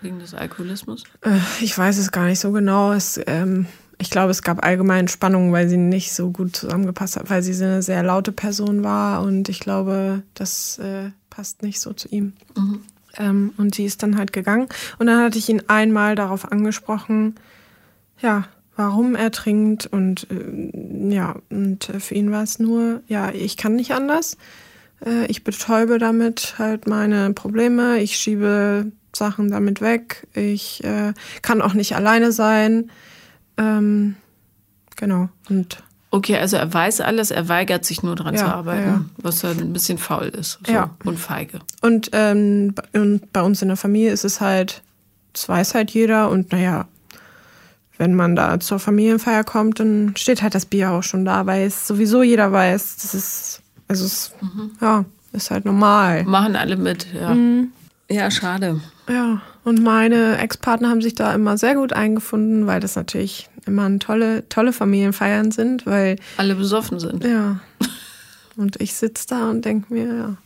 wegen 0.01 0.19
des 0.19 0.35
Alkoholismus? 0.35 1.05
Äh, 1.23 1.41
ich 1.61 1.77
weiß 1.77 1.99
es 1.99 2.11
gar 2.11 2.25
nicht 2.27 2.41
so 2.41 2.53
genau. 2.53 2.93
Es, 2.93 3.21
ähm, 3.27 3.67
ich 4.01 4.11
glaube, 4.11 4.31
es 4.31 4.43
gab 4.43 4.65
allgemein 4.65 5.09
Spannungen, 5.09 5.53
weil 5.53 5.69
sie 5.69 5.77
nicht 5.77 6.13
so 6.13 6.31
gut 6.31 6.57
zusammengepasst 6.57 7.17
hat, 7.17 7.29
weil 7.29 7.43
sie 7.43 7.53
eine 7.63 7.83
sehr 7.83 8.03
laute 8.03 8.33
Person 8.33 8.83
war 8.83 9.23
und 9.23 9.49
ich 9.49 9.61
glaube, 9.61 10.23
das 10.35 10.79
äh, 10.79 11.11
passt 11.29 11.63
nicht 11.63 11.81
so 11.81 11.93
zu 11.93 12.09
ihm. 12.09 12.33
Mhm. 12.57 12.81
Ähm, 13.19 13.53
und 13.59 13.75
sie 13.75 13.85
ist 13.85 14.03
dann 14.03 14.17
halt 14.17 14.33
gegangen 14.33 14.69
und 14.99 15.07
dann 15.07 15.23
hatte 15.23 15.39
ich 15.39 15.49
ihn 15.49 15.63
einmal 15.67 16.15
darauf 16.15 16.51
angesprochen, 16.51 17.35
ja, 18.21 18.45
warum 18.77 19.15
er 19.15 19.31
trinkt 19.33 19.87
und 19.87 20.27
äh, 20.31 21.15
ja, 21.15 21.37
und 21.51 21.85
für 21.99 22.15
ihn 22.15 22.31
war 22.31 22.43
es 22.43 22.59
nur, 22.59 23.03
ja, 23.07 23.31
ich 23.31 23.57
kann 23.57 23.75
nicht 23.75 23.93
anders. 23.93 24.39
Äh, 25.05 25.27
ich 25.27 25.45
betäube 25.45 25.99
damit 25.99 26.55
halt 26.59 26.87
meine 26.87 27.35
Probleme, 27.35 27.99
ich 27.99 28.17
schiebe 28.17 28.93
Sachen 29.15 29.51
damit 29.51 29.83
weg, 29.83 30.27
ich 30.35 30.83
äh, 30.85 31.13
kann 31.43 31.61
auch 31.61 31.75
nicht 31.75 31.97
alleine 31.97 32.33
sein. 32.33 32.91
Ähm, 33.61 34.17
genau. 34.97 35.29
Und 35.49 35.83
Okay, 36.13 36.37
also 36.39 36.57
er 36.57 36.73
weiß 36.73 37.03
alles, 37.03 37.31
er 37.31 37.49
weigert 37.49 37.85
sich 37.85 38.03
nur 38.03 38.17
daran 38.17 38.35
ja, 38.35 38.41
zu 38.41 38.47
arbeiten, 38.47 38.89
ja. 38.89 39.05
was 39.19 39.45
halt 39.45 39.61
ein 39.61 39.73
bisschen 39.73 39.97
faul 39.97 40.27
ist 40.27 40.59
so, 40.67 40.73
ja. 40.73 40.91
und 41.05 41.19
feige. 41.19 41.61
Und, 41.83 42.11
ähm, 42.13 42.75
und 42.93 43.33
bei 43.33 43.43
uns 43.43 43.63
in 43.63 43.69
der 43.69 43.77
Familie 43.77 44.11
ist 44.11 44.25
es 44.25 44.41
halt, 44.41 44.83
das 45.33 45.49
weiß 45.49 45.75
halt 45.75 45.93
jeder 45.93 46.29
und 46.29 46.51
naja, 46.51 46.89
wenn 47.97 48.15
man 48.15 48.35
da 48.35 48.59
zur 48.59 48.81
Familienfeier 48.81 49.45
kommt, 49.45 49.79
dann 49.79 50.15
steht 50.17 50.43
halt 50.43 50.57
das 50.57 50.67
Bier 50.67 50.91
auch 50.91 51.05
schon 51.05 51.25
da, 51.25 51.47
weil 51.47 51.67
es 51.67 51.87
sowieso 51.87 52.25
jeder 52.25 52.51
weiß, 52.51 52.97
das 52.97 53.15
ist, 53.15 53.63
also 53.87 54.05
es, 54.05 54.33
mhm. 54.41 54.73
ja, 54.81 55.05
ist 55.33 55.53
halt 55.53 55.65
normal. 55.65 56.25
Machen 56.25 56.57
alle 56.57 56.77
mit, 56.77 57.07
ja. 57.13 57.35
Mhm. 57.35 57.73
Ja, 58.11 58.33
schade. 58.33 58.81
Ja, 59.09 59.41
und 59.65 59.83
meine 59.83 60.39
Ex-Partner 60.39 60.89
haben 60.89 61.03
sich 61.03 61.15
da 61.15 61.35
immer 61.35 61.59
sehr 61.59 61.75
gut 61.75 61.93
eingefunden, 61.93 62.67
weil 62.67 62.81
das 62.81 62.97
natürlich 62.97 63.49
immer 63.67 63.99
tolle, 63.99 64.49
tolle 64.49 64.73
Familienfeiern 64.73 65.51
sind, 65.51 65.87
weil. 65.87 66.17
Alle 66.37 66.55
besoffen 66.55 66.99
sind. 66.99 67.25
Ja. 67.25 67.61
Und 68.57 68.81
ich 68.81 68.95
sitze 68.95 69.27
da 69.29 69.51
und 69.51 69.65
denke 69.65 69.93
mir, 69.93 70.15
ja, 70.15 70.37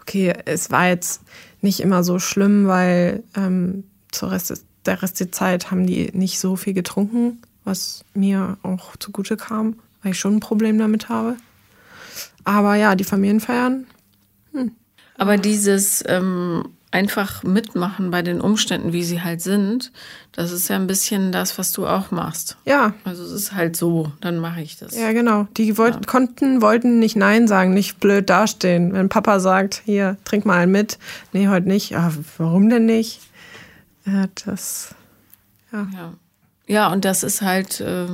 okay, 0.00 0.32
es 0.44 0.70
war 0.70 0.88
jetzt 0.88 1.22
nicht 1.60 1.80
immer 1.80 2.04
so 2.04 2.18
schlimm, 2.18 2.66
weil 2.66 3.22
ähm, 3.36 3.84
zur 4.10 4.32
Rest, 4.32 4.64
der 4.86 5.02
Rest 5.02 5.20
der 5.20 5.32
Zeit 5.32 5.70
haben 5.70 5.86
die 5.86 6.10
nicht 6.12 6.38
so 6.38 6.56
viel 6.56 6.74
getrunken, 6.74 7.40
was 7.64 8.04
mir 8.14 8.58
auch 8.62 8.96
zugute 8.96 9.36
kam, 9.36 9.76
weil 10.02 10.12
ich 10.12 10.18
schon 10.18 10.36
ein 10.36 10.40
Problem 10.40 10.78
damit 10.78 11.08
habe. 11.08 11.36
Aber 12.44 12.74
ja, 12.74 12.94
die 12.94 13.04
Familienfeiern. 13.04 13.86
Hm. 14.52 14.72
Aber 15.16 15.36
dieses 15.36 16.04
ähm, 16.06 16.68
einfach 16.94 17.42
mitmachen 17.42 18.12
bei 18.12 18.22
den 18.22 18.40
Umständen, 18.40 18.92
wie 18.92 19.02
sie 19.02 19.20
halt 19.20 19.42
sind, 19.42 19.90
das 20.30 20.52
ist 20.52 20.68
ja 20.68 20.76
ein 20.76 20.86
bisschen 20.86 21.32
das, 21.32 21.58
was 21.58 21.72
du 21.72 21.88
auch 21.88 22.12
machst. 22.12 22.56
Ja. 22.64 22.94
Also 23.02 23.24
es 23.24 23.32
ist 23.32 23.52
halt 23.52 23.74
so, 23.74 24.12
dann 24.20 24.38
mache 24.38 24.62
ich 24.62 24.78
das. 24.78 24.96
Ja, 24.96 25.12
genau. 25.12 25.48
Die 25.56 25.76
wollt, 25.76 25.96
ja. 25.96 26.00
konnten, 26.06 26.62
wollten 26.62 27.00
nicht 27.00 27.16
Nein 27.16 27.48
sagen, 27.48 27.74
nicht 27.74 27.98
blöd 27.98 28.30
dastehen. 28.30 28.92
Wenn 28.92 29.08
Papa 29.08 29.40
sagt, 29.40 29.82
hier, 29.84 30.16
trink 30.24 30.46
mal 30.46 30.58
einen 30.58 30.70
mit. 30.70 30.98
Nee, 31.32 31.48
heute 31.48 31.66
nicht. 31.66 31.90
Ja, 31.90 32.12
warum 32.38 32.70
denn 32.70 32.86
nicht? 32.86 33.20
Ja, 34.06 34.26
das, 34.44 34.94
ja. 35.72 35.88
Ja, 35.92 36.12
ja 36.68 36.92
und 36.92 37.04
das 37.04 37.24
ist 37.24 37.42
halt... 37.42 37.80
Äh, 37.80 38.06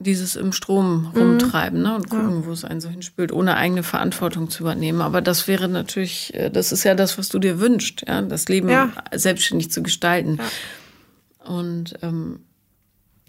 dieses 0.00 0.36
im 0.36 0.52
Strom 0.52 1.12
rumtreiben 1.14 1.82
ne, 1.82 1.94
und 1.96 2.08
gucken, 2.08 2.40
ja. 2.40 2.46
wo 2.46 2.52
es 2.52 2.64
einen 2.64 2.80
so 2.80 2.88
hinspült, 2.88 3.32
ohne 3.32 3.56
eigene 3.56 3.82
Verantwortung 3.82 4.48
zu 4.48 4.62
übernehmen. 4.62 5.00
Aber 5.00 5.20
das 5.20 5.48
wäre 5.48 5.68
natürlich, 5.68 6.32
äh, 6.34 6.50
das 6.50 6.72
ist 6.72 6.84
ja 6.84 6.94
das, 6.94 7.18
was 7.18 7.28
du 7.28 7.38
dir 7.38 7.58
wünschst, 7.58 8.04
ja, 8.06 8.22
das 8.22 8.48
Leben 8.48 8.68
ja. 8.68 8.92
selbstständig 9.12 9.70
zu 9.70 9.82
gestalten. 9.82 10.38
Ja. 10.38 11.52
Und 11.52 11.98
ähm, 12.02 12.40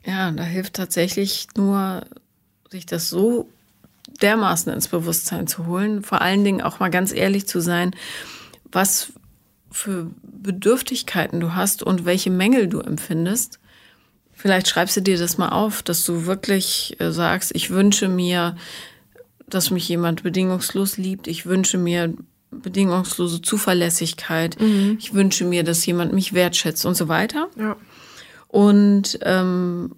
ja, 0.05 0.31
da 0.31 0.43
hilft 0.43 0.75
tatsächlich 0.75 1.47
nur, 1.55 2.03
sich 2.69 2.85
das 2.85 3.09
so 3.09 3.49
dermaßen 4.21 4.71
ins 4.71 4.87
Bewusstsein 4.87 5.47
zu 5.47 5.65
holen, 5.65 6.03
vor 6.03 6.21
allen 6.21 6.43
Dingen 6.43 6.61
auch 6.61 6.79
mal 6.79 6.89
ganz 6.89 7.11
ehrlich 7.11 7.47
zu 7.47 7.61
sein, 7.61 7.95
was 8.71 9.11
für 9.71 10.11
Bedürftigkeiten 10.23 11.39
du 11.39 11.55
hast 11.55 11.83
und 11.83 12.05
welche 12.05 12.31
Mängel 12.31 12.67
du 12.67 12.79
empfindest 12.79 13.59
Vielleicht 14.39 14.69
schreibst 14.69 14.95
du 14.95 15.01
dir 15.01 15.17
das 15.17 15.37
mal 15.37 15.49
auf, 15.49 15.83
dass 15.83 16.05
du 16.05 16.25
wirklich 16.25 16.95
äh, 17.01 17.11
sagst, 17.11 17.51
ich 17.53 17.71
wünsche 17.71 18.07
mir, 18.07 18.55
dass 19.47 19.69
mich 19.69 19.89
jemand 19.89 20.23
bedingungslos 20.23 20.95
liebt. 20.95 21.27
Ich 21.27 21.45
wünsche 21.45 21.77
mir 21.77 22.13
bedingungslose 22.49 23.41
Zuverlässigkeit. 23.41 24.55
Mhm. 24.57 24.95
Ich 24.97 25.13
wünsche 25.13 25.43
mir, 25.43 25.65
dass 25.65 25.85
jemand 25.85 26.13
mich 26.13 26.31
wertschätzt 26.31 26.85
und 26.85 26.95
so 26.95 27.09
weiter. 27.09 27.49
Ja. 27.57 27.75
Und 28.47 29.19
ähm, 29.23 29.93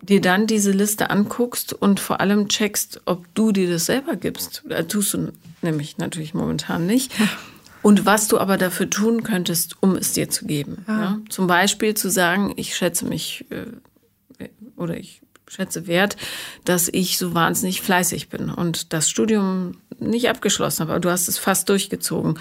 dir 0.00 0.20
dann 0.20 0.46
diese 0.46 0.70
Liste 0.70 1.10
anguckst 1.10 1.72
und 1.72 1.98
vor 1.98 2.20
allem 2.20 2.48
checkst, 2.48 3.00
ob 3.04 3.26
du 3.34 3.50
dir 3.50 3.68
das 3.68 3.86
selber 3.86 4.14
gibst. 4.14 4.62
Da 4.68 4.84
tust 4.84 5.12
du 5.12 5.32
nämlich 5.62 5.98
natürlich 5.98 6.34
momentan 6.34 6.86
nicht. 6.86 7.10
Und 7.86 8.04
was 8.04 8.26
du 8.26 8.38
aber 8.38 8.56
dafür 8.56 8.90
tun 8.90 9.22
könntest, 9.22 9.80
um 9.80 9.94
es 9.94 10.12
dir 10.12 10.28
zu 10.28 10.44
geben. 10.44 10.84
Ja. 10.88 11.00
Ja? 11.00 11.18
Zum 11.28 11.46
Beispiel 11.46 11.94
zu 11.94 12.10
sagen, 12.10 12.52
ich 12.56 12.74
schätze 12.74 13.04
mich 13.04 13.44
äh, 13.50 14.48
oder 14.74 14.96
ich 14.96 15.22
schätze 15.46 15.86
wert, 15.86 16.16
dass 16.64 16.88
ich 16.88 17.16
so 17.16 17.32
wahnsinnig 17.32 17.82
fleißig 17.82 18.28
bin 18.28 18.50
und 18.50 18.92
das 18.92 19.08
Studium 19.08 19.76
nicht 20.00 20.28
abgeschlossen 20.28 20.80
habe, 20.80 20.94
aber 20.94 21.00
du 21.00 21.10
hast 21.10 21.28
es 21.28 21.38
fast 21.38 21.68
durchgezogen. 21.68 22.40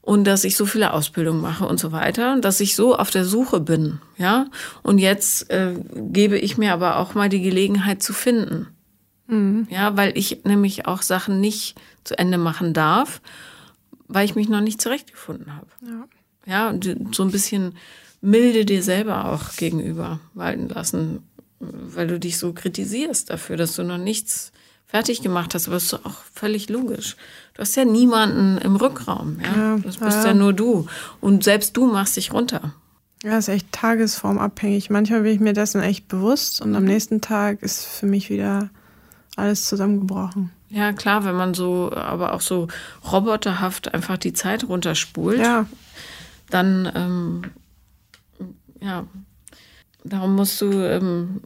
Und 0.00 0.24
dass 0.24 0.42
ich 0.42 0.56
so 0.56 0.66
viele 0.66 0.92
Ausbildungen 0.94 1.40
mache 1.40 1.64
und 1.64 1.78
so 1.78 1.92
weiter, 1.92 2.40
dass 2.40 2.58
ich 2.58 2.74
so 2.74 2.96
auf 2.96 3.10
der 3.10 3.24
Suche 3.24 3.60
bin, 3.60 4.00
ja. 4.18 4.46
Und 4.82 4.98
jetzt 4.98 5.48
äh, 5.48 5.76
gebe 5.94 6.36
ich 6.36 6.58
mir 6.58 6.72
aber 6.72 6.96
auch 6.96 7.14
mal 7.14 7.28
die 7.28 7.42
Gelegenheit 7.42 8.02
zu 8.02 8.12
finden, 8.12 8.66
mhm. 9.28 9.68
ja, 9.70 9.96
weil 9.96 10.18
ich 10.18 10.42
nämlich 10.42 10.86
auch 10.86 11.02
Sachen 11.02 11.40
nicht 11.40 11.76
zu 12.02 12.18
Ende 12.18 12.36
machen 12.36 12.74
darf 12.74 13.20
weil 14.12 14.24
ich 14.24 14.34
mich 14.34 14.48
noch 14.48 14.60
nicht 14.60 14.80
zurechtgefunden 14.80 15.54
habe. 15.54 15.66
Ja. 15.86 16.06
ja, 16.46 16.70
und 16.70 17.14
so 17.14 17.22
ein 17.22 17.30
bisschen 17.30 17.74
milde 18.20 18.64
dir 18.64 18.82
selber 18.82 19.26
auch 19.32 19.56
gegenüber 19.56 20.20
walten 20.34 20.68
lassen, 20.68 21.22
weil 21.58 22.06
du 22.06 22.18
dich 22.18 22.38
so 22.38 22.52
kritisierst 22.52 23.30
dafür, 23.30 23.56
dass 23.56 23.74
du 23.74 23.82
noch 23.82 23.98
nichts 23.98 24.52
fertig 24.86 25.22
gemacht 25.22 25.54
hast, 25.54 25.68
aber 25.68 25.76
das 25.76 25.84
ist 25.84 25.94
auch 26.04 26.22
völlig 26.34 26.68
logisch. 26.68 27.16
Du 27.54 27.62
hast 27.62 27.74
ja 27.76 27.84
niemanden 27.84 28.58
im 28.58 28.76
Rückraum, 28.76 29.38
ja. 29.42 29.56
ja 29.56 29.78
das 29.78 29.96
bist 29.96 30.18
ja. 30.18 30.26
ja 30.26 30.34
nur 30.34 30.52
du. 30.52 30.86
Und 31.20 31.44
selbst 31.44 31.76
du 31.76 31.86
machst 31.86 32.16
dich 32.16 32.32
runter. 32.32 32.74
Ja, 33.24 33.38
ist 33.38 33.48
echt 33.48 33.70
tagesformabhängig. 33.72 34.90
Manchmal 34.90 35.22
bin 35.22 35.32
ich 35.32 35.40
mir 35.40 35.52
dessen 35.52 35.80
echt 35.80 36.08
bewusst 36.08 36.60
und 36.60 36.74
am 36.74 36.82
mhm. 36.82 36.88
nächsten 36.88 37.20
Tag 37.20 37.62
ist 37.62 37.84
für 37.84 38.06
mich 38.06 38.30
wieder 38.30 38.68
alles 39.36 39.64
zusammengebrochen. 39.64 40.50
Ja, 40.72 40.94
klar, 40.94 41.24
wenn 41.26 41.34
man 41.34 41.52
so, 41.52 41.92
aber 41.92 42.32
auch 42.32 42.40
so 42.40 42.68
roboterhaft 43.10 43.92
einfach 43.92 44.16
die 44.16 44.32
Zeit 44.32 44.64
runterspult, 44.64 45.38
ja. 45.38 45.66
dann, 46.48 46.90
ähm, 46.94 47.42
ja, 48.80 49.06
darum 50.02 50.34
musst 50.34 50.60
du 50.62 50.72
ähm, 50.72 51.42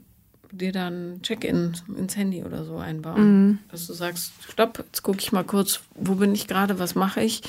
dir 0.53 0.71
dann 0.71 1.21
Check-in 1.23 1.75
ins 1.99 2.17
Handy 2.17 2.45
oder 2.45 2.65
so 2.65 2.79
einbauen. 2.79 3.49
Mhm. 3.49 3.59
Dass 3.69 3.89
du 3.89 3.95
sagst, 3.95 4.33
stopp, 4.49 4.79
jetzt 4.79 5.03
gucke 5.03 5.19
ich 5.19 5.33
mal 5.33 5.45
kurz, 5.45 5.81
wo 5.97 6.15
bin 6.15 6.33
ich 6.33 6.47
gerade, 6.47 6.79
was 6.79 6.95
mache 6.95 7.21
ich? 7.21 7.43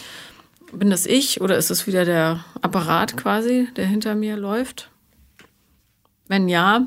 Bin 0.74 0.90
das 0.90 1.06
ich 1.06 1.42
oder 1.42 1.58
ist 1.58 1.70
es 1.70 1.86
wieder 1.86 2.06
der 2.06 2.44
Apparat 2.62 3.16
quasi, 3.18 3.68
der 3.76 3.86
hinter 3.86 4.16
mir 4.16 4.36
läuft? 4.36 4.90
Wenn 6.28 6.50
ja, 6.50 6.86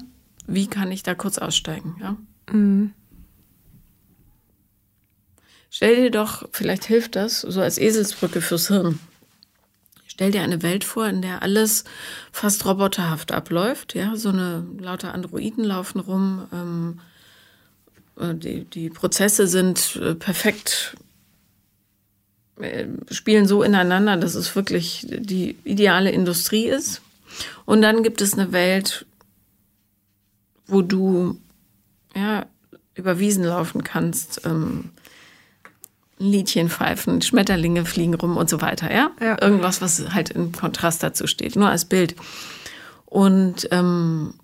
wie 0.48 0.66
kann 0.66 0.90
ich 0.90 1.04
da 1.04 1.14
kurz 1.14 1.38
aussteigen? 1.38 1.94
Ja. 2.00 2.16
Mhm. 2.52 2.92
Stell 5.70 5.96
dir 5.96 6.10
doch, 6.10 6.48
vielleicht 6.52 6.84
hilft 6.84 7.16
das, 7.16 7.40
so 7.40 7.60
als 7.60 7.78
Eselsbrücke 7.78 8.40
fürs 8.40 8.68
Hirn. 8.68 8.98
Stell 10.06 10.32
dir 10.32 10.42
eine 10.42 10.62
Welt 10.62 10.84
vor, 10.84 11.06
in 11.06 11.22
der 11.22 11.42
alles 11.42 11.84
fast 12.32 12.66
roboterhaft 12.66 13.32
abläuft. 13.32 13.94
Ja, 13.94 14.16
so 14.16 14.30
eine 14.30 14.66
lauter 14.78 15.14
Androiden 15.14 15.64
laufen 15.64 16.00
rum. 16.00 16.46
Ähm, 16.52 17.00
äh, 18.18 18.34
die, 18.34 18.64
die 18.64 18.90
Prozesse 18.90 19.46
sind 19.46 19.96
äh, 19.96 20.14
perfekt, 20.14 20.96
äh, 22.60 22.86
spielen 23.10 23.46
so 23.46 23.62
ineinander, 23.62 24.16
dass 24.16 24.34
es 24.34 24.54
wirklich 24.56 25.06
die 25.08 25.56
ideale 25.64 26.10
Industrie 26.10 26.66
ist. 26.66 27.00
Und 27.64 27.80
dann 27.80 28.02
gibt 28.02 28.20
es 28.20 28.34
eine 28.34 28.52
Welt, 28.52 29.06
wo 30.66 30.82
du 30.82 31.38
ja, 32.14 32.46
über 32.94 33.18
Wiesen 33.18 33.44
laufen 33.44 33.84
kannst, 33.84 34.42
ähm, 34.44 34.90
Liedchen 36.20 36.68
pfeifen, 36.68 37.22
Schmetterlinge 37.22 37.84
fliegen 37.86 38.14
rum 38.14 38.36
und 38.36 38.48
so 38.48 38.60
weiter, 38.60 38.92
ja? 38.92 39.10
ja. 39.20 39.40
Irgendwas, 39.40 39.80
was 39.80 40.12
halt 40.12 40.30
im 40.30 40.52
Kontrast 40.52 41.02
dazu 41.02 41.26
steht, 41.26 41.56
nur 41.56 41.68
als 41.68 41.86
Bild. 41.86 42.14
Und 43.06 43.68
ähm, 43.72 44.34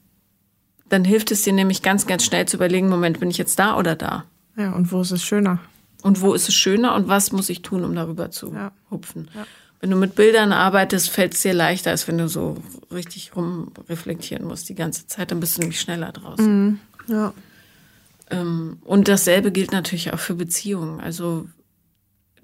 dann 0.89 1.05
hilft 1.05 1.31
es 1.31 1.43
dir 1.43 1.53
nämlich 1.53 1.83
ganz, 1.83 2.07
ganz 2.07 2.25
schnell 2.25 2.47
zu 2.47 2.57
überlegen, 2.57 2.89
Moment, 2.89 3.21
bin 3.21 3.31
ich 3.31 3.39
jetzt 3.39 3.59
da 3.59 3.77
oder 3.77 3.95
da? 3.95 4.25
Ja, 4.57 4.73
und 4.73 4.91
wo 4.91 5.03
ist 5.03 5.11
es 5.11 5.23
schöner? 5.23 5.61
Und 6.03 6.23
wo 6.23 6.33
ist 6.33 6.49
es 6.49 6.55
schöner 6.55 6.95
und 6.95 7.09
was 7.09 7.31
muss 7.31 7.51
ich 7.51 7.63
tun, 7.63 7.85
um 7.85 7.95
darüber 7.95 8.31
zu 8.31 8.53
ja. 8.55 8.73
hupfen? 8.91 9.29
Ja. 9.35 9.47
Wenn 9.81 9.91
du 9.91 9.97
mit 9.97 10.15
Bildern 10.15 10.53
arbeitest, 10.53 11.11
fällt 11.11 11.35
es 11.35 11.43
dir 11.43 11.53
leichter, 11.53 11.91
als 11.91 12.09
wenn 12.09 12.17
du 12.17 12.29
so 12.29 12.57
richtig 12.91 13.37
rumreflektieren 13.37 14.47
musst 14.47 14.69
die 14.71 14.75
ganze 14.75 15.07
Zeit. 15.07 15.31
Dann 15.31 15.41
bist 15.41 15.57
du 15.57 15.61
nämlich 15.61 15.81
schneller 15.81 16.13
draußen. 16.13 16.65
Mhm. 16.65 16.79
Ja. 17.09 17.35
Ähm, 18.31 18.79
und 18.85 19.09
dasselbe 19.09 19.53
gilt 19.53 19.73
natürlich 19.73 20.13
auch 20.13 20.19
für 20.19 20.35
Beziehungen. 20.35 21.01
Also 21.01 21.47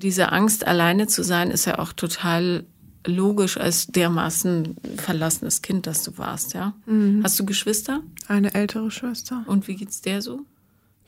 diese 0.03 0.33
Angst, 0.33 0.67
alleine 0.67 1.07
zu 1.07 1.23
sein, 1.23 1.51
ist 1.51 1.65
ja 1.65 1.79
auch 1.79 1.93
total 1.93 2.65
logisch 3.07 3.57
als 3.57 3.87
dermaßen 3.89 4.77
verlassenes 4.97 5.63
Kind, 5.63 5.87
das 5.87 6.05
du 6.05 6.19
warst, 6.19 6.55
ja. 6.55 6.75
Mhm. 6.87 7.23
Hast 7.25 7.39
du 7.39 7.47
Geschwister? 7.47 8.01
Eine 8.29 8.55
ältere 8.55 8.91
Schwester. 8.91 9.45
Und 9.47 9.69
wie 9.69 9.77
geht's 9.77 10.01
der 10.01 10.23
so? 10.23 10.41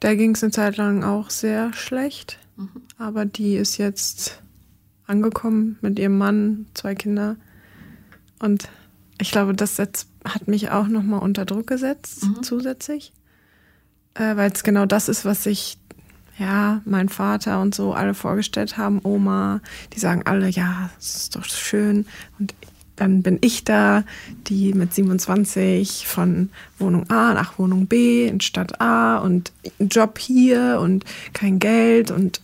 Der 0.03 0.17
ging 0.17 0.35
es 0.35 0.43
eine 0.43 0.53
Zeit 0.53 0.77
lang 0.77 1.05
auch 1.05 1.31
sehr 1.31 1.73
schlecht, 1.73 2.39
mhm. 2.57 2.69
aber 2.99 3.25
die 3.25 3.55
ist 3.55 3.79
jetzt 3.79 4.43
angekommen 5.07 5.79
mit 5.83 5.99
ihrem 5.99 6.19
Mann, 6.19 6.67
zwei 6.75 6.95
Kinder. 6.95 7.37
Und 8.39 8.69
ich 9.21 9.31
glaube, 9.31 9.55
das 9.55 9.79
hat 9.79 10.49
mich 10.49 10.71
auch 10.71 10.89
nochmal 10.89 11.21
unter 11.21 11.45
Druck 11.45 11.67
gesetzt, 11.67 12.25
mhm. 12.25 12.43
zusätzlich. 12.43 13.13
Äh, 14.15 14.37
Weil 14.37 14.51
es 14.51 14.65
genau 14.65 14.87
das 14.87 15.09
ist, 15.09 15.25
was 15.25 15.47
ich 15.47 15.79
ja, 16.39 16.81
mein 16.85 17.09
Vater 17.09 17.61
und 17.61 17.75
so 17.75 17.93
alle 17.93 18.15
vorgestellt 18.15 18.77
haben, 18.77 19.01
Oma, 19.05 19.61
die 19.93 20.01
sagen 20.01 20.23
alle, 20.25 20.49
ja, 20.49 20.91
es 20.99 21.17
ist 21.17 21.37
doch 21.37 21.45
schön. 21.45 22.07
Und 22.39 22.55
dann 22.97 23.23
bin 23.23 23.39
ich 23.41 23.65
da, 23.65 24.05
die 24.47 24.73
mit 24.73 24.95
27 24.95 26.07
von 26.07 26.51
Wohnung 26.79 27.11
A 27.11 27.35
nach 27.35 27.59
Wohnung 27.59 27.87
B 27.87 28.27
in 28.27 28.41
Stadt 28.41 28.81
A 28.81 29.19
und 29.19 29.53
Job 29.79 30.19
hier 30.19 30.79
und 30.81 31.05
kein 31.33 31.59
Geld 31.59 32.11
und 32.11 32.41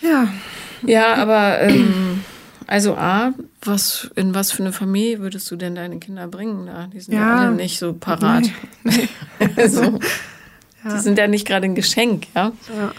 ja. 0.00 0.28
Ja, 0.82 1.14
aber 1.14 1.60
ähm, 1.62 2.24
also 2.66 2.96
A, 2.96 3.32
was, 3.62 4.10
in 4.16 4.34
was 4.34 4.52
für 4.52 4.62
eine 4.62 4.72
Familie 4.72 5.20
würdest 5.20 5.50
du 5.50 5.56
denn 5.56 5.74
deine 5.74 5.98
Kinder 5.98 6.28
bringen? 6.28 6.66
Da? 6.66 6.88
Die 6.92 7.00
sind 7.00 7.14
ja, 7.14 7.20
ja 7.20 7.36
alle 7.36 7.54
nicht 7.54 7.78
so 7.78 7.92
parat. 7.94 8.44
Nee. 8.82 9.08
also, 9.56 9.98
ja. 10.84 10.94
Die 10.94 11.00
sind 11.00 11.18
ja 11.18 11.26
nicht 11.26 11.46
gerade 11.46 11.64
ein 11.64 11.74
Geschenk, 11.74 12.26
ja? 12.34 12.52
ja. 12.76 12.92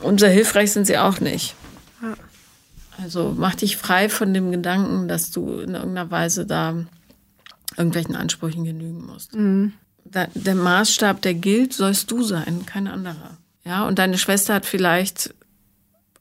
Und 0.00 0.20
sehr 0.20 0.30
hilfreich 0.30 0.72
sind 0.72 0.86
sie 0.86 0.98
auch 0.98 1.20
nicht. 1.20 1.54
Ja. 2.02 2.14
Also 3.02 3.34
mach 3.36 3.54
dich 3.54 3.76
frei 3.76 4.08
von 4.08 4.34
dem 4.34 4.50
Gedanken, 4.50 5.08
dass 5.08 5.30
du 5.30 5.60
in 5.60 5.74
irgendeiner 5.74 6.10
Weise 6.10 6.46
da 6.46 6.84
irgendwelchen 7.76 8.14
Ansprüchen 8.14 8.64
genügen 8.64 9.06
musst. 9.06 9.34
Mhm. 9.34 9.72
Da, 10.04 10.28
der 10.34 10.54
Maßstab, 10.54 11.22
der 11.22 11.34
gilt, 11.34 11.72
sollst 11.72 12.10
du 12.10 12.22
sein, 12.22 12.66
kein 12.66 12.86
anderer. 12.86 13.38
Ja, 13.64 13.86
und 13.86 13.98
deine 13.98 14.18
Schwester 14.18 14.54
hat 14.54 14.66
vielleicht 14.66 15.34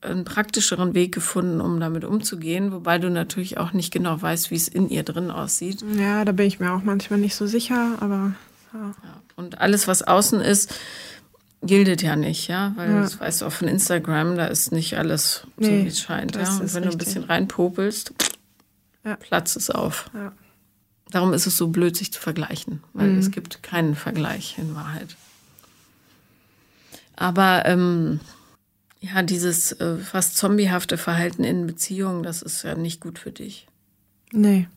einen 0.02 0.26
praktischeren 0.26 0.94
Weg 0.94 1.14
gefunden, 1.14 1.62
um 1.62 1.80
damit 1.80 2.04
umzugehen, 2.04 2.72
wobei 2.72 2.98
du 2.98 3.10
natürlich 3.10 3.58
auch 3.58 3.74
nicht 3.74 3.92
genau 3.94 4.22
weißt, 4.22 4.52
wie 4.52 4.56
es 4.56 4.68
in 4.68 4.90
ihr 4.90 5.04
drin 5.04 5.32
aussieht. 5.32 5.84
Ja, 5.98 6.26
da 6.26 6.32
bin 6.32 6.46
ich 6.46 6.60
mir 6.60 6.74
auch 6.74 6.84
manchmal 6.84 7.20
nicht 7.20 7.36
so 7.36 7.48
sicher, 7.48 7.98
aber 8.00 8.34
ja. 8.74 9.22
Und 9.36 9.62
alles, 9.62 9.88
was 9.88 10.02
außen 10.02 10.42
ist, 10.42 10.74
gildet 11.62 12.02
ja 12.02 12.16
nicht, 12.16 12.48
ja, 12.48 12.74
weil 12.76 12.92
ja. 12.92 13.02
das 13.02 13.20
weißt 13.20 13.42
du 13.42 13.46
auch 13.46 13.52
von 13.52 13.68
Instagram, 13.68 14.36
da 14.36 14.46
ist 14.48 14.72
nicht 14.72 14.98
alles 14.98 15.46
so, 15.58 15.70
nee, 15.70 15.86
wie 15.86 15.88
es 15.88 16.02
scheint, 16.02 16.36
ja. 16.36 16.58
Und 16.58 16.74
wenn 16.74 16.84
du 16.84 16.90
ein 16.90 16.98
bisschen 16.98 17.24
reinpopelst, 17.24 18.14
ja. 19.06 19.16
platzt 19.16 19.56
es 19.56 19.70
auf. 19.70 20.10
Ja. 20.14 20.34
Darum 21.10 21.34
ist 21.34 21.46
es 21.46 21.58
so 21.58 21.68
blöd, 21.68 21.96
sich 21.96 22.12
zu 22.12 22.20
vergleichen, 22.20 22.82
weil 22.94 23.10
mhm. 23.10 23.20
es 23.20 23.32
gibt 23.32 23.64
keinen 23.64 23.96
Vergleich 23.96 24.58
in 24.58 24.76
Wahrheit. 24.76 25.16
Aber 27.16 27.66
ähm, 27.66 28.20
ja, 29.00 29.22
dieses 29.22 29.74
äh, 29.74 29.98
fast 29.98 30.38
zombiehafte 30.38 30.98
Verhalten 30.98 31.44
in 31.44 31.68
Beziehungen, 31.68 32.24
das 32.24 32.42
ist 32.42 32.64
ja 32.64 32.76
nicht 32.76 33.00
gut 33.00 33.20
für 33.20 33.32
dich. 33.32 33.68
Nee. 34.32 34.68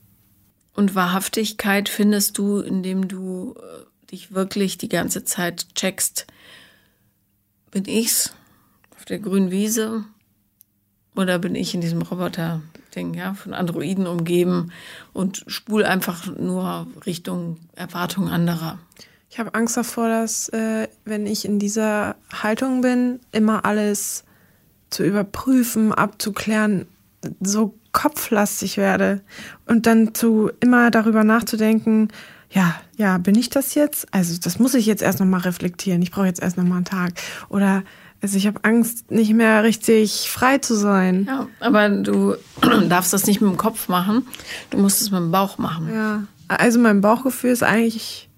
Und 0.77 0.95
Wahrhaftigkeit 0.95 1.89
findest 1.89 2.37
du, 2.37 2.59
indem 2.61 3.09
du 3.09 3.55
äh, 3.57 4.11
dich 4.11 4.35
wirklich 4.35 4.77
die 4.77 4.91
ganze 4.91 5.25
Zeit 5.25 5.75
checkst, 5.75 6.27
bin 7.71 7.87
ich's 7.87 8.35
auf 8.95 9.07
der 9.07 9.19
grünen 9.19 9.51
Wiese 9.51 10.05
oder 11.15 11.39
bin 11.39 11.55
ich 11.55 11.75
in 11.75 11.81
diesem 11.81 12.03
Roboter-Ding, 12.03 13.15
ja, 13.15 13.33
von 13.33 13.55
Androiden 13.55 14.07
umgeben 14.07 14.71
und 15.15 15.45
spul 15.47 15.83
einfach 15.83 16.27
nur 16.27 16.87
Richtung 17.07 17.57
Erwartung 17.75 18.29
anderer. 18.29 18.79
Ich 19.31 19.39
habe 19.39 19.55
Angst 19.55 19.79
davor, 19.79 20.11
dass, 20.11 20.51
äh, 20.51 20.89
wenn 21.07 21.27
ich 21.27 21.47
in 21.47 21.59
dieser 21.59 22.17
Haltung 22.31 22.83
bin, 22.83 23.21
immer 23.33 23.65
alles 23.65 24.25
zu 24.91 25.05
überprüfen, 25.05 25.93
abzuklären, 25.93 26.87
so 27.41 27.75
kopflastig 27.97 28.77
werde 28.77 29.23
und 29.65 29.87
dann 29.87 30.15
zu 30.15 30.51
immer 30.61 30.91
darüber 30.91 31.25
nachzudenken, 31.25 32.09
ja, 32.51 32.75
ja, 32.99 33.17
bin 33.17 33.35
ich 33.37 33.49
das 33.49 33.75
jetzt? 33.75 34.07
Also 34.13 34.39
das 34.39 34.59
muss 34.59 34.75
ich 34.75 34.85
jetzt 34.85 35.03
erst 35.03 35.19
nochmal 35.19 35.41
reflektieren. 35.41 36.03
Ich 36.03 36.11
brauche 36.11 36.27
jetzt 36.27 36.43
erst 36.43 36.59
nochmal 36.59 36.77
einen 36.77 36.85
Tag. 36.85 37.15
Oder 37.49 37.85
also 38.21 38.37
ich 38.37 38.47
habe 38.47 38.61
Angst, 38.65 39.11
nicht 39.11 39.33
mehr 39.33 39.65
richtig 39.65 40.29
frei 40.31 40.59
zu 40.59 40.75
sein. 40.75 41.25
Ja, 41.27 41.49
aber 41.61 41.89
du 41.89 42.37
darfst 42.89 43.15
das 43.15 43.27
nicht 43.27 43.41
mit 43.41 43.51
dem 43.51 43.57
Kopf 43.57 43.89
machen. 43.89 44.27
Du 44.69 44.77
musst 44.77 45.01
es 45.01 45.11
mit 45.11 45.21
dem 45.21 45.31
Bauch 45.31 45.57
machen. 45.57 45.89
Ja, 45.93 46.25
also 46.49 46.79
mein 46.79 47.01
Bauchgefühl 47.01 47.51
ist 47.51 47.63
eigentlich 47.63 48.29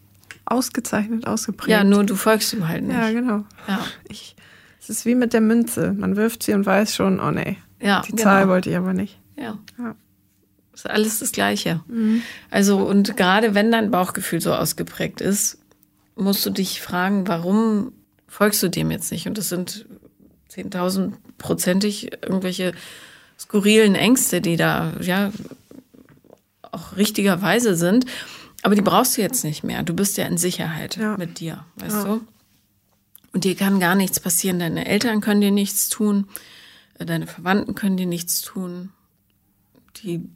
ausgezeichnet, 0.45 1.27
ausgeprägt. 1.27 1.71
Ja, 1.71 1.83
nur 1.83 2.05
du 2.05 2.15
folgst 2.15 2.53
ihm 2.53 2.69
halt 2.69 2.85
nicht. 2.85 2.97
Ja, 2.97 3.11
genau. 3.11 3.45
Ja. 3.67 3.81
Ich, 4.09 4.37
es 4.81 4.89
ist 4.89 5.05
wie 5.05 5.17
mit 5.17 5.33
der 5.33 5.41
Münze. 5.41 5.95
Man 5.99 6.15
wirft 6.15 6.45
sie 6.45 6.55
und 6.55 6.65
weiß 6.65 6.95
schon, 6.95 7.19
oh 7.19 7.33
nee, 7.33 7.59
ja, 7.81 8.03
die 8.03 8.13
genau. 8.13 8.23
Zahl 8.23 8.49
wollte 8.49 8.71
ich 8.71 8.77
aber 8.77 8.95
nicht. 8.95 9.19
Ja. 9.39 9.59
ja. 9.78 9.95
Ist 10.72 10.89
alles 10.89 11.18
das 11.18 11.32
Gleiche. 11.32 11.80
Mhm. 11.89 12.22
Also, 12.51 12.78
und 12.78 13.16
gerade 13.16 13.55
wenn 13.55 13.72
dein 13.72 13.91
Bauchgefühl 13.91 14.41
so 14.41 14.55
ausgeprägt 14.55 15.20
ist, 15.20 15.59
musst 16.14 16.45
du 16.47 16.51
dich 16.51 16.80
fragen, 16.80 17.26
warum 17.26 17.93
folgst 18.26 18.62
du 18.62 18.68
dem 18.68 18.91
jetzt 18.91 19.11
nicht? 19.11 19.26
Und 19.26 19.39
das 19.39 19.49
sind 19.49 19.86
10.000 20.53 21.14
prozentig 21.39 22.12
irgendwelche 22.22 22.72
skurrilen 23.39 23.95
Ängste, 23.95 24.41
die 24.41 24.57
da, 24.57 24.93
ja, 25.01 25.32
auch 26.62 26.97
richtigerweise 26.97 27.74
sind. 27.74 28.07
Aber 28.62 28.74
die 28.74 28.82
brauchst 28.82 29.16
du 29.16 29.22
jetzt 29.22 29.45
nicht 29.45 29.62
mehr. 29.62 29.82
Du 29.82 29.95
bist 29.95 30.16
ja 30.16 30.26
in 30.26 30.39
Sicherheit 30.39 30.97
ja. 30.97 31.16
mit 31.16 31.41
dir, 31.41 31.64
weißt 31.76 31.97
ja. 31.97 32.05
du? 32.05 32.20
Und 33.32 33.45
dir 33.45 33.55
kann 33.55 33.78
gar 33.78 33.95
nichts 33.95 34.20
passieren. 34.20 34.59
Deine 34.59 34.86
Eltern 34.86 35.20
können 35.20 35.41
dir 35.41 35.51
nichts 35.51 35.89
tun. 35.89 36.26
Deine 36.99 37.26
Verwandten 37.26 37.74
können 37.74 37.97
dir 37.97 38.07
nichts 38.07 38.41
tun. 38.41 38.91
Die 40.03 40.29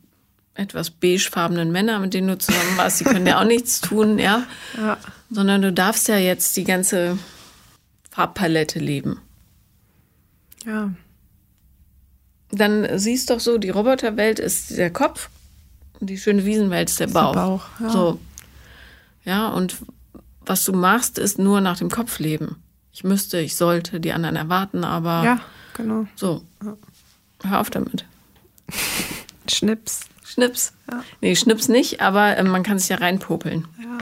etwas 0.55 0.91
beigefarbenen 0.91 1.73
Männer, 1.73 1.99
mit 1.99 2.15
denen 2.15 2.29
du 2.29 2.39
zusammen 2.39 2.77
warst, 2.77 3.01
die 3.01 3.05
können 3.05 3.27
ja 3.27 3.41
auch 3.41 3.45
nichts 3.45 3.81
tun, 3.81 4.19
ja? 4.19 4.45
ja. 4.77 4.99
Sondern 5.31 5.63
du 5.63 5.73
darfst 5.73 6.09
ja 6.09 6.19
jetzt 6.19 6.57
die 6.57 6.65
ganze 6.65 7.19
Farbpalette 8.11 8.79
leben. 8.79 9.21
Ja. 10.67 10.93
Dann 12.51 12.99
siehst 12.99 13.31
doch 13.31 13.41
so, 13.41 13.57
die 13.57 13.71
Roboterwelt 13.71 14.39
ist 14.39 14.77
der 14.77 14.91
Kopf 14.91 15.31
und 16.01 16.11
die 16.11 16.19
schöne 16.19 16.45
Wiesenwelt 16.45 16.91
ist 16.91 17.01
der 17.01 17.07
ist 17.07 17.15
Bauch. 17.15 17.33
Der 17.33 17.41
Bauch 17.41 17.65
ja. 17.81 17.91
So. 17.91 18.21
Ja, 19.25 19.49
und 19.49 19.77
was 20.45 20.65
du 20.65 20.73
machst, 20.73 21.19
ist 21.19 21.39
nur 21.39 21.63
nach 21.63 21.79
dem 21.79 21.91
Kopf 21.91 22.19
leben. 22.19 22.57
Ich 22.93 23.05
müsste, 23.05 23.39
ich 23.39 23.57
sollte, 23.57 24.01
die 24.01 24.13
anderen 24.13 24.37
erwarten, 24.37 24.85
aber. 24.85 25.25
Ja, 25.25 25.41
genau. 25.75 26.07
So. 26.15 26.43
Ja. 26.63 26.77
Hör 27.45 27.61
auf 27.61 27.71
damit. 27.71 28.05
Schnips. 29.51 30.07
Schnips. 30.25 30.73
Ja. 30.91 31.05
Nee, 31.21 31.37
Schnips 31.37 31.69
nicht, 31.69 32.01
aber 32.01 32.37
äh, 32.37 32.43
man 32.43 32.63
kann 32.63 32.79
sich 32.79 32.89
ja 32.89 32.97
reinpopeln. 32.97 33.67
Ja. 33.83 33.99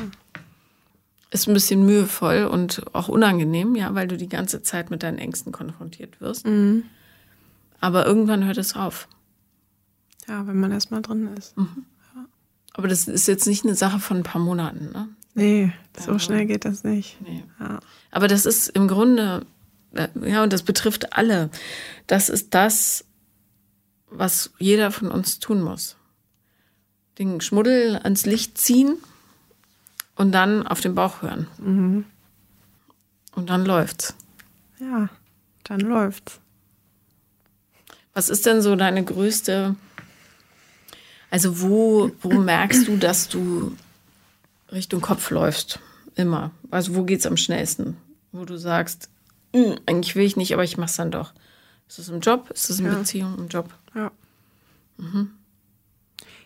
Ist 1.30 1.46
ein 1.46 1.54
bisschen 1.54 1.84
mühevoll 1.84 2.44
und 2.44 2.82
auch 2.92 3.08
unangenehm, 3.08 3.76
ja, 3.76 3.94
weil 3.94 4.08
du 4.08 4.16
die 4.16 4.28
ganze 4.28 4.62
Zeit 4.62 4.90
mit 4.90 5.02
deinen 5.02 5.18
Ängsten 5.18 5.52
konfrontiert 5.52 6.20
wirst. 6.20 6.46
Mhm. 6.46 6.84
Aber 7.80 8.04
irgendwann 8.06 8.44
hört 8.44 8.58
es 8.58 8.74
auf. 8.74 9.08
Ja, 10.28 10.46
wenn 10.46 10.58
man 10.58 10.72
erstmal 10.72 11.02
drin 11.02 11.28
ist. 11.36 11.56
Mhm. 11.56 11.84
Ja. 12.14 12.24
Aber 12.74 12.88
das 12.88 13.08
ist 13.08 13.28
jetzt 13.28 13.46
nicht 13.46 13.64
eine 13.64 13.74
Sache 13.74 14.00
von 14.00 14.18
ein 14.18 14.22
paar 14.22 14.40
Monaten, 14.40 14.90
ne? 14.92 15.08
Nee, 15.34 15.72
so 15.98 16.18
schnell 16.18 16.46
geht 16.46 16.64
das 16.64 16.82
nicht. 16.82 17.16
Nee. 17.22 17.44
Ja. 17.60 17.78
Aber 18.10 18.26
das 18.28 18.46
ist 18.46 18.68
im 18.68 18.88
Grunde, 18.88 19.46
äh, 19.94 20.08
ja, 20.24 20.42
und 20.42 20.52
das 20.52 20.64
betrifft 20.64 21.16
alle. 21.16 21.50
Das 22.06 22.28
ist 22.28 22.52
das, 22.54 23.04
was 24.10 24.50
jeder 24.58 24.90
von 24.90 25.10
uns 25.10 25.38
tun 25.38 25.62
muss 25.62 25.96
den 27.20 27.40
Schmuddel 27.42 28.00
ans 28.02 28.24
Licht 28.24 28.56
ziehen 28.56 28.96
und 30.16 30.32
dann 30.32 30.66
auf 30.66 30.80
den 30.80 30.94
Bauch 30.94 31.22
hören. 31.22 31.46
Mhm. 31.58 32.06
Und 33.34 33.50
dann 33.50 33.64
läuft's. 33.64 34.14
Ja, 34.80 35.10
dann 35.64 35.80
läuft's. 35.80 36.40
Was 38.14 38.30
ist 38.30 38.46
denn 38.46 38.62
so 38.62 38.74
deine 38.74 39.04
größte, 39.04 39.76
also 41.30 41.60
wo, 41.60 42.10
wo 42.22 42.32
merkst 42.32 42.88
du, 42.88 42.96
dass 42.96 43.28
du 43.28 43.76
Richtung 44.72 45.02
Kopf 45.02 45.30
läufst? 45.30 45.78
Immer. 46.16 46.50
Also 46.70 46.94
wo 46.94 47.04
geht's 47.04 47.26
am 47.26 47.36
schnellsten? 47.36 47.98
Wo 48.32 48.46
du 48.46 48.56
sagst, 48.56 49.10
hm, 49.54 49.78
eigentlich 49.86 50.16
will 50.16 50.24
ich 50.24 50.36
nicht, 50.36 50.54
aber 50.54 50.64
ich 50.64 50.78
mach's 50.78 50.96
dann 50.96 51.10
doch. 51.10 51.34
Ist 51.90 51.98
das 51.98 52.08
im 52.08 52.20
Job? 52.20 52.48
Ist 52.54 52.70
das 52.70 52.78
in 52.78 52.86
ja. 52.86 52.94
Beziehung? 52.94 53.34
Im 53.36 53.48
Job? 53.48 53.68
Ja. 53.96 54.12
Mhm. 54.96 55.32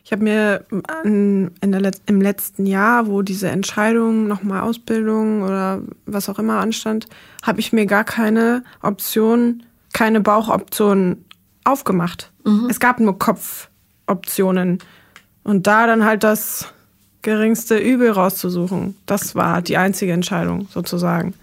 Ich 0.02 0.10
habe 0.10 0.24
mir 0.24 0.64
in, 1.04 1.50
in 1.60 1.72
der, 1.72 1.92
im 2.06 2.22
letzten 2.22 2.64
Jahr, 2.64 3.08
wo 3.08 3.20
diese 3.20 3.48
Entscheidung, 3.48 4.26
nochmal 4.26 4.62
Ausbildung 4.62 5.42
oder 5.42 5.82
was 6.06 6.30
auch 6.30 6.38
immer 6.38 6.60
anstand, 6.60 7.08
habe 7.42 7.60
ich 7.60 7.74
mir 7.74 7.84
gar 7.84 8.04
keine 8.04 8.64
Option, 8.80 9.64
keine 9.92 10.22
Bauchoption 10.22 11.26
aufgemacht. 11.64 12.32
Mhm. 12.44 12.68
Es 12.70 12.80
gab 12.80 12.98
nur 12.98 13.18
Kopfoptionen. 13.18 14.78
Und 15.42 15.66
da 15.66 15.86
dann 15.86 16.06
halt 16.06 16.24
das 16.24 16.72
geringste 17.20 17.76
Übel 17.76 18.10
rauszusuchen, 18.10 18.96
das 19.04 19.34
war 19.34 19.60
die 19.60 19.76
einzige 19.76 20.12
Entscheidung 20.12 20.68
sozusagen. 20.70 21.34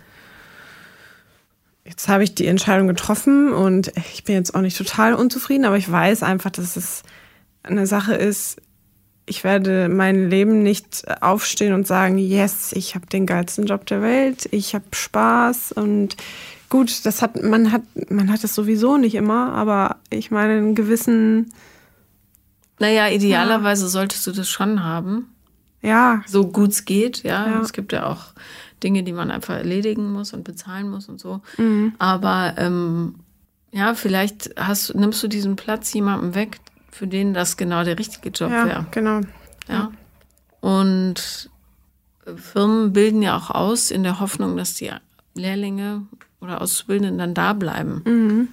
Jetzt 1.86 2.08
habe 2.08 2.24
ich 2.24 2.36
die 2.36 2.46
Entscheidung 2.46 2.88
getroffen 2.88 3.52
und 3.54 3.92
ich 4.14 4.24
bin 4.24 4.36
jetzt 4.36 4.54
auch 4.54 4.62
nicht 4.62 4.78
total 4.78 5.14
unzufrieden, 5.14 5.66
aber 5.66 5.78
ich 5.78 5.92
weiß 5.92 6.22
einfach, 6.24 6.52
dass 6.52 6.76
es 6.76 7.02
eine 7.64 7.88
Sache 7.88 8.14
ist, 8.14 8.62
ich 9.26 9.44
werde 9.44 9.88
mein 9.88 10.30
Leben 10.30 10.62
nicht 10.62 11.06
aufstehen 11.22 11.74
und 11.74 11.88
sagen, 11.88 12.18
yes, 12.18 12.72
ich 12.74 12.96
habe 12.96 13.06
den 13.08 13.26
geilsten 13.26 13.66
Job 13.66 13.86
der 13.86 14.02
Welt, 14.02 14.48
ich 14.52 14.76
habe 14.76 14.86
Spaß 14.92 15.72
und 15.72 16.18
gut, 16.70 17.06
das 17.06 17.22
hat 17.22 17.42
man 17.42 17.72
hat 17.72 17.84
man 18.10 18.32
hat 18.32 18.44
es 18.44 18.56
sowieso 18.56 18.98
nicht 18.98 19.16
immer, 19.16 19.54
aber 19.54 19.98
ich 20.10 20.32
meine 20.32 20.54
einen 20.54 20.76
gewissen 20.76 21.54
Naja, 22.80 23.10
idealerweise 23.10 23.84
ja. 23.84 23.90
solltest 23.90 24.26
du 24.28 24.32
das 24.32 24.50
schon 24.50 24.84
haben. 24.84 25.30
Ja. 25.82 26.24
So 26.28 26.48
gut 26.48 26.72
es 26.72 26.86
geht, 26.86 27.24
ja. 27.24 27.48
ja. 27.48 27.62
Es 27.62 27.74
gibt 27.74 27.94
ja 27.94 28.08
auch 28.08 28.34
Dinge, 28.84 29.04
die 29.04 29.14
man 29.14 29.32
einfach 29.32 29.56
erledigen 29.56 30.12
muss 30.12 30.34
und 30.34 30.44
bezahlen 30.44 30.90
muss 30.90 31.08
und 31.08 31.20
so. 31.20 31.42
Mhm. 31.58 31.94
Aber 32.00 32.56
ähm, 32.58 33.16
ja, 33.72 33.94
vielleicht 33.94 34.52
hast, 34.58 34.96
nimmst 34.96 35.22
du 35.24 35.28
diesen 35.28 35.56
Platz 35.56 35.94
jemandem 35.94 36.36
weg, 36.36 36.60
für 36.92 37.08
den 37.08 37.34
das 37.34 37.58
genau 37.58 37.84
der 37.84 37.98
richtige 37.98 38.30
Job 38.30 38.52
ja, 38.52 38.66
wäre. 38.66 38.86
Genau. 38.92 39.22
Ja. 39.70 39.92
Und 40.60 41.50
Firmen 42.36 42.94
bilden 42.94 43.22
ja 43.22 43.38
auch 43.38 43.50
aus 43.50 43.92
in 43.92 44.04
der 44.04 44.20
Hoffnung, 44.20 44.58
dass 44.58 44.74
die 44.76 44.92
Lehrlinge 45.34 46.06
oder 46.42 46.62
Auszubildenden 46.62 47.18
dann 47.18 47.34
da 47.34 47.54
bleiben. 47.54 48.02
Mhm. 48.06 48.48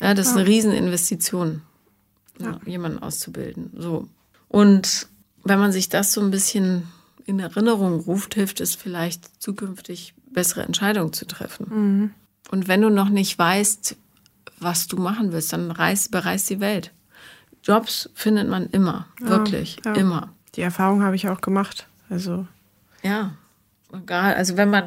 Ja, 0.00 0.14
das 0.14 0.26
ja. 0.26 0.32
ist 0.32 0.38
eine 0.38 0.46
Rieseninvestition, 0.46 1.62
ja. 2.38 2.58
jemanden 2.64 2.98
auszubilden. 2.98 3.70
So. 3.76 4.08
Und 4.48 5.08
wenn 5.44 5.58
man 5.58 5.72
sich 5.72 5.88
das 5.88 6.12
so 6.12 6.20
ein 6.20 6.30
bisschen 6.30 6.84
in 7.26 7.40
Erinnerung 7.40 8.00
ruft, 8.00 8.34
hilft 8.34 8.60
es 8.60 8.74
vielleicht 8.74 9.42
zukünftig 9.42 10.14
bessere 10.30 10.62
Entscheidungen 10.62 11.12
zu 11.12 11.26
treffen. 11.26 11.66
Mhm. 11.68 12.10
Und 12.50 12.68
wenn 12.68 12.80
du 12.80 12.88
noch 12.88 13.08
nicht 13.08 13.38
weißt, 13.38 13.96
was 14.60 14.86
du 14.86 14.96
machen 14.96 15.32
willst, 15.32 15.52
dann 15.52 15.70
reis, 15.70 16.08
bereist 16.08 16.48
die 16.48 16.60
Welt. 16.60 16.92
Jobs 17.62 18.08
findet 18.14 18.48
man 18.48 18.70
immer, 18.70 19.06
ja, 19.20 19.28
wirklich, 19.28 19.78
ja. 19.84 19.94
immer. 19.94 20.32
Die 20.54 20.62
Erfahrung 20.62 21.02
habe 21.02 21.16
ich 21.16 21.28
auch 21.28 21.40
gemacht. 21.40 21.88
Also. 22.08 22.46
Ja, 23.02 23.32
egal. 23.92 24.34
Also 24.34 24.56
wenn 24.56 24.70
man 24.70 24.84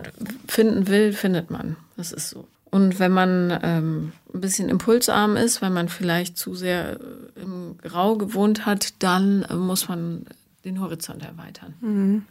finden 0.48 0.88
will, 0.88 1.12
findet 1.12 1.52
man. 1.52 1.76
Das 1.98 2.14
ist 2.14 2.30
so. 2.30 2.48
Und 2.72 3.00
wenn 3.00 3.12
man 3.12 3.60
ähm, 3.64 4.12
ein 4.34 4.42
bisschen 4.42 4.70
impulsarm 4.70 5.36
ist, 5.36 5.62
weil 5.62 5.72
man 5.72 5.90
vielleicht 5.90 6.38
zu 6.38 6.54
sehr 6.56 7.00
äh, 7.00 7.42
im 7.42 7.78
Grau 7.80 8.16
gewohnt 8.16 8.66
hat, 8.66 8.94
dann 9.00 9.44
äh, 9.44 9.56
muss 9.56 9.90
man 9.90 10.26
den 10.66 10.80
Horizont 10.82 11.24
erweitern. 11.24 11.74
Mhm. 11.82 12.26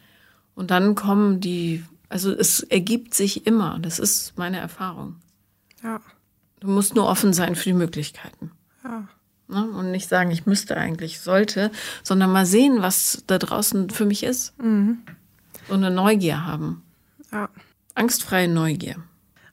Und 0.54 0.70
dann 0.70 0.94
kommen 0.94 1.40
die, 1.40 1.84
also 2.08 2.32
es 2.32 2.60
ergibt 2.60 3.14
sich 3.14 3.46
immer. 3.46 3.78
Das 3.80 3.98
ist 3.98 4.36
meine 4.36 4.58
Erfahrung. 4.58 5.16
Ja. 5.82 6.00
Du 6.60 6.68
musst 6.68 6.94
nur 6.94 7.06
offen 7.06 7.32
sein 7.32 7.54
für 7.54 7.64
die 7.64 7.74
Möglichkeiten. 7.74 8.50
Ja. 8.82 9.08
Ne? 9.48 9.68
Und 9.70 9.90
nicht 9.90 10.08
sagen, 10.08 10.30
ich 10.30 10.46
müsste 10.46 10.76
eigentlich, 10.76 11.20
sollte, 11.20 11.70
sondern 12.02 12.32
mal 12.32 12.46
sehen, 12.46 12.82
was 12.82 13.22
da 13.26 13.38
draußen 13.38 13.90
für 13.90 14.04
mich 14.04 14.22
ist. 14.22 14.58
Mhm. 14.60 14.98
So 15.68 15.74
eine 15.74 15.90
Neugier 15.90 16.44
haben. 16.44 16.82
Ja. 17.32 17.48
Angstfreie 17.94 18.48
Neugier. 18.48 18.96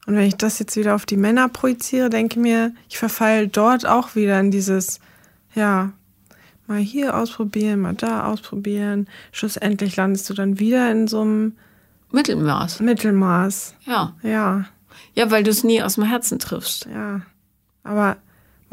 Und 0.06 0.16
wenn 0.16 0.28
ich 0.28 0.36
das 0.36 0.60
jetzt 0.60 0.76
wieder 0.76 0.96
auf 0.96 1.06
die 1.06 1.18
Männer 1.18 1.50
projiziere, 1.50 2.10
denke 2.10 2.40
mir, 2.40 2.74
ich 2.90 2.98
verfalle 2.98 3.48
dort 3.48 3.86
auch 3.86 4.16
wieder 4.16 4.40
in 4.40 4.52
dieses, 4.52 5.00
ja, 5.56 5.94
mal 6.68 6.80
hier 6.80 7.16
ausprobieren, 7.16 7.82
mal 7.82 7.94
da 7.94 8.26
ausprobieren. 8.26 9.08
Schlussendlich 9.32 9.96
landest 9.96 10.30
du 10.30 10.34
dann 10.34 10.60
wieder 10.60 10.92
in 10.92 11.08
so 11.08 11.22
einem 11.22 11.54
Mittelmaß. 12.12 12.80
Mittelmaß. 12.80 13.76
Ja. 13.86 14.14
Ja. 14.24 14.66
Ja, 15.14 15.32
weil 15.32 15.44
du 15.44 15.52
es 15.52 15.64
nie 15.64 15.82
aus 15.82 15.96
dem 15.96 16.06
Herzen 16.06 16.40
triffst. 16.40 16.88
Ja. 16.94 17.22
Aber 17.84 18.18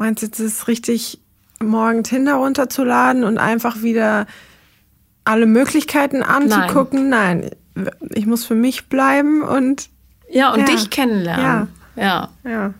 Meinst 0.03 0.21
du, 0.21 0.27
es 0.27 0.39
ist 0.39 0.67
richtig, 0.67 1.19
morgen 1.61 2.03
Tinder 2.03 2.35
runterzuladen 2.35 3.23
und 3.23 3.37
einfach 3.37 3.83
wieder 3.83 4.27
alle 5.23 5.45
Möglichkeiten 5.45 6.23
anzugucken? 6.23 7.07
Nein. 7.09 7.51
Nein. 7.75 7.89
Ich 8.09 8.25
muss 8.25 8.43
für 8.43 8.53
mich 8.53 8.89
bleiben 8.89 9.41
und. 9.41 9.89
Ja, 10.29 10.51
und 10.51 10.59
ja. 10.59 10.65
dich 10.65 10.89
kennenlernen. 10.89 11.69
Ja. 11.95 12.29
ja. 12.43 12.51
Ja. 12.51 12.73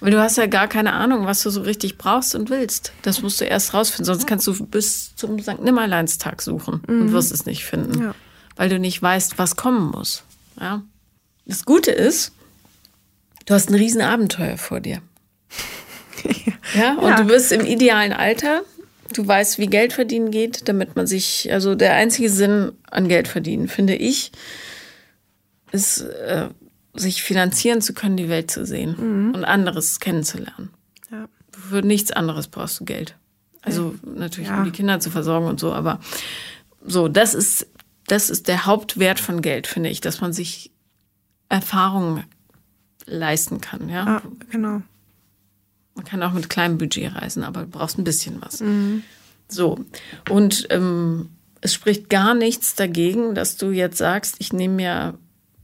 Weil 0.00 0.10
du 0.10 0.20
hast 0.20 0.36
ja 0.36 0.46
gar 0.46 0.68
keine 0.68 0.92
Ahnung, 0.92 1.24
was 1.24 1.42
du 1.42 1.50
so 1.50 1.62
richtig 1.62 1.96
brauchst 1.96 2.34
und 2.34 2.50
willst. 2.50 2.92
Das 3.02 3.22
musst 3.22 3.40
du 3.40 3.44
erst 3.44 3.72
rausfinden. 3.72 4.04
Sonst 4.04 4.26
kannst 4.26 4.46
du 4.46 4.66
bis 4.66 5.16
zum 5.16 5.40
St. 5.40 5.62
Nimmerleinstag 5.62 6.42
suchen 6.42 6.82
mhm. 6.86 7.00
und 7.00 7.12
wirst 7.12 7.32
es 7.32 7.46
nicht 7.46 7.64
finden. 7.64 8.02
Ja. 8.02 8.14
Weil 8.56 8.68
du 8.68 8.78
nicht 8.78 9.00
weißt, 9.00 9.38
was 9.38 9.56
kommen 9.56 9.90
muss. 9.90 10.22
Ja. 10.60 10.82
Das 11.46 11.64
Gute 11.64 11.92
ist, 11.92 12.32
du 13.46 13.54
hast 13.54 13.70
ein 13.70 13.74
Riesenabenteuer 13.74 14.58
vor 14.58 14.80
dir. 14.80 15.00
Ja, 16.74 16.94
und 16.94 17.10
ja. 17.10 17.16
du 17.18 17.24
bist 17.24 17.52
im 17.52 17.64
idealen 17.64 18.12
Alter. 18.12 18.62
Du 19.12 19.26
weißt, 19.26 19.58
wie 19.58 19.68
Geld 19.68 19.92
verdienen 19.92 20.32
geht, 20.32 20.68
damit 20.68 20.96
man 20.96 21.06
sich, 21.06 21.52
also 21.52 21.76
der 21.76 21.94
einzige 21.94 22.28
Sinn 22.28 22.72
an 22.90 23.06
Geld 23.06 23.28
verdienen, 23.28 23.68
finde 23.68 23.94
ich, 23.94 24.32
ist, 25.70 26.00
äh, 26.00 26.48
sich 26.96 27.22
finanzieren 27.22 27.80
zu 27.80 27.94
können, 27.94 28.16
die 28.16 28.28
Welt 28.28 28.50
zu 28.50 28.64
sehen 28.66 28.96
mhm. 28.98 29.34
und 29.34 29.44
anderes 29.44 30.00
kennenzulernen. 30.00 30.70
Ja. 31.10 31.28
Für 31.50 31.82
nichts 31.82 32.12
anderes 32.12 32.48
brauchst 32.48 32.80
du 32.80 32.84
Geld. 32.84 33.16
Also 33.62 33.94
natürlich, 34.04 34.48
ja. 34.48 34.58
um 34.58 34.64
die 34.64 34.70
Kinder 34.70 35.00
zu 35.00 35.10
versorgen 35.10 35.46
und 35.46 35.58
so, 35.58 35.72
aber 35.72 36.00
so, 36.84 37.08
das 37.08 37.34
ist, 37.34 37.66
das 38.06 38.30
ist 38.30 38.46
der 38.46 38.66
Hauptwert 38.66 39.18
von 39.18 39.42
Geld, 39.42 39.66
finde 39.66 39.90
ich, 39.90 40.00
dass 40.00 40.20
man 40.20 40.32
sich 40.32 40.70
Erfahrungen 41.48 42.24
leisten 43.06 43.60
kann, 43.60 43.88
ja. 43.88 44.06
Ah, 44.06 44.22
genau. 44.50 44.82
Man 45.94 46.04
kann 46.04 46.22
auch 46.22 46.32
mit 46.32 46.48
kleinem 46.48 46.78
Budget 46.78 47.14
reisen, 47.14 47.42
aber 47.42 47.62
du 47.62 47.68
brauchst 47.68 47.98
ein 47.98 48.04
bisschen 48.04 48.40
was. 48.40 48.60
Mhm. 48.60 49.02
So. 49.48 49.78
Und 50.28 50.66
ähm, 50.70 51.30
es 51.60 51.74
spricht 51.74 52.10
gar 52.10 52.34
nichts 52.34 52.74
dagegen, 52.74 53.34
dass 53.34 53.56
du 53.56 53.70
jetzt 53.70 53.98
sagst, 53.98 54.36
ich 54.38 54.52
nehme 54.52 54.74
mir 54.74 55.18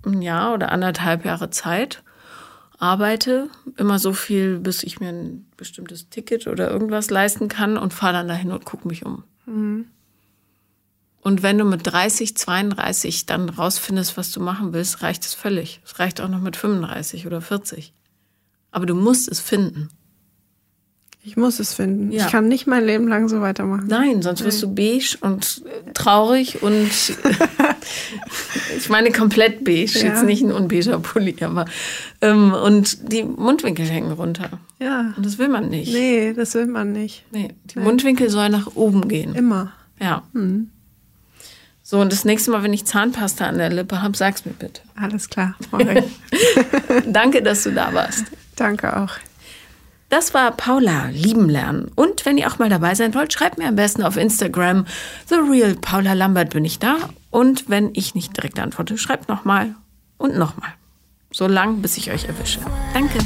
ein 0.04 0.22
Jahr 0.22 0.54
oder 0.54 0.72
anderthalb 0.72 1.24
Jahre 1.24 1.50
Zeit, 1.50 2.02
arbeite 2.78 3.48
immer 3.76 3.98
so 3.98 4.12
viel, 4.12 4.58
bis 4.58 4.82
ich 4.82 4.98
mir 4.98 5.10
ein 5.10 5.46
bestimmtes 5.56 6.08
Ticket 6.08 6.46
oder 6.48 6.70
irgendwas 6.70 7.10
leisten 7.10 7.48
kann 7.48 7.78
und 7.78 7.94
fahre 7.94 8.14
dann 8.14 8.28
dahin 8.28 8.50
und 8.50 8.64
gucke 8.64 8.88
mich 8.88 9.06
um. 9.06 9.24
Mhm. 9.46 9.86
Und 11.20 11.44
wenn 11.44 11.56
du 11.56 11.64
mit 11.64 11.86
30, 11.86 12.36
32 12.36 13.26
dann 13.26 13.48
rausfindest, 13.48 14.16
was 14.16 14.32
du 14.32 14.40
machen 14.40 14.72
willst, 14.72 15.02
reicht 15.02 15.24
es 15.24 15.34
völlig. 15.34 15.80
Es 15.84 16.00
reicht 16.00 16.20
auch 16.20 16.28
noch 16.28 16.40
mit 16.40 16.56
35 16.56 17.28
oder 17.28 17.40
40. 17.40 17.92
Aber 18.72 18.86
du 18.86 18.96
musst 18.96 19.28
es 19.28 19.38
finden. 19.38 19.88
Ich 21.24 21.36
muss 21.36 21.60
es 21.60 21.74
finden. 21.74 22.10
Ja. 22.10 22.26
Ich 22.26 22.32
kann 22.32 22.48
nicht 22.48 22.66
mein 22.66 22.84
Leben 22.84 23.06
lang 23.06 23.28
so 23.28 23.40
weitermachen. 23.40 23.86
Nein, 23.86 24.22
sonst 24.22 24.42
wirst 24.42 24.60
du 24.60 24.74
beige 24.74 25.16
und 25.20 25.62
traurig 25.94 26.64
und 26.64 26.90
ich 28.76 28.88
meine 28.88 29.12
komplett 29.12 29.62
beige, 29.62 30.00
ja. 30.00 30.06
jetzt 30.06 30.24
nicht 30.24 30.42
ein 30.42 30.50
unbeiger 30.50 30.98
Pulli, 30.98 31.36
aber 31.40 31.66
ähm, 32.22 32.52
und 32.52 33.12
die 33.12 33.22
Mundwinkel 33.22 33.86
hängen 33.86 34.10
runter. 34.10 34.50
Ja. 34.80 35.14
Und 35.16 35.24
das 35.24 35.38
will 35.38 35.48
man 35.48 35.68
nicht. 35.68 35.92
Nee, 35.92 36.32
das 36.32 36.54
will 36.54 36.66
man 36.66 36.90
nicht. 36.90 37.24
Nee, 37.30 37.50
die 37.66 37.78
nee. 37.78 37.84
Mundwinkel 37.84 38.28
sollen 38.28 38.50
nach 38.50 38.74
oben 38.74 39.06
gehen. 39.06 39.36
Immer. 39.36 39.72
Ja. 40.00 40.24
Mhm. 40.32 40.70
So, 41.84 42.00
und 42.00 42.10
das 42.10 42.24
nächste 42.24 42.50
Mal, 42.50 42.64
wenn 42.64 42.72
ich 42.72 42.84
Zahnpasta 42.84 43.46
an 43.46 43.58
der 43.58 43.70
Lippe 43.70 44.02
habe, 44.02 44.16
sag's 44.16 44.44
mir 44.44 44.54
bitte. 44.54 44.80
Alles 44.96 45.28
klar, 45.28 45.54
ich. 45.78 46.04
Danke, 47.12 47.42
dass 47.42 47.62
du 47.62 47.70
da 47.70 47.94
warst. 47.94 48.24
Danke 48.56 48.96
auch. 48.96 49.12
Das 50.12 50.34
war 50.34 50.50
Paula 50.50 51.06
lieben 51.06 51.48
lernen. 51.48 51.90
Und 51.94 52.26
wenn 52.26 52.36
ihr 52.36 52.46
auch 52.46 52.58
mal 52.58 52.68
dabei 52.68 52.94
sein 52.94 53.14
wollt, 53.14 53.32
schreibt 53.32 53.56
mir 53.56 53.66
am 53.66 53.76
besten 53.76 54.02
auf 54.02 54.18
Instagram. 54.18 54.84
The 55.28 55.36
Real 55.36 55.74
Paula 55.74 56.12
Lambert 56.12 56.50
bin 56.50 56.66
ich 56.66 56.78
da. 56.78 56.96
Und 57.30 57.70
wenn 57.70 57.88
ich 57.94 58.14
nicht 58.14 58.36
direkt 58.36 58.60
antworte, 58.60 58.98
schreibt 58.98 59.30
nochmal 59.30 59.74
und 60.18 60.36
nochmal. 60.36 60.68
So 61.32 61.46
lang, 61.46 61.80
bis 61.80 61.96
ich 61.96 62.12
euch 62.12 62.26
erwische. 62.26 62.60
Danke. 62.92 63.20